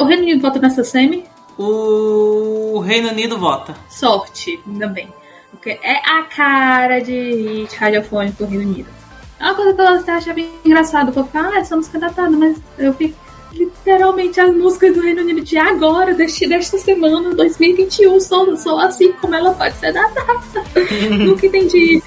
[0.00, 1.24] O Reino Unido volta nessa semi.
[1.56, 3.76] O Reino Unido vota.
[3.88, 5.08] Sorte, ainda bem.
[5.52, 8.88] Porque é a cara de hit radiofônico do Reino Unido.
[9.38, 13.23] É uma coisa que eu até achava engraçado, porque ah, é datada, mas eu fico
[13.54, 19.12] literalmente as músicas do Reino Unido de agora, deste, desta semana, 2021, são, são assim
[19.12, 20.40] como ela pode ser datada.
[21.18, 22.02] Nunca entendi.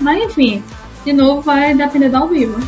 [0.00, 0.62] Mas enfim,
[1.04, 2.58] de novo vai depender do ao vivo.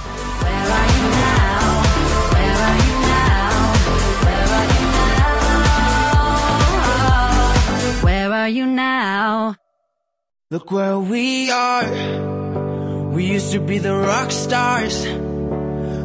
[8.03, 9.57] Where are you now?
[10.51, 11.91] Look where we are.
[13.13, 15.26] We used to be the rock stars.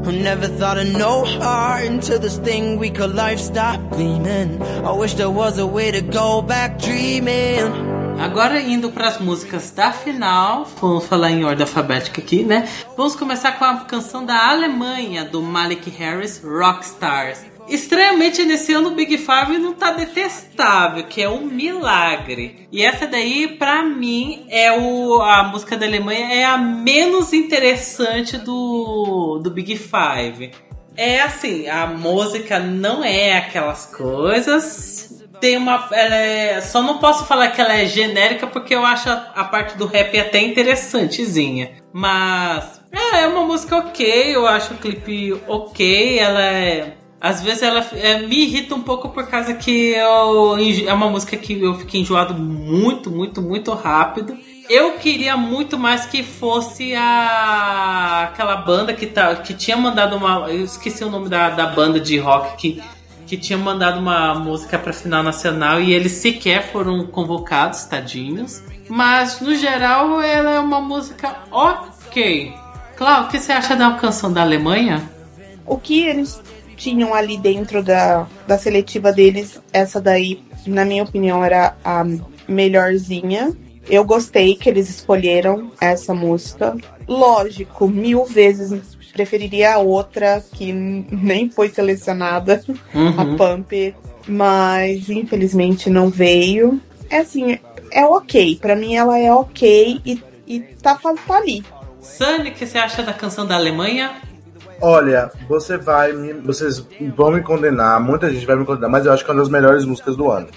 [0.04, 4.62] Who never thought of no heart until this thing we call life stopped gleaming.
[4.84, 7.92] I wish there was a way to go back dreaming.
[8.20, 12.68] Agora indo para as músicas da final, vamos falar em ordem alfabética aqui, né?
[12.96, 17.51] Vamos começar com a canção da Alemanha do Malik Harris, Rockstars.
[17.68, 22.68] Estranhamente, nesse ano o Big Five não tá detestável, que é um milagre.
[22.72, 28.38] E essa daí, pra mim, é o a música da Alemanha é a menos interessante
[28.38, 30.52] do, do Big Five.
[30.98, 35.24] É assim, a música não é aquelas coisas.
[35.40, 35.90] Tem uma.
[35.92, 39.78] É, só não posso falar que ela é genérica porque eu acho a, a parte
[39.78, 41.72] do rap até interessantezinha.
[41.92, 42.82] Mas.
[42.92, 46.20] É, é uma música ok, eu acho o clipe ok.
[46.20, 46.98] Ela é.
[47.22, 51.38] Às vezes ela é, me irrita um pouco por causa que eu, é uma música
[51.38, 54.36] que eu fiquei enjoado muito, muito, muito rápido.
[54.68, 60.50] Eu queria muito mais que fosse a aquela banda que, tá, que tinha mandado uma.
[60.50, 62.84] Eu esqueci o nome da, da banda de rock que,
[63.28, 68.64] que tinha mandado uma música pra final nacional e eles sequer foram convocados, tadinhos.
[68.90, 72.52] Mas no geral ela é uma música ok.
[72.98, 75.08] Cláudio, o que você acha da canção da Alemanha?
[75.66, 76.42] O que eles
[76.82, 82.04] tinham ali dentro da, da seletiva deles, essa daí, na minha opinião, era a
[82.48, 83.56] melhorzinha.
[83.88, 86.76] Eu gostei que eles escolheram essa música.
[87.08, 92.64] Lógico, mil vezes preferiria a outra que nem foi selecionada,
[92.96, 93.20] Uhum.
[93.20, 93.94] a Pump,
[94.28, 96.82] mas infelizmente não veio.
[97.10, 97.60] É assim,
[97.92, 98.58] é ok.
[98.60, 101.64] Pra mim ela é ok e, e tá, tá ali.
[102.02, 104.14] Sunny, o que você acha da canção da Alemanha?
[104.82, 106.86] Olha, você vai me, vocês
[107.16, 109.50] vão me condenar, muita gente vai me condenar, mas eu acho que é uma das
[109.50, 110.48] melhores músicas do ano.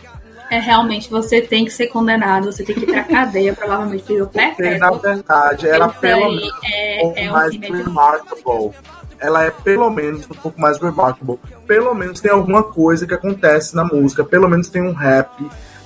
[0.50, 4.26] É realmente, você tem que ser condenado, você tem que ir pra cadeia, provavelmente pelo
[4.26, 4.78] perpétuo.
[4.78, 8.70] na verdade, ela Isso pelo menos é- um pouco é um mais remarkable.
[9.18, 11.38] Ela é pelo menos um pouco mais remarkable.
[11.66, 14.22] Pelo menos tem alguma coisa que acontece na música.
[14.24, 15.30] Pelo menos tem um rap.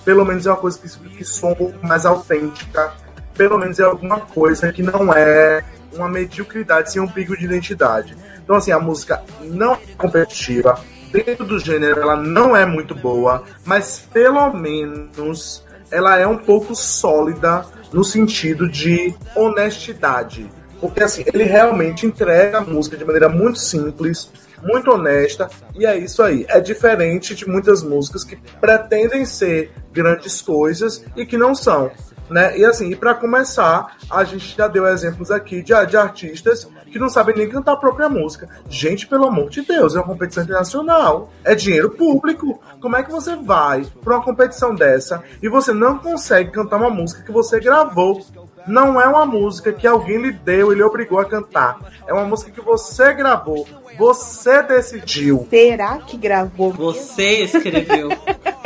[0.05, 2.93] Pelo menos é uma coisa que, que soa um pouco mais autêntica.
[3.36, 5.62] Pelo menos é alguma coisa que não é
[5.93, 8.16] uma mediocridade sem um pico de identidade.
[8.49, 10.81] Então, assim, a música não é competitiva.
[11.12, 16.75] Dentro do gênero, ela não é muito boa, mas pelo menos ela é um pouco
[16.75, 20.51] sólida no sentido de honestidade.
[20.81, 24.31] Porque assim, ele realmente entrega a música de maneira muito simples,
[24.62, 26.47] muito honesta, e é isso aí.
[26.49, 31.91] É diferente de muitas músicas que pretendem ser grandes coisas e que não são.
[32.31, 32.57] Né?
[32.57, 36.98] E assim, e para começar, a gente já deu exemplos aqui de, de artistas que
[36.98, 38.48] não sabem nem cantar a própria música.
[38.69, 41.31] Gente, pelo amor de Deus, é uma competição internacional.
[41.44, 42.60] É dinheiro público.
[42.81, 46.90] Como é que você vai para uma competição dessa e você não consegue cantar uma
[46.90, 48.24] música que você gravou?
[48.66, 51.78] Não é uma música que alguém lhe deu e lhe obrigou a cantar.
[52.06, 53.66] É uma música que você gravou,
[53.97, 55.47] você decidiu.
[55.48, 56.70] Será que gravou?
[56.73, 58.10] Você escreveu.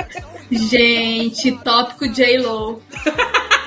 [0.50, 2.82] Gente, tópico J-Lo.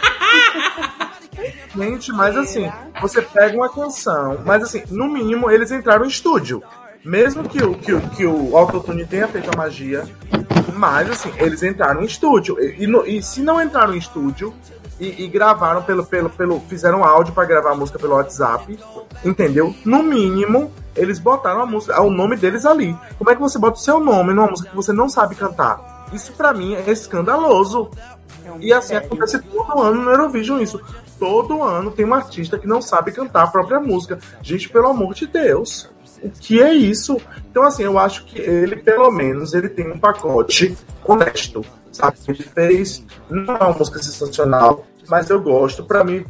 [1.75, 2.71] Gente, mas assim,
[3.01, 6.63] você pega uma canção, mas assim, no mínimo eles entraram em estúdio.
[7.03, 10.03] Mesmo que o, que, o- que o Autotune tenha feito a magia,
[10.73, 12.57] mas assim, eles entraram em estúdio.
[12.59, 14.53] E, e e se não entraram em estúdio
[14.99, 16.59] e, e gravaram pelo, pelo, pelo.
[16.61, 18.79] fizeram áudio pra gravar a música pelo WhatsApp,
[19.23, 19.75] entendeu?
[19.85, 22.97] No mínimo, eles botaram a música, o nome deles ali.
[23.19, 26.07] Como é que você bota o seu nome numa música que você não sabe cantar?
[26.11, 27.91] Isso pra mim é escandaloso.
[28.59, 30.79] E assim acontece todo ano no Eurovision isso.
[31.19, 34.19] Todo ano tem um artista que não sabe cantar a própria música.
[34.41, 35.89] Gente, pelo amor de Deus.
[36.21, 37.19] O que é isso?
[37.49, 41.63] Então, assim, eu acho que ele, pelo menos, ele tem um pacote honesto.
[41.91, 42.17] Sabe?
[42.27, 43.05] Ele fez.
[43.29, 45.83] Não é uma música sensacional, mas eu gosto.
[45.83, 46.25] Pra mim,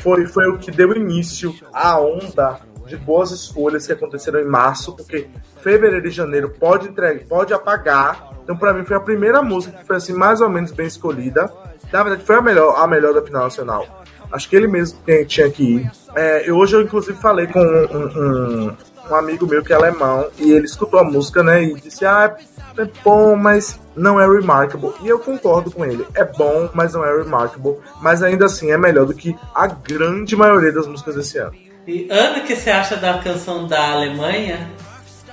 [0.00, 4.94] foi, foi o que deu início à onda de boas escolhas que aconteceram em março,
[4.94, 5.28] porque
[5.62, 8.32] fevereiro e janeiro pode entregar, pode apagar.
[8.42, 11.50] Então, pra mim, foi a primeira música que foi assim, mais ou menos bem escolhida.
[11.92, 14.01] Na verdade, foi a melhor, a melhor da final nacional.
[14.32, 15.90] Acho que ele mesmo que tinha que ir.
[16.14, 18.76] É, eu- hoje eu, inclusive, falei com um, um-
[19.10, 21.62] um amigo meu que é alemão e ele escutou a música, né?
[21.64, 22.34] E disse: Ah,
[22.78, 24.92] é bom, mas não é remarkable.
[25.02, 26.06] E eu concordo com ele.
[26.14, 27.76] É bom, mas não é remarkable.
[28.00, 31.52] Mas ainda assim é melhor do que a grande maioria das músicas desse ano.
[31.86, 34.70] E Ana, o que você acha da canção da Alemanha?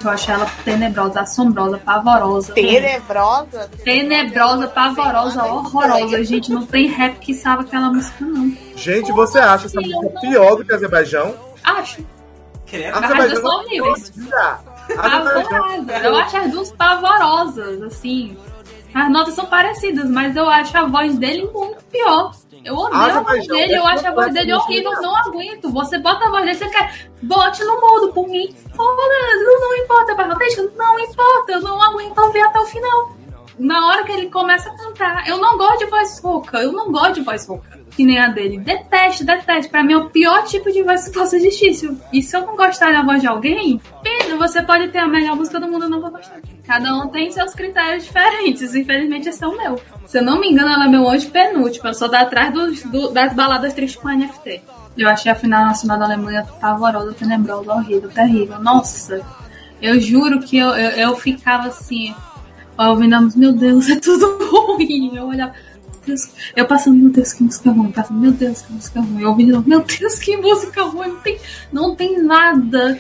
[0.03, 2.53] Eu achei ela tenebrosa, assombrosa, pavorosa.
[2.53, 3.69] Tenebrosa?
[3.83, 6.23] Tenebrosa, pavorosa, horrorosa.
[6.23, 8.51] Gente, não tem rap que salva aquela música, não.
[8.75, 11.35] Gente, você acha essa música pior do que Azerbaijão?
[11.63, 12.05] Acho.
[12.71, 14.13] Duas são horríveis.
[14.97, 15.85] Azerbaijão.
[16.03, 18.37] Eu acho as duas pavorosas, assim.
[18.93, 22.31] As notas são parecidas, mas eu acho a voz dele muito pior.
[22.65, 25.71] Eu odeio a voz Azerbaijão dele, eu acho a voz dele horrível, não aguento.
[25.71, 27.09] Você bota a voz dele, você quer.
[27.21, 28.53] Bote no mudo por mim.
[28.75, 33.19] Foda-se, não importa, Barrotesca, não importa, eu não aguento ouvir até o final.
[33.57, 36.91] Na hora que ele começa a cantar, eu não gosto de voz rouca, eu não
[36.91, 37.77] gosto de voz rouca.
[37.91, 38.57] Que nem a dele.
[38.59, 39.69] Detesto, detesto.
[39.69, 41.71] Pra mim é o pior tipo de voz que possa existir.
[42.13, 45.35] E se eu não gostar da voz de alguém, pena, você pode ter a melhor
[45.35, 46.39] música do mundo, eu não vou gostar.
[46.69, 48.75] Cada um tem seus critérios diferentes.
[48.75, 49.81] Infelizmente, esse é o meu.
[50.05, 51.87] Se eu não me engano, ela é meu anjo penúltimo.
[51.87, 54.61] Eu sou da atrás do- das baladas tristes com a NFT.
[54.95, 58.59] Eu achei a final nacional da Alemanha pavorosa, tenebrosa, horrível, terrível.
[58.59, 59.19] Nossa,
[59.81, 62.13] eu juro que eu, eu, eu ficava assim,
[62.77, 64.37] ouvindo meu Deus, é tudo
[64.77, 65.15] ruim.
[65.15, 65.53] Eu olhava,
[66.09, 67.91] Deus, eu passando, meu Deus, que música ruim.
[67.91, 69.21] Passando, meu Deus, que música ruim.
[69.21, 71.07] Eu ouvindo, meu Deus, que música ruim.
[71.09, 71.39] Não tem,
[71.71, 72.99] não tem nada.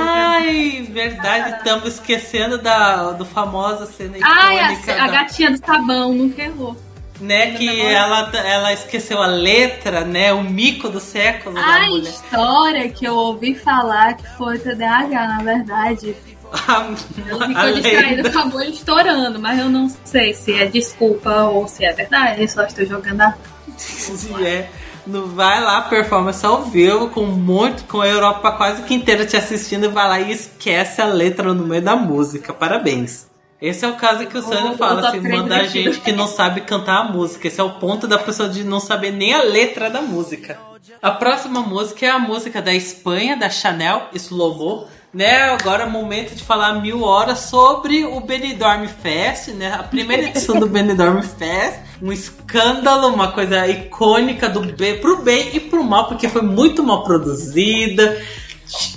[0.00, 5.58] Ai, verdade, estamos esquecendo da do famosa cena Ai, icônica a, a da- gatinha do
[5.58, 6.76] sabão, nunca errou.
[7.20, 12.10] né, que ela, ela esqueceu a letra, né, o mico do século da A mulher.
[12.10, 16.14] história que eu ouvi falar que foi TDAH, na verdade.
[16.52, 16.86] A,
[17.28, 18.28] Ela a ficou distraída, lenda.
[18.28, 22.42] acabou estourando, mas eu não sei se é desculpa ou se é verdade.
[22.42, 23.34] Eu só estou jogando a.
[23.76, 24.70] Se é,
[25.06, 29.36] no, vai lá, performance ao vivo, com muito, com a Europa quase que inteira te
[29.36, 32.54] assistindo, e vai lá e esquece a letra no meio da música.
[32.54, 33.26] Parabéns.
[33.60, 36.26] Esse é o caso que o Sandro O- fala, o assim, mandar gente que não
[36.26, 37.48] sabe cantar a música.
[37.48, 40.58] Esse é o ponto da pessoa de não saber nem a letra da música.
[41.02, 44.86] A próxima música é a música da Espanha, da Chanel, Slow Mo.
[45.16, 49.72] Né, agora é o momento de falar mil horas sobre o Benidorm Fest, né?
[49.72, 55.56] A primeira edição do Benidorm Fest, um escândalo, uma coisa icônica do bem, pro bem
[55.56, 58.22] e pro mal, porque foi muito mal produzida.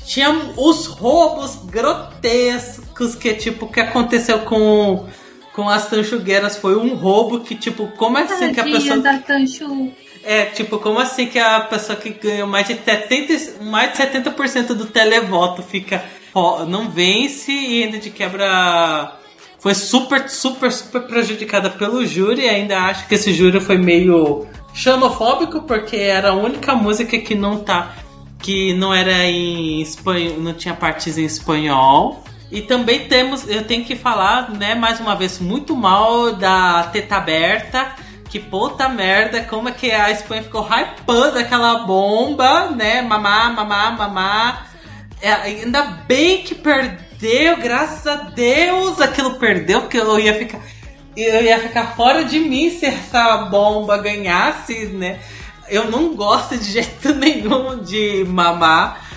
[0.05, 5.07] Tinha os roubos grotescos que tipo que aconteceu com
[5.53, 9.19] com as tanchugueiras foi um roubo que tipo como é assim que a pessoa da
[9.19, 9.89] Tanchu.
[10.23, 14.73] É, tipo, como assim que a pessoa que ganhou mais de 70%, mais de 70%
[14.73, 16.03] do televoto fica
[16.67, 19.17] não vence e ainda de quebra
[19.59, 22.47] foi super, super, super prejudicada pelo júri.
[22.47, 27.59] Ainda acho que esse júri foi meio xenofóbico porque era a única música que não
[27.59, 27.95] tá
[28.41, 32.23] que não era em espanhol, não tinha partes em espanhol.
[32.49, 37.17] E também temos, eu tenho que falar, né, mais uma vez, muito mal da Teta
[37.17, 37.93] Aberta.
[38.30, 43.01] Que puta merda, como é que a Espanha ficou hypando aquela bomba, né?
[43.01, 44.65] Mamá, mamá, mamá.
[45.19, 50.60] É, ainda bem que perdeu, graças a Deus aquilo perdeu, porque eu ia ficar.
[51.18, 55.19] Eu ia ficar fora de mim se essa bomba ganhasse, né?
[55.68, 59.10] Eu não gosto de jeito nenhum de mamar.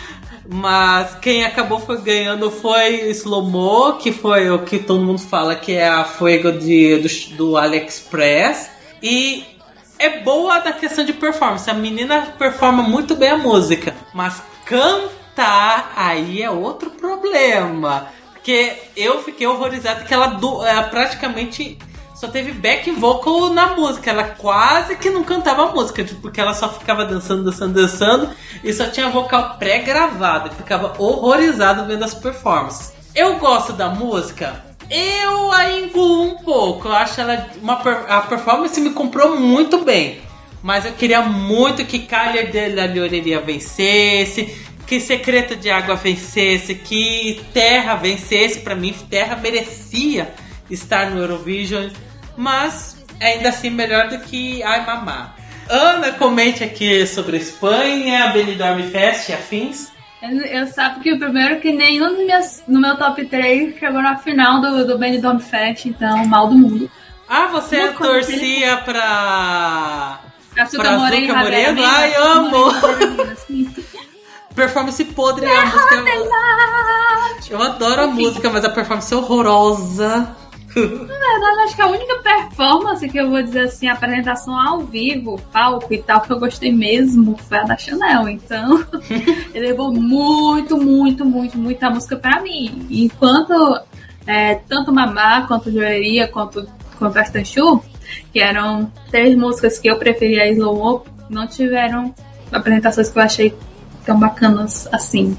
[0.48, 5.54] Mas quem acabou foi ganhando foi Slow Mo, que foi o que todo mundo fala
[5.54, 8.70] que é a Fuego de, do, do AliExpress.
[9.02, 9.44] E
[9.98, 11.68] é boa da questão de performance.
[11.70, 18.06] A menina performa muito bem a música, mas cantar aí é outro problema.
[18.32, 21.78] Porque eu fiquei horrorizado que ela, du- ela praticamente
[22.14, 24.10] só teve back vocal na música.
[24.10, 28.30] Ela quase que não cantava a música, tipo, porque ela só ficava dançando, dançando, dançando
[28.64, 30.50] e só tinha vocal pré-gravado.
[30.54, 32.92] Ficava horrorizado vendo as performances.
[33.14, 34.64] Eu gosto da música.
[34.94, 36.86] Eu a engulo um pouco.
[36.86, 40.20] Eu acho ela uma a performance me comprou muito bem.
[40.62, 44.54] Mas eu queria muito que Calha de la Lloreria vencesse,
[44.86, 48.60] que Secreto de Água vencesse, que Terra vencesse.
[48.60, 50.32] Pra mim, Terra merecia
[50.70, 51.88] estar no Eurovision,
[52.36, 55.34] mas ainda assim melhor do que Ai Mamá.
[55.70, 59.90] Ana, comente aqui sobre a Espanha, Benidorm Fest e afins.
[60.22, 64.00] Eu, eu sabe que o primeiro que nenhum dos meus, no meu top 3 chegou
[64.00, 66.88] na final do, do Benidorm Fest, então mal do mundo.
[67.28, 70.20] Ah, você Uma coisa torcia pra
[70.56, 71.82] Açúcar Pra Açúcar Javiera Moreno?
[71.84, 72.72] Ai, amo!
[74.54, 76.04] Performance podre é a música.
[77.50, 80.36] Eu adoro a música, mas a performance é horrorosa.
[80.74, 85.40] Na verdade, acho que a única performance que eu vou dizer assim, apresentação ao vivo,
[85.52, 88.28] palco e tal, que eu gostei mesmo foi a da Chanel.
[88.28, 88.84] Então,
[89.54, 92.86] ele levou muito, muito, muito, muita música pra mim.
[92.90, 93.52] Enquanto
[94.26, 96.66] é, tanto Mamá, quanto Joelheria, quanto,
[96.98, 97.82] quanto Astanchu,
[98.32, 102.14] que eram três músicas que eu preferia a Slow Mo, não tiveram
[102.50, 103.54] apresentações que eu achei
[104.04, 105.36] tão bacanas assim.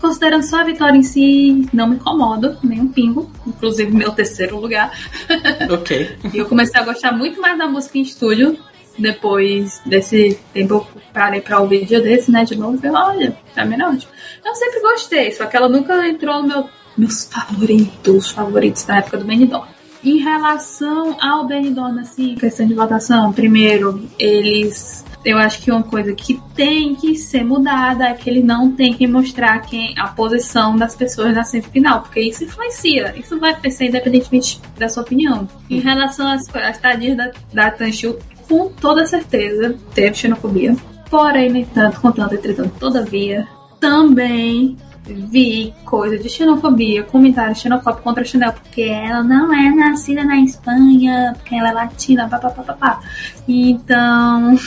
[0.00, 3.30] Considerando só a vitória em si, não me incomodo, nem um pingo.
[3.46, 4.92] Inclusive, meu terceiro lugar.
[5.70, 6.16] ok.
[6.32, 8.58] E eu comecei a gostar muito mais da música em estúdio.
[8.98, 12.44] Depois desse tempo, eu parei pra ouvir vídeo desse, né?
[12.44, 13.92] De novo, e eu, olha, tá melhor.
[13.92, 14.12] ótimo.
[14.44, 19.18] Eu sempre gostei, só que ela nunca entrou no meu, meus favoritos, favoritos da época
[19.18, 19.66] do Benidorm.
[20.04, 25.04] Em relação ao Benidorm, assim, questão de votação, primeiro, eles.
[25.24, 28.92] Eu acho que uma coisa que tem que ser mudada é que ele não tem
[28.92, 33.14] que mostrar quem a posição das pessoas na semifinal, porque isso influencia.
[33.16, 35.48] Isso vai ser independentemente da sua opinião.
[35.70, 38.18] Em relação às, às tadinhas da, da Tanchu,
[38.48, 40.76] com toda certeza teve xenofobia.
[41.08, 43.46] Porém, nem tanto, contanto, entretanto, todavia,
[43.80, 44.76] também
[45.06, 50.40] vi coisa de xenofobia, comentário xenofóbico contra a Chanel, porque ela não é nascida na
[50.40, 53.00] Espanha, porque ela é latina, papapá.
[53.46, 54.58] Então,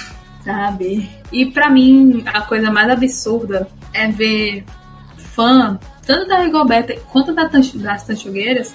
[0.48, 1.10] sabe?
[1.30, 4.64] E pra mim, a coisa mais absurda é ver
[5.18, 8.74] fã, tanto da Rigoberta quanto da das Tanchugueiras,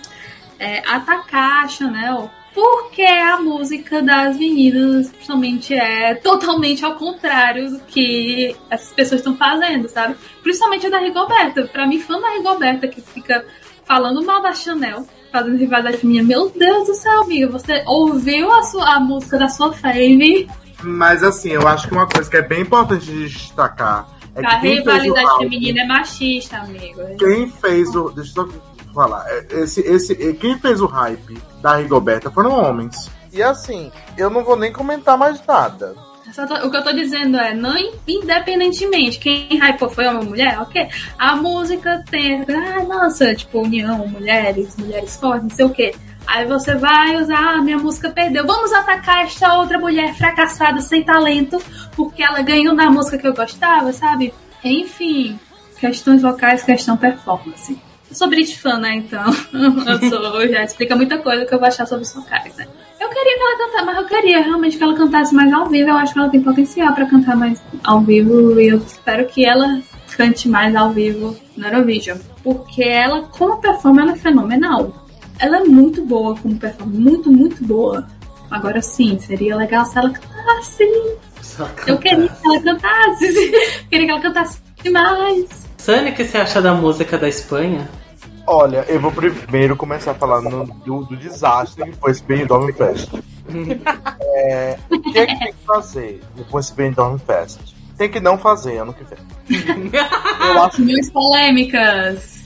[0.59, 7.81] é, atacar a Chanel porque a música das meninas principalmente é totalmente ao contrário do
[7.81, 10.15] que essas pessoas estão fazendo, sabe?
[10.43, 11.63] Principalmente a da Rigoberta.
[11.63, 13.43] Pra mim, fã da Rigoberta que fica
[13.87, 16.29] falando mal da Chanel, fazendo rivalidade feminina.
[16.29, 20.47] Meu Deus do céu, amiga, você ouviu a, sua, a música da sua fave?
[20.83, 24.47] Mas assim, eu acho que uma coisa que é bem importante de destacar é que
[24.47, 27.01] a rivalidade álbum- feminina é machista, amigo.
[27.19, 28.11] Quem fez o.
[28.11, 29.25] Deixa eu só falar.
[29.29, 33.11] É, Esse, esse, quem fez o hype da Rigoberta foram homens.
[33.33, 35.95] E assim, eu não vou nem comentar mais nada.
[36.35, 40.29] Tô- o que eu tô dizendo é, não in- independentemente, quem hypou foi homem ou
[40.31, 40.89] mulher, ok?
[41.19, 45.95] A música tem, ah, nossa, tipo, união, mulheres, mulheres fortes, não sei o quê.
[46.27, 48.47] Aí você vai usar, ah, minha música perdeu.
[48.47, 51.63] Vamos atacar esta outra mulher fracassada, sem talento,
[51.95, 54.33] porque ela ganhou na música que eu gostava, sabe?
[54.65, 55.39] Enfim,
[55.79, 57.79] questões vocais, questão performance.
[58.09, 58.97] Eu sou Brit fã, né?
[58.97, 59.25] Então,
[59.55, 62.67] eu sou, já explica muita coisa que eu vou achar sobre os vocais, né?
[63.01, 65.91] Eu queria que ela cantasse, mas eu queria realmente que ela cantasse mais ao vivo.
[65.91, 69.45] Eu acho que ela tem potencial pra cantar mais ao vivo e eu espero que
[69.45, 69.83] ela
[70.17, 72.19] cante mais ao vivo no Eurovision.
[72.43, 75.02] Porque ela, como performer, ela é fenomenal.
[75.43, 78.07] Ela é muito boa como performer, muito, muito boa.
[78.49, 80.85] Agora sim, seria legal se ela cantasse.
[81.85, 83.51] Eu queria que ela cantasse.
[83.91, 85.67] queria que ela cantasse mais.
[85.79, 87.91] Sânia, o que você acha da música da Espanha?
[88.47, 93.11] Olha, eu vou primeiro começar falando do, do desastre que foi esse Benidorm Fest.
[94.35, 96.21] É, o que é que tem que fazer
[96.51, 97.75] com esse Benidorm Fest?
[97.99, 99.91] Tem que não fazer ano que vem.
[99.93, 102.42] Eu acho Opiniões polêmicas.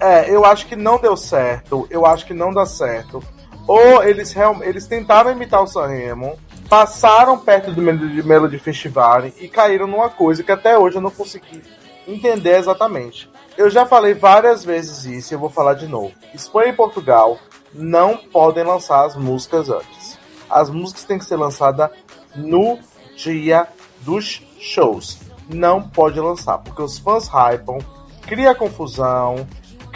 [0.00, 1.86] É, eu acho que não deu certo.
[1.90, 3.22] Eu acho que não dá certo.
[3.66, 6.38] Ou eles eles tentaram imitar o Sanremo,
[6.70, 11.62] passaram perto do Melody Festival e caíram numa coisa que até hoje eu não consegui
[12.06, 13.30] entender exatamente.
[13.58, 16.12] Eu já falei várias vezes isso e eu vou falar de novo.
[16.32, 17.38] Espanha e Portugal
[17.74, 20.18] não podem lançar as músicas antes.
[20.48, 21.90] As músicas têm que ser lançadas
[22.34, 22.78] no
[23.16, 23.66] dia
[24.00, 25.18] dos shows.
[25.48, 27.78] Não pode lançar, porque os fãs hypam,
[28.22, 29.46] cria confusão,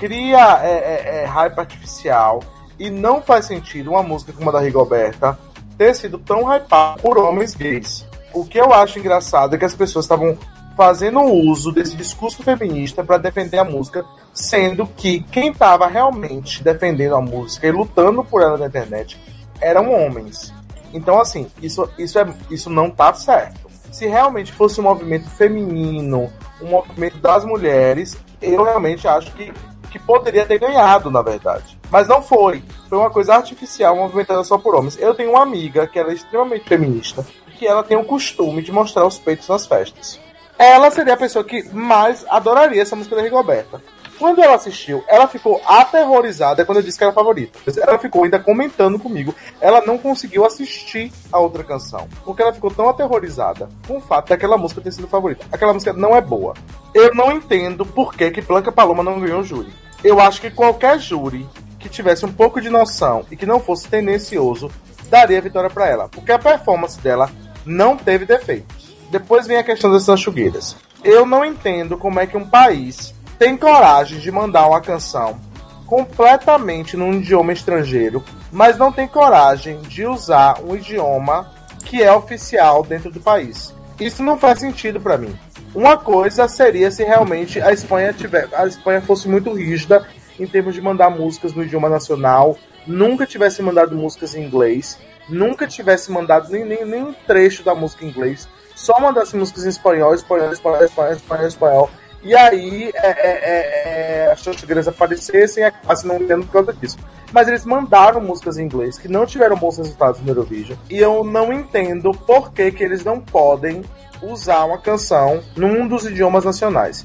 [0.03, 2.43] cria é, é, é, hype artificial
[2.77, 5.39] e não faz sentido uma música como a da Rigoberta
[5.79, 8.05] ter sido tão hypada por homens gays.
[8.35, 10.37] O que eu acho engraçado é que as pessoas estavam
[10.77, 14.05] fazendo uso desse discurso feminista para defender a música,
[14.35, 19.17] sendo que quem estava realmente defendendo a música e lutando por ela na internet
[19.61, 20.53] eram homens.
[20.93, 23.71] Então, assim, isso, isso, é, isso não tá certo.
[23.93, 26.29] Se realmente fosse um movimento feminino,
[26.61, 29.53] um movimento das mulheres, eu realmente acho que,
[29.93, 31.79] que poderia ter ganhado, na verdade.
[31.91, 32.65] Mas não foi.
[32.89, 34.99] Foi uma coisa artificial, movimentada só por homens.
[34.99, 37.25] Eu tenho uma amiga que ela é extremamente feminista,
[37.59, 40.19] que ela tem o costume de mostrar os peitos nas festas.
[40.59, 43.83] Ela seria a pessoa que mais adoraria essa música da Rigoberta.
[44.23, 47.59] Quando ela assistiu, ela ficou aterrorizada quando eu disse que era favorita.
[47.77, 49.35] Ela ficou ainda comentando comigo.
[49.61, 52.07] Ela não conseguiu assistir a outra canção.
[52.25, 55.45] Porque ela ficou tão aterrorizada com o fato daquela música ter sido favorita.
[55.51, 56.55] Aquela música não é boa.
[56.95, 59.73] Eu não entendo por que, que Blanca Paloma não ganhou o júri.
[60.05, 61.45] Eu acho que qualquer júri
[61.81, 64.71] que tivesse um pouco de noção e que não fosse tendencioso
[65.11, 66.09] daria vitória para ela.
[66.09, 67.29] Porque a performance dela
[67.67, 68.95] não teve defeitos.
[69.11, 70.77] Depois vem a questão das sanchugueiras.
[71.03, 73.13] Eu não entendo como é que um país
[73.43, 75.37] tem coragem de mandar uma canção
[75.85, 81.53] completamente num idioma estrangeiro, mas não tem coragem de usar um idioma
[81.85, 83.75] que é oficial dentro do país.
[83.99, 85.37] Isso não faz sentido para mim.
[85.75, 90.07] Uma coisa seria se realmente a Espanha tiver, a Espanha fosse muito rígida
[90.39, 92.57] em termos de mandar músicas no idioma nacional,
[92.87, 97.75] nunca tivesse mandado músicas em inglês, nunca tivesse mandado nem, nem, nem um trecho da
[97.75, 101.91] música em inglês, só mandasse músicas em espanhol, espanhol, espanhol, espanhol, espanhol, espanhol.
[102.23, 106.97] E aí é, é, é, é, as chanchugueiras aparecessem e acabassem não tendo por disso.
[107.33, 110.77] Mas eles mandaram músicas em inglês que não tiveram bons resultados no Eurovision.
[110.89, 113.83] E eu não entendo por que, que eles não podem
[114.23, 117.05] usar uma canção num dos idiomas nacionais.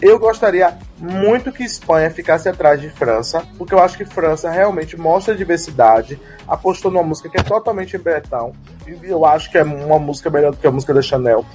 [0.00, 4.96] Eu gostaria muito que Espanha ficasse atrás de França, porque eu acho que França realmente
[4.96, 8.52] mostra diversidade, apostou numa música que é totalmente em bretão,
[8.84, 11.46] e eu acho que é uma música melhor do que a música da Chanel.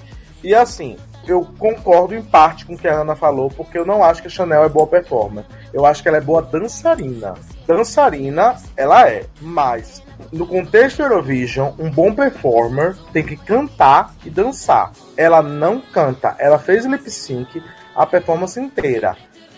[0.42, 0.96] E assim,
[1.32, 4.28] eu concordo em parte com o que a Ana falou, porque eu não acho que
[4.28, 5.44] a Chanel é boa performer.
[5.74, 7.34] Eu acho que ela é boa dançarina.
[7.66, 10.02] Dançarina, ela é, mas
[10.32, 14.92] no contexto Eurovision, um bom performer tem que cantar e dançar.
[15.16, 17.62] Ela não canta, ela fez lip sync
[17.96, 19.16] a performance inteira.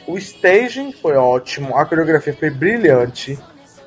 [0.08, 3.38] O staging foi ótimo, a coreografia foi brilhante.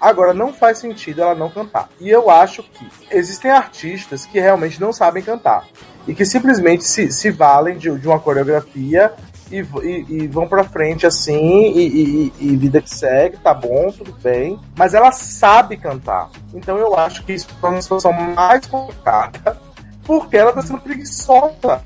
[0.01, 1.89] Agora, não faz sentido ela não cantar.
[2.01, 5.65] E eu acho que existem artistas que realmente não sabem cantar.
[6.07, 9.13] E que simplesmente se, se valem de, de uma coreografia
[9.53, 14.13] e, e, e vão pra frente assim, e, e, vida que segue, tá bom, tudo
[14.23, 14.59] bem.
[14.77, 16.31] Mas ela sabe cantar.
[16.55, 19.59] Então eu acho que isso torna a situação mais complicada,
[20.05, 21.83] porque ela tá sendo preguiçosa.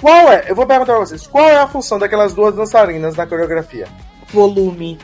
[0.00, 0.44] Qual é?
[0.46, 3.88] Eu vou perguntar pra vocês, qual é a função daquelas duas dançarinas na coreografia?
[4.32, 4.98] Volume.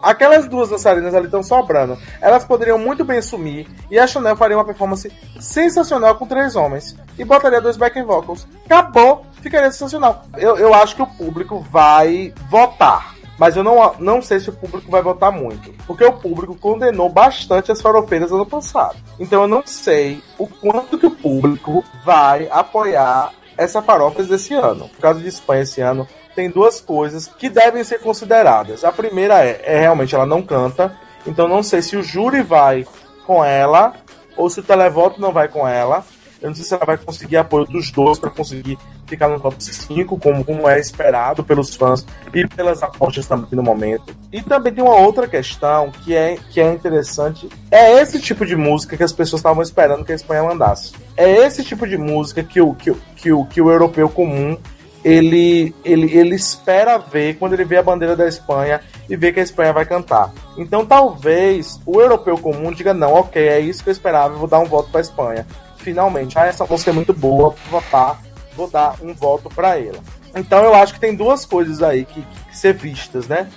[0.00, 1.98] Aquelas duas dançarinas ali estão sobrando.
[2.20, 6.96] Elas poderiam muito bem sumir e a Chanel faria uma performance sensacional com três homens
[7.18, 8.46] e botaria dois backing vocals.
[8.64, 10.24] Acabou, ficaria sensacional.
[10.36, 13.14] Eu, eu acho que o público vai votar.
[13.38, 15.70] Mas eu não, não sei se o público vai votar muito.
[15.86, 18.96] Porque o público condenou bastante as farofeiras ano passado.
[19.20, 24.88] Então eu não sei o quanto que o público vai apoiar essa farofas desse ano.
[24.88, 28.84] Por causa de Espanha esse ano, tem duas coisas que devem ser consideradas.
[28.84, 30.94] A primeira é, é realmente ela não canta,
[31.26, 32.86] então não sei se o júri vai
[33.26, 33.94] com ela
[34.36, 36.04] ou se o televoto não vai com ela.
[36.40, 39.62] Eu não sei se ela vai conseguir apoio dos dois para conseguir ficar no top
[39.62, 42.04] 5, como, como é esperado pelos fãs
[42.34, 44.14] e pelas apostas também no momento.
[44.32, 47.48] E também tem uma outra questão que é, que é interessante.
[47.70, 50.92] É esse tipo de música que as pessoas estavam esperando que a Espanha mandasse.
[51.16, 54.58] É esse tipo de música que o, que, que o, que o europeu comum
[55.06, 59.38] ele, ele, ele espera ver quando ele vê a bandeira da Espanha e vê que
[59.38, 60.32] a Espanha vai cantar.
[60.58, 64.48] Então talvez o europeu comum diga, não, ok, é isso que eu esperava, eu vou
[64.48, 65.46] dar um voto para a Espanha.
[65.90, 68.20] Finalmente, ah, essa música é muito boa, vou votar,
[68.56, 70.00] vou dar um voto para ela.
[70.34, 73.48] Então eu acho que tem duas coisas aí que, que ser vistas, né?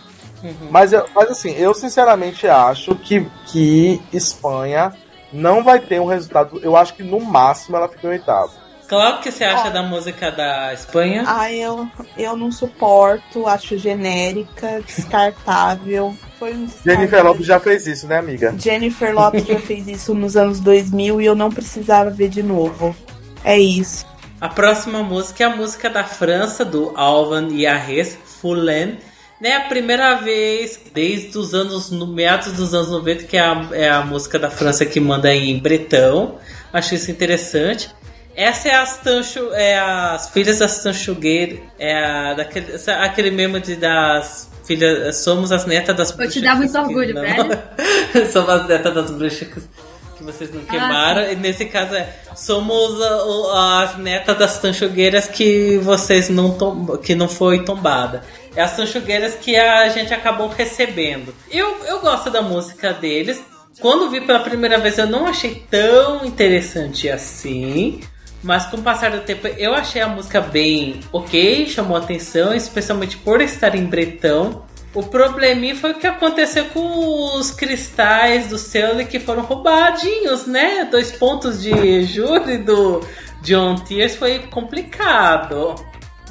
[0.69, 4.93] Mas, eu- mas assim, eu sinceramente acho que, que Espanha
[5.33, 6.59] não vai ter um resultado.
[6.61, 8.51] Eu acho que no máximo ela fica em oitavo.
[8.87, 9.71] Claro que você acha Ó.
[9.71, 11.23] da música da Espanha.
[11.25, 16.15] Ah, eu, eu não suporto, acho genérica, descartável.
[16.39, 16.89] Foi um descarte.
[16.89, 18.55] Jennifer Lopes já fez isso, né, amiga?
[18.57, 22.95] Jennifer Lopes já fez isso nos anos 2000 e eu não precisava ver de novo.
[23.43, 24.05] É isso.
[24.39, 28.97] A próxima música é a música da França, do Alvan e Arres, Fulen.
[29.41, 33.69] Né, a primeira vez desde os anos, no meados dos anos 90, que é a,
[33.71, 36.37] é a música da França que manda em bretão.
[36.71, 37.89] Acho isso interessante.
[38.35, 42.67] Essa é as Tancho, é as filhas das Tanchugueiras, é a, daquele,
[43.01, 47.21] aquele meme de das filhas, somos as netas das Vou te dar muito orgulho, não.
[47.21, 47.59] velho.
[48.31, 51.31] somos as netas das bruxas que, vocês não queimaram.
[51.31, 56.97] e nesse caso é, somos a- o- as netas das tanchugueiras que vocês não tom,
[56.97, 58.21] que não foi tombada.
[58.55, 61.33] É as tanchugueiras que a gente acabou recebendo.
[61.49, 63.41] Eu, eu gosto da música deles.
[63.79, 68.01] Quando vi pela primeira vez eu não achei tão interessante assim.
[68.41, 73.17] Mas com o passar do tempo eu achei a música bem ok, chamou atenção, especialmente
[73.17, 74.63] por estar em bretão.
[74.93, 80.87] O probleminha foi o que aconteceu com os cristais do Seule que foram roubadinhos, né?
[80.89, 83.01] Dois pontos de júri do
[83.43, 85.75] John Tears foi complicado.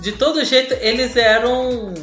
[0.01, 1.94] De todo jeito, eles eram.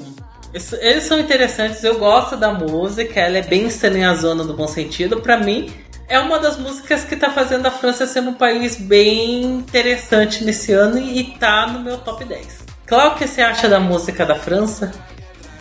[0.80, 5.20] Eles são interessantes, eu gosto da música, ela é bem zona no bom sentido.
[5.20, 5.70] Pra mim,
[6.08, 10.72] é uma das músicas que tá fazendo a França ser um país bem interessante nesse
[10.72, 12.66] ano e tá no meu top 10.
[12.86, 14.92] Claro o que você acha da música da França?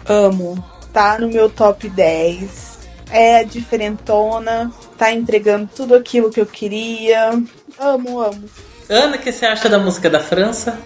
[0.07, 0.63] Amo.
[0.93, 2.79] Tá no meu top 10.
[3.11, 4.71] É diferentona.
[4.99, 7.31] Tá entregando tudo aquilo que eu queria.
[7.79, 8.45] Amo, amo.
[8.89, 10.79] Ana, o que você acha da música da França?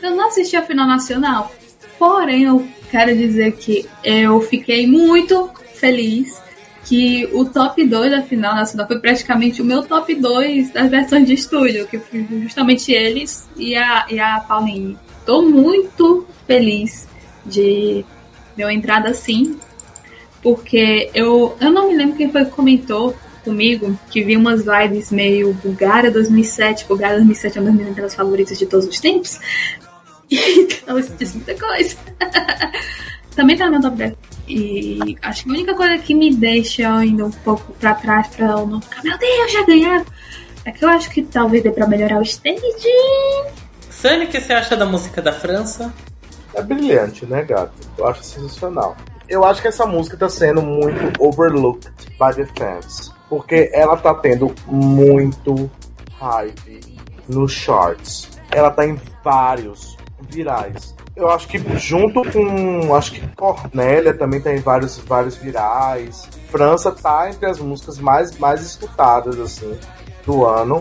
[0.00, 1.50] Eu não assisti a final nacional,
[1.98, 6.43] porém eu quero dizer que eu fiquei muito feliz
[6.84, 11.26] que o top 2 da final nacional foi praticamente o meu top 2 das versões
[11.26, 14.98] de estúdio, que foi justamente eles e a, e a Pauline.
[15.24, 17.08] Tô muito feliz
[17.44, 18.04] de
[18.54, 19.58] deu entrada assim,
[20.42, 25.10] porque eu, eu não me lembro quem foi que comentou comigo que vi umas vibes
[25.10, 26.86] meio Bulgária 2007.
[26.86, 29.40] Bulgária 2007 é uma das minhas entradas favoritas de todos os tempos.
[30.30, 31.96] Então isso diz muita coisa.
[33.36, 34.33] Também tá no meu top 10.
[34.46, 38.46] E acho que a única coisa que me deixa ainda um pouco pra trás pra
[38.46, 40.04] eu não ficar, meu Deus, já ganharam.
[40.64, 42.60] É que eu acho que talvez dê pra melhorar o stage.
[43.90, 45.92] Sunny, o que você acha da música da França?
[46.54, 47.72] É brilhante, né, gato?
[47.98, 48.96] Eu acho sensacional.
[49.28, 53.12] Eu acho que essa música tá sendo muito overlooked by the fans.
[53.28, 55.70] Porque ela tá tendo muito
[56.18, 56.80] hype
[57.28, 58.28] nos charts.
[58.50, 59.96] Ela tá em vários
[60.28, 60.94] virais.
[61.16, 62.94] Eu acho que junto com.
[62.94, 66.28] Acho que Cornélia também tá em vários, vários virais.
[66.48, 69.78] França tá entre as músicas mais, mais escutadas, assim,
[70.26, 70.80] do ano.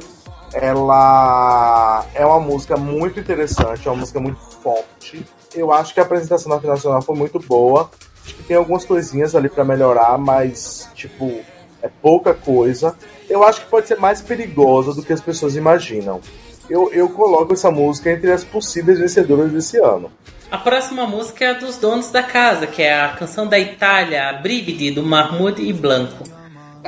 [0.53, 5.26] ela é uma música muito interessante, é uma música muito forte.
[5.53, 7.91] Eu acho que a apresentação na final nacional foi muito boa.
[8.26, 11.41] Acho que tem algumas coisinhas ali para melhorar, mas, tipo,
[11.81, 12.95] é pouca coisa.
[13.30, 16.22] Eu acho que pode ser mais perigosa do que as pessoas imaginam.
[16.69, 20.11] Eu, eu coloco essa música entre as possíveis vencedoras desse ano.
[20.49, 24.30] A próxima música é a dos donos da casa, que é a canção da Itália,
[24.30, 26.23] a Brividi, do Mahmoud e Blanco.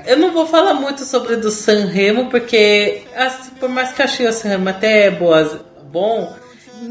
[0.06, 4.28] Eu não vou falar muito sobre do Sanremo, porque assim, por mais que eu achei
[4.28, 5.58] o Sanremo até boas,
[5.92, 6.32] bom,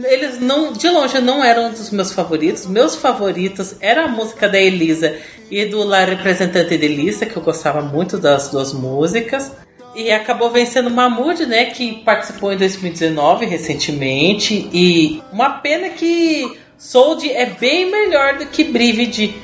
[0.05, 2.67] eles não, de longe não eram um dos meus favoritos.
[2.67, 5.17] Meus favoritos era a música da Elisa
[5.51, 9.53] e do La Representante de Elisa, que eu gostava muito das duas músicas.
[9.95, 14.69] E acabou vencendo o Mahmoud, né, que participou em 2019 recentemente.
[14.73, 19.35] E uma pena que Sold é bem melhor do que Brividi.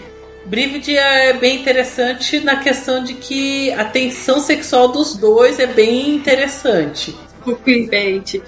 [0.47, 6.11] Brividi é bem interessante na questão de que a tensão sexual dos dois é bem
[6.11, 7.15] interessante.
[7.47, 8.43] O clickbait.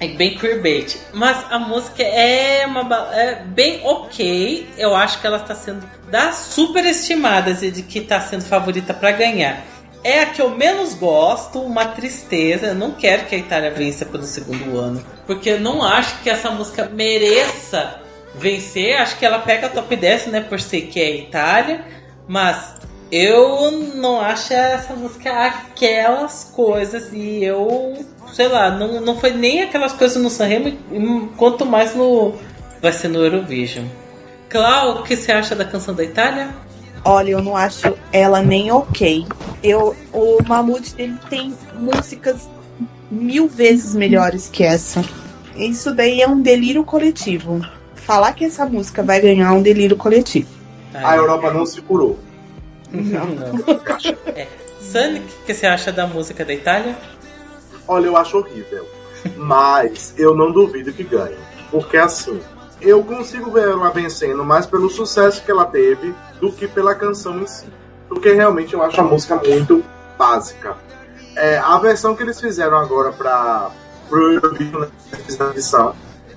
[0.00, 0.98] É bem queerbait.
[1.12, 2.82] Mas a música é uma
[3.12, 4.66] é bem ok.
[4.76, 9.12] Eu acho que ela está sendo das superestimadas e de que está sendo favorita para
[9.12, 9.64] ganhar.
[10.04, 12.66] É a que eu menos gosto, uma tristeza.
[12.66, 15.04] Eu não quero que a Itália vença pelo segundo ano.
[15.26, 18.00] Porque eu não acho que essa música mereça
[18.34, 18.96] vencer.
[18.98, 20.40] Acho que ela pega top 10, né?
[20.42, 21.84] Por ser que é a Itália.
[22.28, 22.74] Mas
[23.10, 27.10] eu não acho essa música aquelas coisas.
[27.12, 27.96] E eu,
[28.34, 30.76] sei lá, não, não foi nem aquelas coisas no Sanremo,
[31.36, 32.34] quanto mais no.
[32.82, 33.86] Vai ser no Eurovision.
[34.50, 36.50] Clau, o que você acha da canção da Itália?
[37.04, 39.26] Olha, eu não acho ela nem ok.
[39.62, 42.48] Eu, o Mamute ele tem músicas
[43.10, 45.04] mil vezes melhores que essa.
[45.54, 47.60] Isso daí é um delírio coletivo.
[47.94, 50.48] Falar que essa música vai ganhar é um delírio coletivo.
[50.94, 52.18] A Europa não se curou.
[52.90, 53.28] Não.
[54.34, 54.46] É.
[54.80, 56.96] Sunny, o que você acha da música da Itália?
[57.88, 58.86] Olha, eu acho horrível.
[59.36, 61.36] Mas eu não duvido que ganhe.
[61.70, 62.40] Porque assim,
[62.84, 67.40] eu consigo ver ela vencendo mais pelo sucesso que ela teve do que pela canção
[67.40, 67.66] em si.
[68.08, 69.82] Porque realmente eu acho a música muito
[70.18, 70.76] básica.
[71.36, 73.70] É, a versão que eles fizeram agora para
[74.08, 75.92] pro Eurovision, né,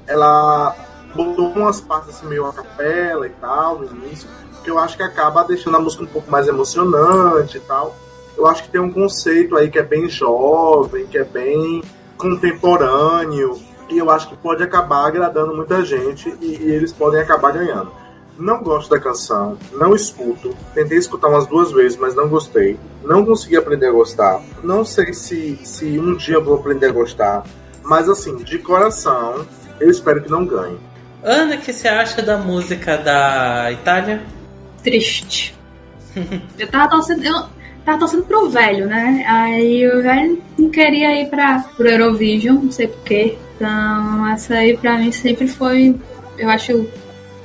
[0.08, 0.76] ela
[1.14, 4.28] botou umas partes assim, meio a capela e tal no início,
[4.64, 7.96] que eu acho que acaba deixando a música um pouco mais emocionante e tal.
[8.38, 11.84] Eu acho que tem um conceito aí que é bem jovem, que é bem
[12.18, 13.60] contemporâneo,
[13.90, 17.92] e eu acho que pode acabar agradando muita gente e, e eles podem acabar ganhando.
[18.38, 20.56] Não gosto da canção, não escuto.
[20.74, 22.80] Tentei escutar umas duas vezes, mas não gostei.
[23.04, 24.42] Não consegui aprender a gostar.
[24.64, 27.44] Não sei se, se um dia eu vou aprender a gostar.
[27.84, 29.46] Mas assim, de coração,
[29.80, 30.78] eu espero que não ganhe.
[31.24, 34.22] Ana, o que você acha da música da Itália?
[34.84, 35.56] Triste.
[36.60, 37.26] eu tava torcendo.
[37.26, 37.46] Eu
[37.84, 39.26] tava torcendo pro velho, né?
[39.28, 43.38] Aí o velho não queria ir pra, pro Eurovision, não sei porquê.
[43.58, 46.00] Então, essa aí pra mim sempre foi.
[46.38, 46.88] Eu acho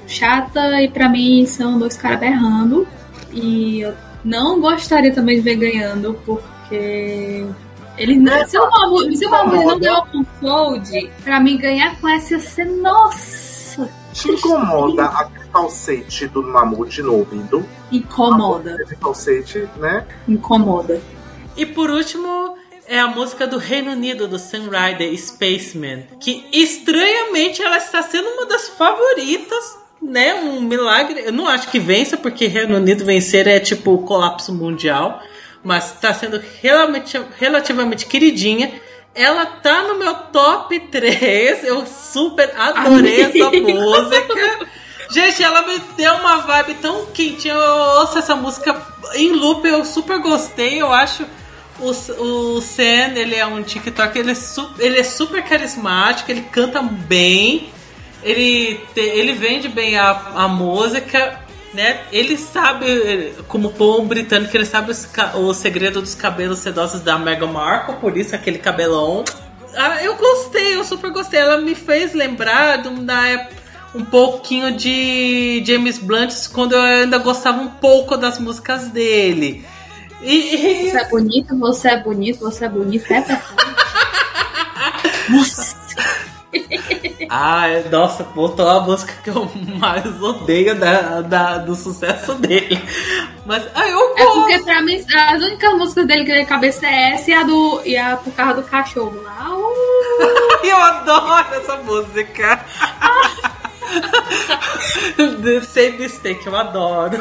[0.07, 2.87] chata e pra mim são dois caras berrando.
[3.33, 7.47] E eu não gostaria também de ver ganhando, porque.
[7.99, 11.99] Ele não, se o Mahmoud, se o Mahmoud não ganhou com Fold, pra mim ganhar
[12.01, 12.65] com essa ia ser.
[12.67, 13.89] Nossa!
[14.13, 17.65] Te incomoda aquele falsete do Mamute no ouvido?
[17.91, 18.75] Incomoda.
[18.75, 20.07] Aquele falsete, né?
[20.29, 21.01] Incomoda.
[21.57, 22.57] E por último,
[22.93, 26.05] é a música do Reino Unido, do Sun Rider Spaceman.
[26.21, 30.35] Que estranhamente ela está sendo uma das favoritas, né?
[30.35, 31.23] Um milagre.
[31.25, 35.23] Eu não acho que vença, porque Reino Unido vencer é tipo colapso mundial.
[35.65, 38.71] Mas está sendo realmente, relativamente queridinha.
[39.15, 41.65] Ela tá no meu top 3.
[41.65, 44.69] Eu super adorei essa música.
[45.11, 47.55] Gente, ela me deu uma vibe tão quentinha.
[47.55, 48.79] Eu ouço essa música
[49.15, 50.79] em loop, eu super gostei.
[50.79, 51.25] Eu acho
[51.83, 56.43] o, o Sen, ele é um TikTok, ele é, su, ele é super carismático, ele
[56.43, 57.69] canta bem,
[58.23, 61.41] ele, te, ele vende bem a, a música,
[61.75, 62.03] né?
[62.13, 67.49] Ele sabe, como bom britânico, ele sabe os, o segredo dos cabelos sedosos da Meghan
[67.49, 69.25] Markle, por isso aquele cabelão.
[69.75, 71.41] Ah, eu gostei, eu super gostei.
[71.41, 73.63] Ela me fez lembrar de, da época
[73.95, 79.65] um pouquinho de James Blunt quando eu ainda gostava um pouco das músicas dele.
[80.23, 80.91] E.
[80.91, 83.25] Você é bonito, você é bonito, você é bonito, é
[85.29, 85.83] Nossa!
[87.31, 92.79] Ai, nossa, botou a música que eu mais odeio da, da, do sucesso dele.
[93.47, 97.13] Mas ai, eu É porque pra mim as únicas músicas dele que na cabeça é
[97.15, 97.81] essa e a do.
[97.87, 99.49] e a por causa do cachorro lá.
[99.57, 99.73] Uh!
[100.63, 102.65] eu adoro essa música.
[105.73, 107.19] Sem mistake, eu adoro.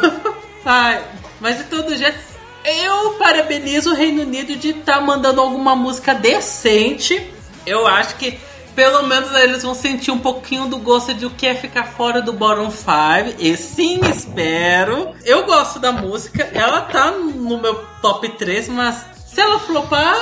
[0.65, 1.01] Ai,
[1.39, 2.30] mas de todo jeito.
[2.63, 7.31] Eu parabenizo o Reino Unido de estar mandando alguma música decente.
[7.65, 8.39] Eu acho que
[8.75, 12.21] pelo menos eles vão sentir um pouquinho do gosto de o que é ficar fora
[12.21, 13.35] do bottom 5.
[13.39, 15.13] E sim, espero.
[15.25, 20.15] Eu gosto da música, ela tá no meu top 3, mas se ela flopar,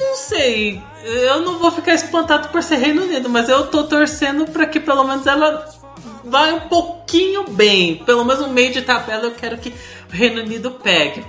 [0.00, 0.82] não sei.
[1.04, 4.80] Eu não vou ficar espantado por ser Reino Unido, mas eu tô torcendo para que
[4.80, 5.68] pelo menos ela
[6.24, 7.96] vá um pouquinho bem.
[7.96, 11.24] Pelo menos no meio de tabela eu quero que o Reino Unido pegue.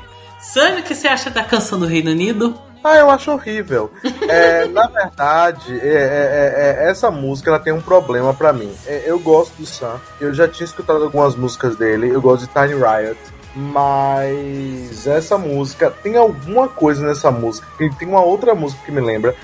[0.53, 2.57] Sânia, o que você acha da canção do Reino Unido?
[2.83, 3.91] Ah, eu acho horrível.
[4.29, 8.71] É, na verdade, é, é, é, essa música ela tem um problema pra mim.
[8.85, 12.53] É, eu gosto do Sam, eu já tinha escutado algumas músicas dele, eu gosto de
[12.53, 13.19] Tiny Riot,
[13.55, 17.67] mas essa música tem alguma coisa nessa música.
[17.97, 19.35] Tem uma outra música que me lembra.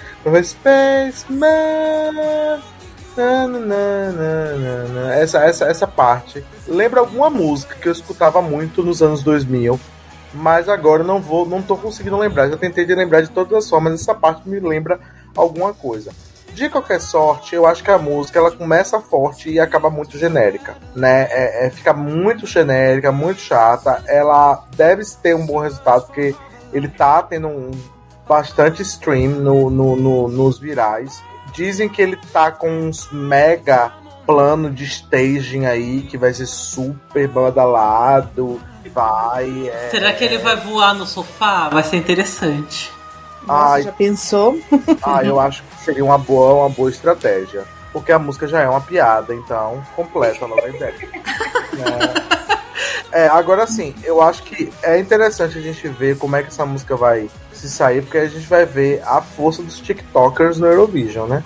[0.43, 1.49] Spaceman.
[3.17, 4.11] Na, na,
[4.87, 9.77] na, essa, essa, essa parte lembra alguma música que eu escutava muito nos anos 2000
[10.33, 12.49] mas agora não vou, não tô conseguindo lembrar.
[12.49, 14.99] Já tentei de lembrar de todas as formas, essa parte me lembra
[15.35, 16.11] alguma coisa.
[16.53, 20.75] De qualquer sorte, eu acho que a música ela começa forte e acaba muito genérica,
[20.93, 21.27] né?
[21.29, 24.03] É, é, fica muito genérica, muito chata.
[24.05, 26.35] Ela deve ter um bom resultado porque
[26.73, 27.71] ele tá tendo um
[28.27, 31.23] bastante stream no, no, no, nos virais.
[31.53, 33.93] Dizem que ele tá com uns mega
[34.25, 38.59] plano de staging aí que vai ser super badalado
[38.89, 39.69] vai.
[39.69, 39.89] É...
[39.89, 41.69] Será que ele vai voar no sofá?
[41.69, 42.91] Vai ser interessante.
[43.45, 43.81] Nossa, Ai.
[43.83, 44.59] já pensou?
[45.01, 47.63] Ah, eu acho que seria uma boa, uma boa estratégia.
[47.91, 50.95] Porque a música já é uma piada, então completa a nova ideia.
[53.11, 56.47] É, é, agora sim, eu acho que é interessante a gente ver como é que
[56.47, 60.67] essa música vai se sair, porque a gente vai ver a força dos TikTokers no
[60.67, 61.43] Eurovision, né?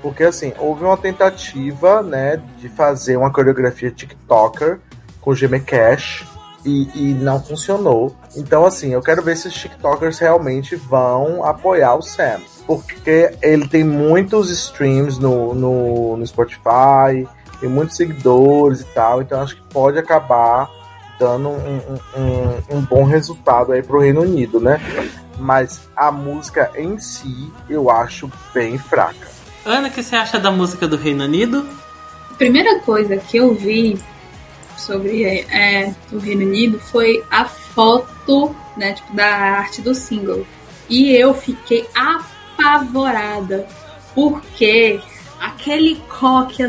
[0.00, 4.78] Porque assim, houve uma tentativa, né, de fazer uma coreografia TikToker
[5.20, 6.24] com Gmail Cash
[6.64, 8.14] e, e não funcionou.
[8.36, 12.40] Então, assim, eu quero ver se os TikTokers realmente vão apoiar o Sam.
[12.66, 17.26] Porque ele tem muitos streams no, no, no Spotify,
[17.60, 20.70] tem muitos seguidores e tal, então acho que pode acabar
[21.18, 24.80] dando um, um, um, um bom resultado aí pro Reino Unido, né?
[25.38, 29.28] Mas a música em si eu acho bem fraca.
[29.64, 31.66] Ana, o que você acha da música do Reino Unido?
[32.30, 34.00] A primeira coisa que eu vi
[34.80, 40.46] sobre é, o Reino Unido foi a foto né, tipo, da arte do single.
[40.88, 43.66] E eu fiquei apavorada,
[44.14, 45.00] porque
[45.40, 46.62] aquele coque,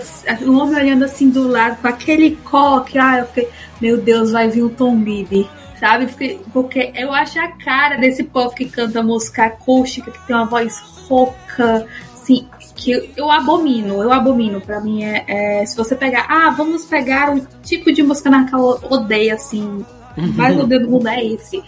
[0.46, 3.50] o homem olhando assim do lado, com aquele coque, ah, eu fiquei,
[3.82, 5.50] meu Deus, vai vir o Tom Bibi.
[5.80, 6.08] Sabe?
[6.54, 10.78] Porque eu acho a cara desse povo que canta música acústica, que tem uma voz
[11.08, 12.48] rouca, assim,
[12.82, 14.60] que eu abomino, eu abomino.
[14.60, 15.24] Pra mim é,
[15.62, 19.36] é- se você pegar, ah, vamos pegar um tipo de música na qual eu odeio,
[19.36, 19.86] assim,
[20.18, 21.64] mais odeio do mundo é esse.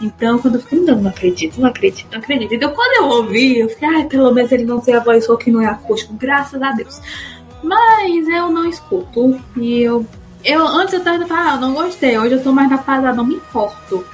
[0.00, 2.54] Então, quando eu fiquei, não, não acredito, não acredito, não acredito.
[2.54, 5.48] Então, quando eu ouvi, eu fiquei, ai, pelo menos ele não tem a voz rouca
[5.48, 7.00] e não é acústico, graças a Deus.
[7.62, 10.06] Mas eu não escuto e eu.
[10.44, 13.24] Eu antes eu tava ah, não gostei, hoje eu tô mais na fase, ah, não
[13.24, 14.06] me importo.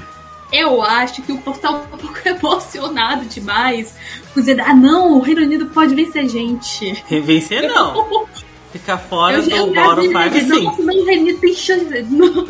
[0.50, 3.94] Eu acho que o povo tá um pouco emocionado demais.
[4.34, 7.04] Dizendo, ah não, o Reino Unido pode vencer gente.
[7.08, 8.26] Vencer não.
[8.72, 10.64] Ficar fora Eu do Bottom 5 sim.
[10.64, 12.02] Não, o Reino Unido tem chance.
[12.10, 12.48] Não,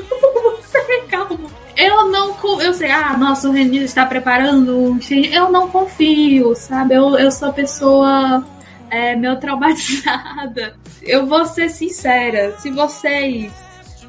[1.11, 1.39] calma.
[1.77, 2.35] Eu não.
[2.61, 4.77] Eu sei, ah, nossa, o Reino Unido está preparando.
[4.77, 4.99] um.
[5.31, 6.95] Eu não confio, sabe?
[6.95, 8.45] Eu, eu sou pessoa
[8.91, 10.77] é, meio traumatizada.
[11.03, 12.57] Eu vou ser sincera.
[12.59, 13.53] Se vocês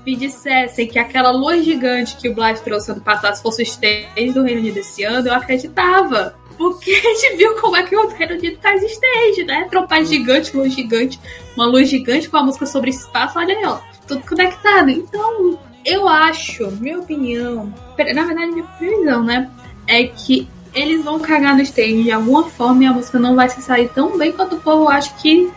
[0.06, 4.31] me dissessem que aquela luz gigante que o Blas trouxe ano passado fosse o stage
[4.31, 6.35] do Reino Unido esse ano, eu acreditava.
[6.57, 9.68] Porque a gente viu como é que o Reino Unido faz stage, né?
[9.69, 11.19] Trompar gigante, luz gigante,
[11.56, 13.80] uma luz gigante com a música sobre espaço, olha aí, ó.
[14.07, 14.90] Tudo conectado.
[14.90, 19.49] Então, eu acho, minha opinião, na verdade, minha previsão, né?
[19.88, 23.49] É que eles vão cagar no stage de alguma forma e a música não vai
[23.49, 25.49] se sair tão bem quanto o povo acha que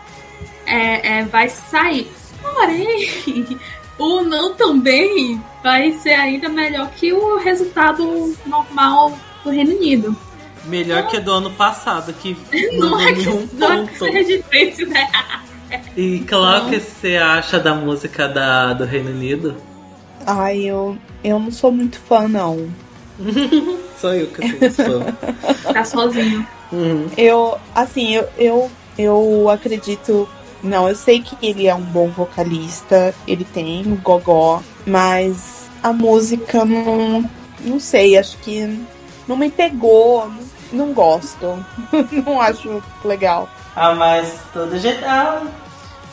[0.65, 2.09] é, é, vai sair.
[2.41, 3.57] Porém,
[3.99, 10.15] o não também vai ser ainda melhor que o resultado normal do Reino Unido.
[10.65, 12.37] Melhor que do ano passado, que
[12.77, 14.13] Não não é deu que nenhum não é que ponto.
[14.13, 15.07] seja difícil, né?
[15.95, 19.55] E claro que você acha da música da, do Reino Unido?
[20.25, 22.69] Ai, eu, eu não sou muito fã, não.
[23.99, 25.17] Sou eu que sou fã.
[25.73, 26.47] Tá sozinho.
[26.71, 27.07] Uhum.
[27.17, 30.27] Eu, assim, eu, eu, eu acredito.
[30.63, 35.91] Não, eu sei que ele é um bom vocalista, ele tem o gogó, mas a
[35.91, 37.29] música não.
[37.61, 38.79] Não sei, acho que
[39.27, 40.39] não me pegou, não,
[40.71, 41.63] não gosto.
[42.25, 43.49] não acho legal.
[43.75, 45.03] Ah, mas todo jeito.
[45.05, 45.41] Ah,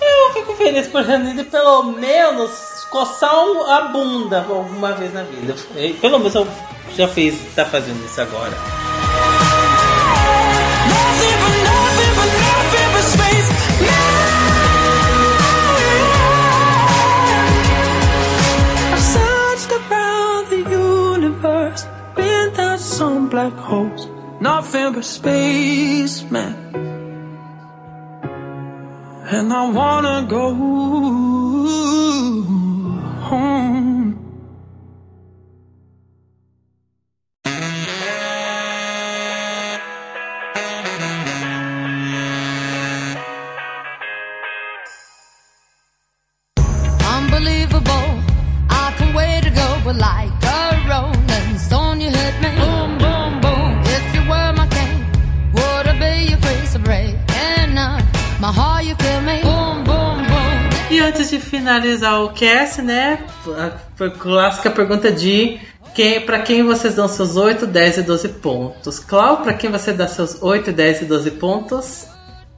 [0.01, 3.35] eu fico feliz por Unido pelo menos coçar
[3.69, 5.55] a bunda alguma vez na vida.
[6.01, 6.47] Pelo menos eu
[6.95, 8.55] já fiz, tá fazendo isso agora.
[22.15, 24.16] Been some black holes.
[24.41, 26.55] Nothing but space, man.
[29.31, 30.55] And I wanna go
[33.29, 33.76] home.
[61.81, 63.25] Finalizar o cast, né?
[63.57, 65.59] A a clássica pergunta de
[65.95, 68.99] quem, pra quem vocês dão seus 8, 10 e 12 pontos.
[68.99, 72.07] Clau, pra quem você dá seus 8, 10 e 12 pontos?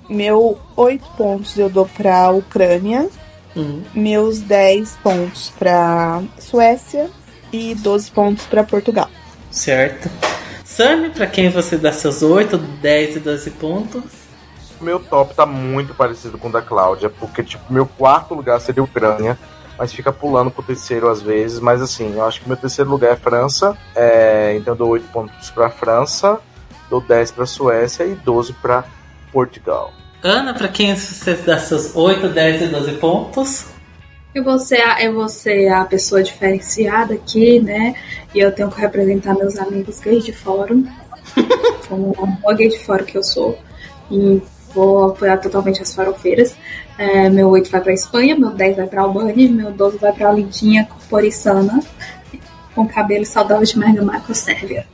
[0.08, 3.08] Meu 8 pontos eu dou pra Ucrânia,
[3.56, 3.82] Hum.
[3.94, 7.10] meus 10 pontos pra Suécia
[7.52, 9.10] e 12 pontos pra Portugal.
[9.50, 10.08] Certo.
[10.64, 14.02] Sammy, pra quem você dá seus 8, 10 e 12 pontos?
[14.80, 18.82] Meu top tá muito parecido com o da Cláudia, porque, tipo, meu quarto lugar seria
[18.82, 19.38] Ucrânia,
[19.76, 21.60] mas fica pulando pro terceiro às vezes.
[21.60, 25.08] Mas, assim, eu acho que meu terceiro lugar é França, é, então eu dou 8
[25.08, 26.40] pontos pra França,
[26.88, 28.84] dou 10 pra Suécia e 12 pra
[29.32, 29.92] Portugal.
[30.22, 33.66] Ana, pra quem você dá seus 8, 10 e 12 pontos?
[34.34, 37.94] Eu vou, ser a, eu vou ser a pessoa diferenciada aqui, né?
[38.34, 40.84] E eu tenho que representar meus amigos gays de fórum.
[41.88, 43.58] Como uma boa gay de fórum que eu sou.
[44.10, 44.42] E
[44.74, 46.54] vou apoiar totalmente as farofeiras.
[46.98, 50.32] É, meu 8 vai pra Espanha, meu 10 vai pra Albânia, meu 12 vai pra
[50.32, 51.80] Lindinha Corporissana.
[52.74, 54.86] Com cabelo saudável de Mega Marco Sérvia.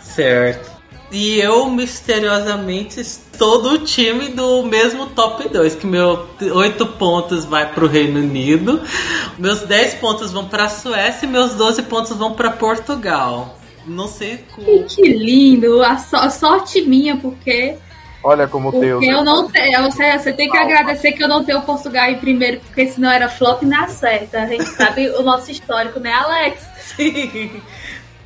[0.00, 0.70] Certo.
[1.10, 7.70] E eu, misteriosamente, estou do time do mesmo top 2, que meu 8 pontos vai
[7.72, 8.80] pro Reino Unido,
[9.38, 13.58] meus 10 pontos vão pra Suécia e meus 12 pontos vão pra Portugal.
[13.86, 14.84] Não sei como.
[14.84, 15.82] que lindo!
[15.82, 17.76] A, so- a sorte minha, porque
[18.22, 19.04] Olha como Deus.
[19.04, 19.82] Porque eu não tenho.
[19.82, 23.28] Você, você tem que agradecer que eu não tenho Portugal em primeiro, porque senão era
[23.28, 24.42] flop na certa.
[24.42, 26.60] A gente sabe o nosso histórico, né, Alex?
[26.96, 27.60] Sim.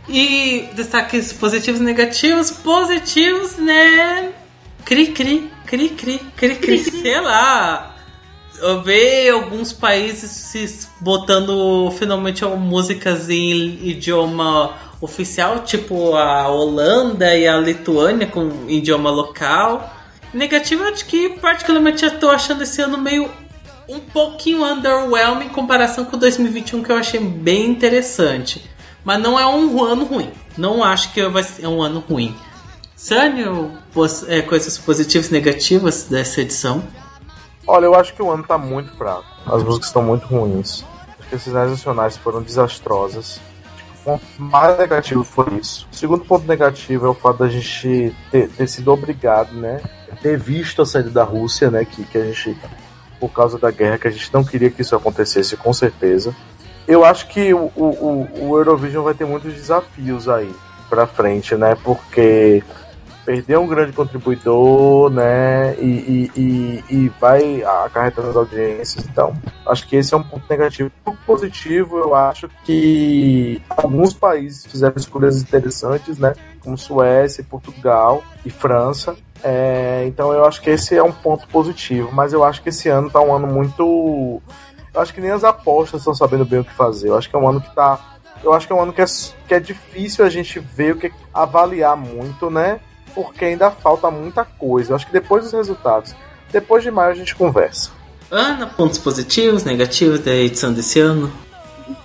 [0.09, 2.53] E destaques positivos e negativos.
[2.53, 4.33] Positivos, né?
[4.85, 7.96] Cri, cri, cri, cri, cri, cri, sei lá.
[8.61, 17.47] Eu vejo alguns países se botando finalmente músicas em idioma oficial, tipo a Holanda e
[17.47, 19.95] a Lituânia com idioma local.
[20.33, 23.31] Negativo, acho que particularmente eu tô achando esse ano meio
[23.89, 28.69] um pouquinho underwhelming em comparação com 2021, que eu achei bem interessante.
[29.05, 30.31] Mas não é um ano ruim.
[30.59, 32.35] Não acho que vai ser um ano ruim.
[32.97, 33.73] Sânio,
[34.27, 36.83] é, coisas positivas e negativas dessa edição?
[37.67, 39.25] Olha, eu acho que o ano tá muito fraco.
[39.47, 40.85] As músicas estão muito ruins.
[41.19, 43.41] Acho que as finais nacionais foram desastrosas.
[44.01, 45.89] O ponto mais negativo foi isso.
[45.93, 49.81] O segundo ponto negativo é o fato da gente ter, ter sido obrigado, né?
[50.23, 51.85] Ter visto a saída da Rússia, né?
[51.85, 52.57] Que, que a gente,
[53.19, 56.35] por causa da guerra, que a gente não queria que isso acontecesse, com certeza.
[56.87, 60.55] Eu acho que o, o- o Eurovision vai ter muitos desafios aí
[60.89, 61.77] pra frente, né?
[61.83, 62.63] Porque
[63.27, 65.75] perder um grande contribuidor, né?
[65.81, 69.05] E, e, e, e vai acarretando as audiências.
[69.05, 69.35] Então,
[69.67, 70.91] acho que esse é um ponto negativo.
[71.05, 76.35] Ponto positivo, eu acho que alguns países fizeram escolhas interessantes, né?
[76.61, 79.17] Como Suécia, Portugal e França.
[79.43, 82.11] É, então, eu acho que esse é um ponto positivo.
[82.13, 84.41] Mas eu acho que esse ano tá um ano muito.
[84.95, 87.09] Eu acho que nem as apostas estão sabendo bem o que fazer.
[87.09, 87.99] Eu acho que é um ano que tá.
[88.45, 89.07] Eu acho que é um ano que é,
[89.49, 92.79] que é difícil a gente ver o que avaliar muito, né?
[93.17, 94.93] Porque ainda falta muita coisa.
[94.93, 96.15] Eu acho que depois dos resultados,
[96.53, 97.91] depois de maio a gente conversa.
[98.31, 101.33] Ana, pontos positivos, negativos da edição desse ano?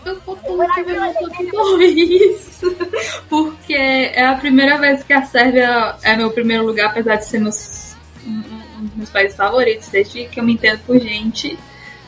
[0.06, 2.76] Eu tô tudo isso.
[3.28, 7.40] Porque é a primeira vez que a Sérvia é meu primeiro lugar, apesar de ser
[7.40, 11.58] meus, um um dos meus países favoritos, desde que eu me entendo por gente.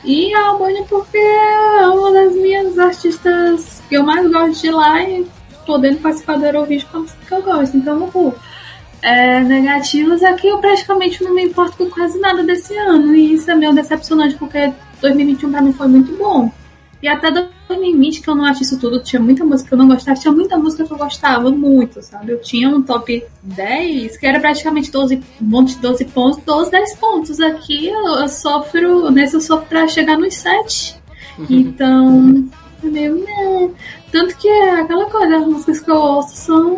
[0.04, 5.02] E a Albânia porque é uma das minhas artistas que eu mais gosto de lá
[5.02, 5.26] e
[5.66, 7.78] podendo participar do Eurovision com a música que eu gosto.
[7.78, 8.36] Então, uhul.
[9.04, 13.14] É, negativos é que eu praticamente não me importo com quase nada desse ano.
[13.14, 14.72] E isso é meio decepcionante, porque
[15.02, 16.50] 2021 pra mim foi muito bom.
[17.02, 17.30] E até
[17.68, 20.32] 2020, que eu não acho isso tudo, tinha muita música que eu não gostava, tinha
[20.32, 22.32] muita música que eu gostava muito, sabe?
[22.32, 26.72] Eu tinha um top 10, que era praticamente 12, um monte de 12 pontos, 12,
[26.72, 27.40] 10 pontos.
[27.42, 30.96] Aqui eu, eu sofro, nesse eu sofro pra chegar nos 7.
[31.50, 32.48] Então,
[32.82, 33.16] é meio.
[33.16, 33.70] Né.
[34.10, 36.78] Tanto que é aquela coisa, as músicas que eu ouço são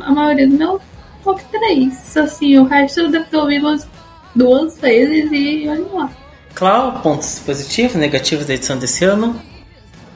[0.00, 0.80] a maioria do meu
[1.26, 2.16] top 3.
[2.16, 3.86] Assim, o resto eu devo ter ouvido umas
[4.34, 6.10] duas vezes e olha lá.
[6.54, 9.38] Clau, pontos positivos, negativos da edição desse ano?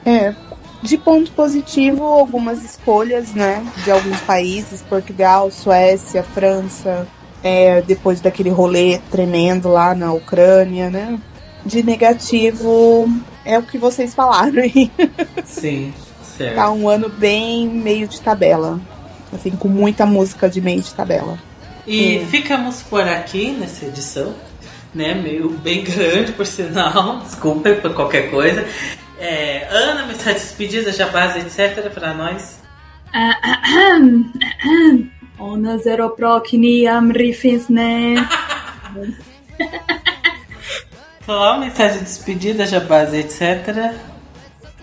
[0.05, 0.33] É,
[0.81, 3.63] de ponto positivo, algumas escolhas, né?
[3.83, 7.05] De alguns países, Portugal, Suécia, França,
[7.43, 11.19] é, depois daquele rolê tremendo lá na Ucrânia, né?
[11.63, 13.07] De negativo,
[13.45, 14.89] é o que vocês falaram aí.
[15.45, 15.93] Sim,
[16.23, 16.55] certo.
[16.55, 18.79] Tá um ano bem meio de tabela.
[19.33, 21.37] Assim, com muita música de meio de tabela.
[21.87, 22.27] E Sim.
[22.27, 24.35] ficamos por aqui nessa edição,
[24.93, 25.13] né?
[25.13, 27.19] Meio bem grande, por sinal.
[27.19, 28.65] Desculpa por qualquer coisa.
[29.19, 31.89] É, Ana, mensagem de despedida, jabás, etc.
[31.91, 32.59] para nós.
[35.39, 38.15] Ona zero prokni amrifis, né?
[41.25, 43.93] Clau, mensagem de despedida, jabás, etc.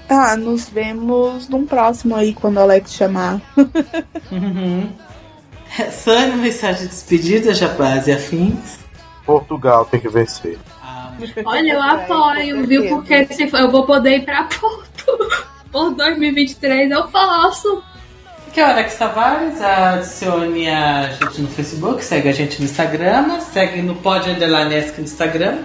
[0.08, 3.40] Ah, nos vemos num próximo aí, quando o Alex chamar.
[4.32, 4.88] Uhum.
[5.90, 8.78] Sânia, mensagem de despedida, jabás e afins.
[9.26, 10.58] Portugal tem que vencer.
[10.82, 11.12] Ah,
[11.44, 12.88] Olha, eu É, apoio, viu?
[12.88, 14.88] Porque se for- eu vou poder ir pra Porto.
[15.70, 17.82] Por 2023 eu posso.
[18.54, 23.38] Que é o Alex Tavares, adicione a gente no Facebook, segue a gente no Instagram,
[23.40, 25.58] segue no Pod Underline no Instagram.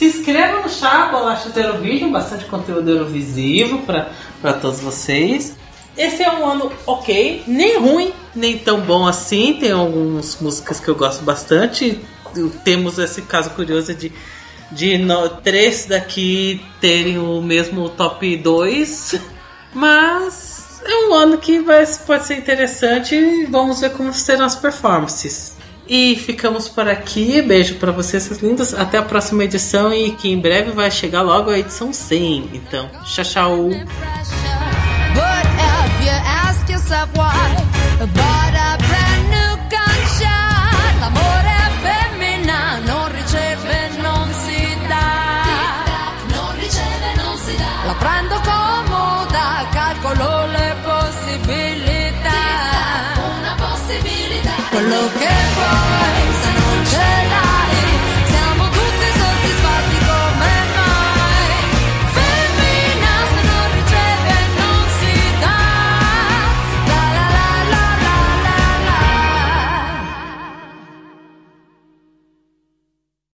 [0.00, 5.54] Se inscreva no Chá, Bolacha do Eurovision, bastante conteúdo Eurovisivo para todos vocês.
[5.94, 9.58] Esse é um ano ok, nem ruim, nem tão bom assim.
[9.60, 12.00] Tem algumas músicas que eu gosto bastante.
[12.64, 14.10] Temos esse caso curioso de,
[14.72, 19.20] de no- três daqui terem o mesmo top 2.
[19.74, 24.56] Mas é um ano que vai, pode ser interessante e vamos ver como serão as
[24.56, 25.59] performances.
[25.92, 27.42] E ficamos por aqui.
[27.42, 28.72] Beijo para vocês, seus lindos.
[28.72, 32.50] Até a próxima edição e que em breve vai chegar logo a edição 100.
[32.54, 33.70] Então, tchau, tchau.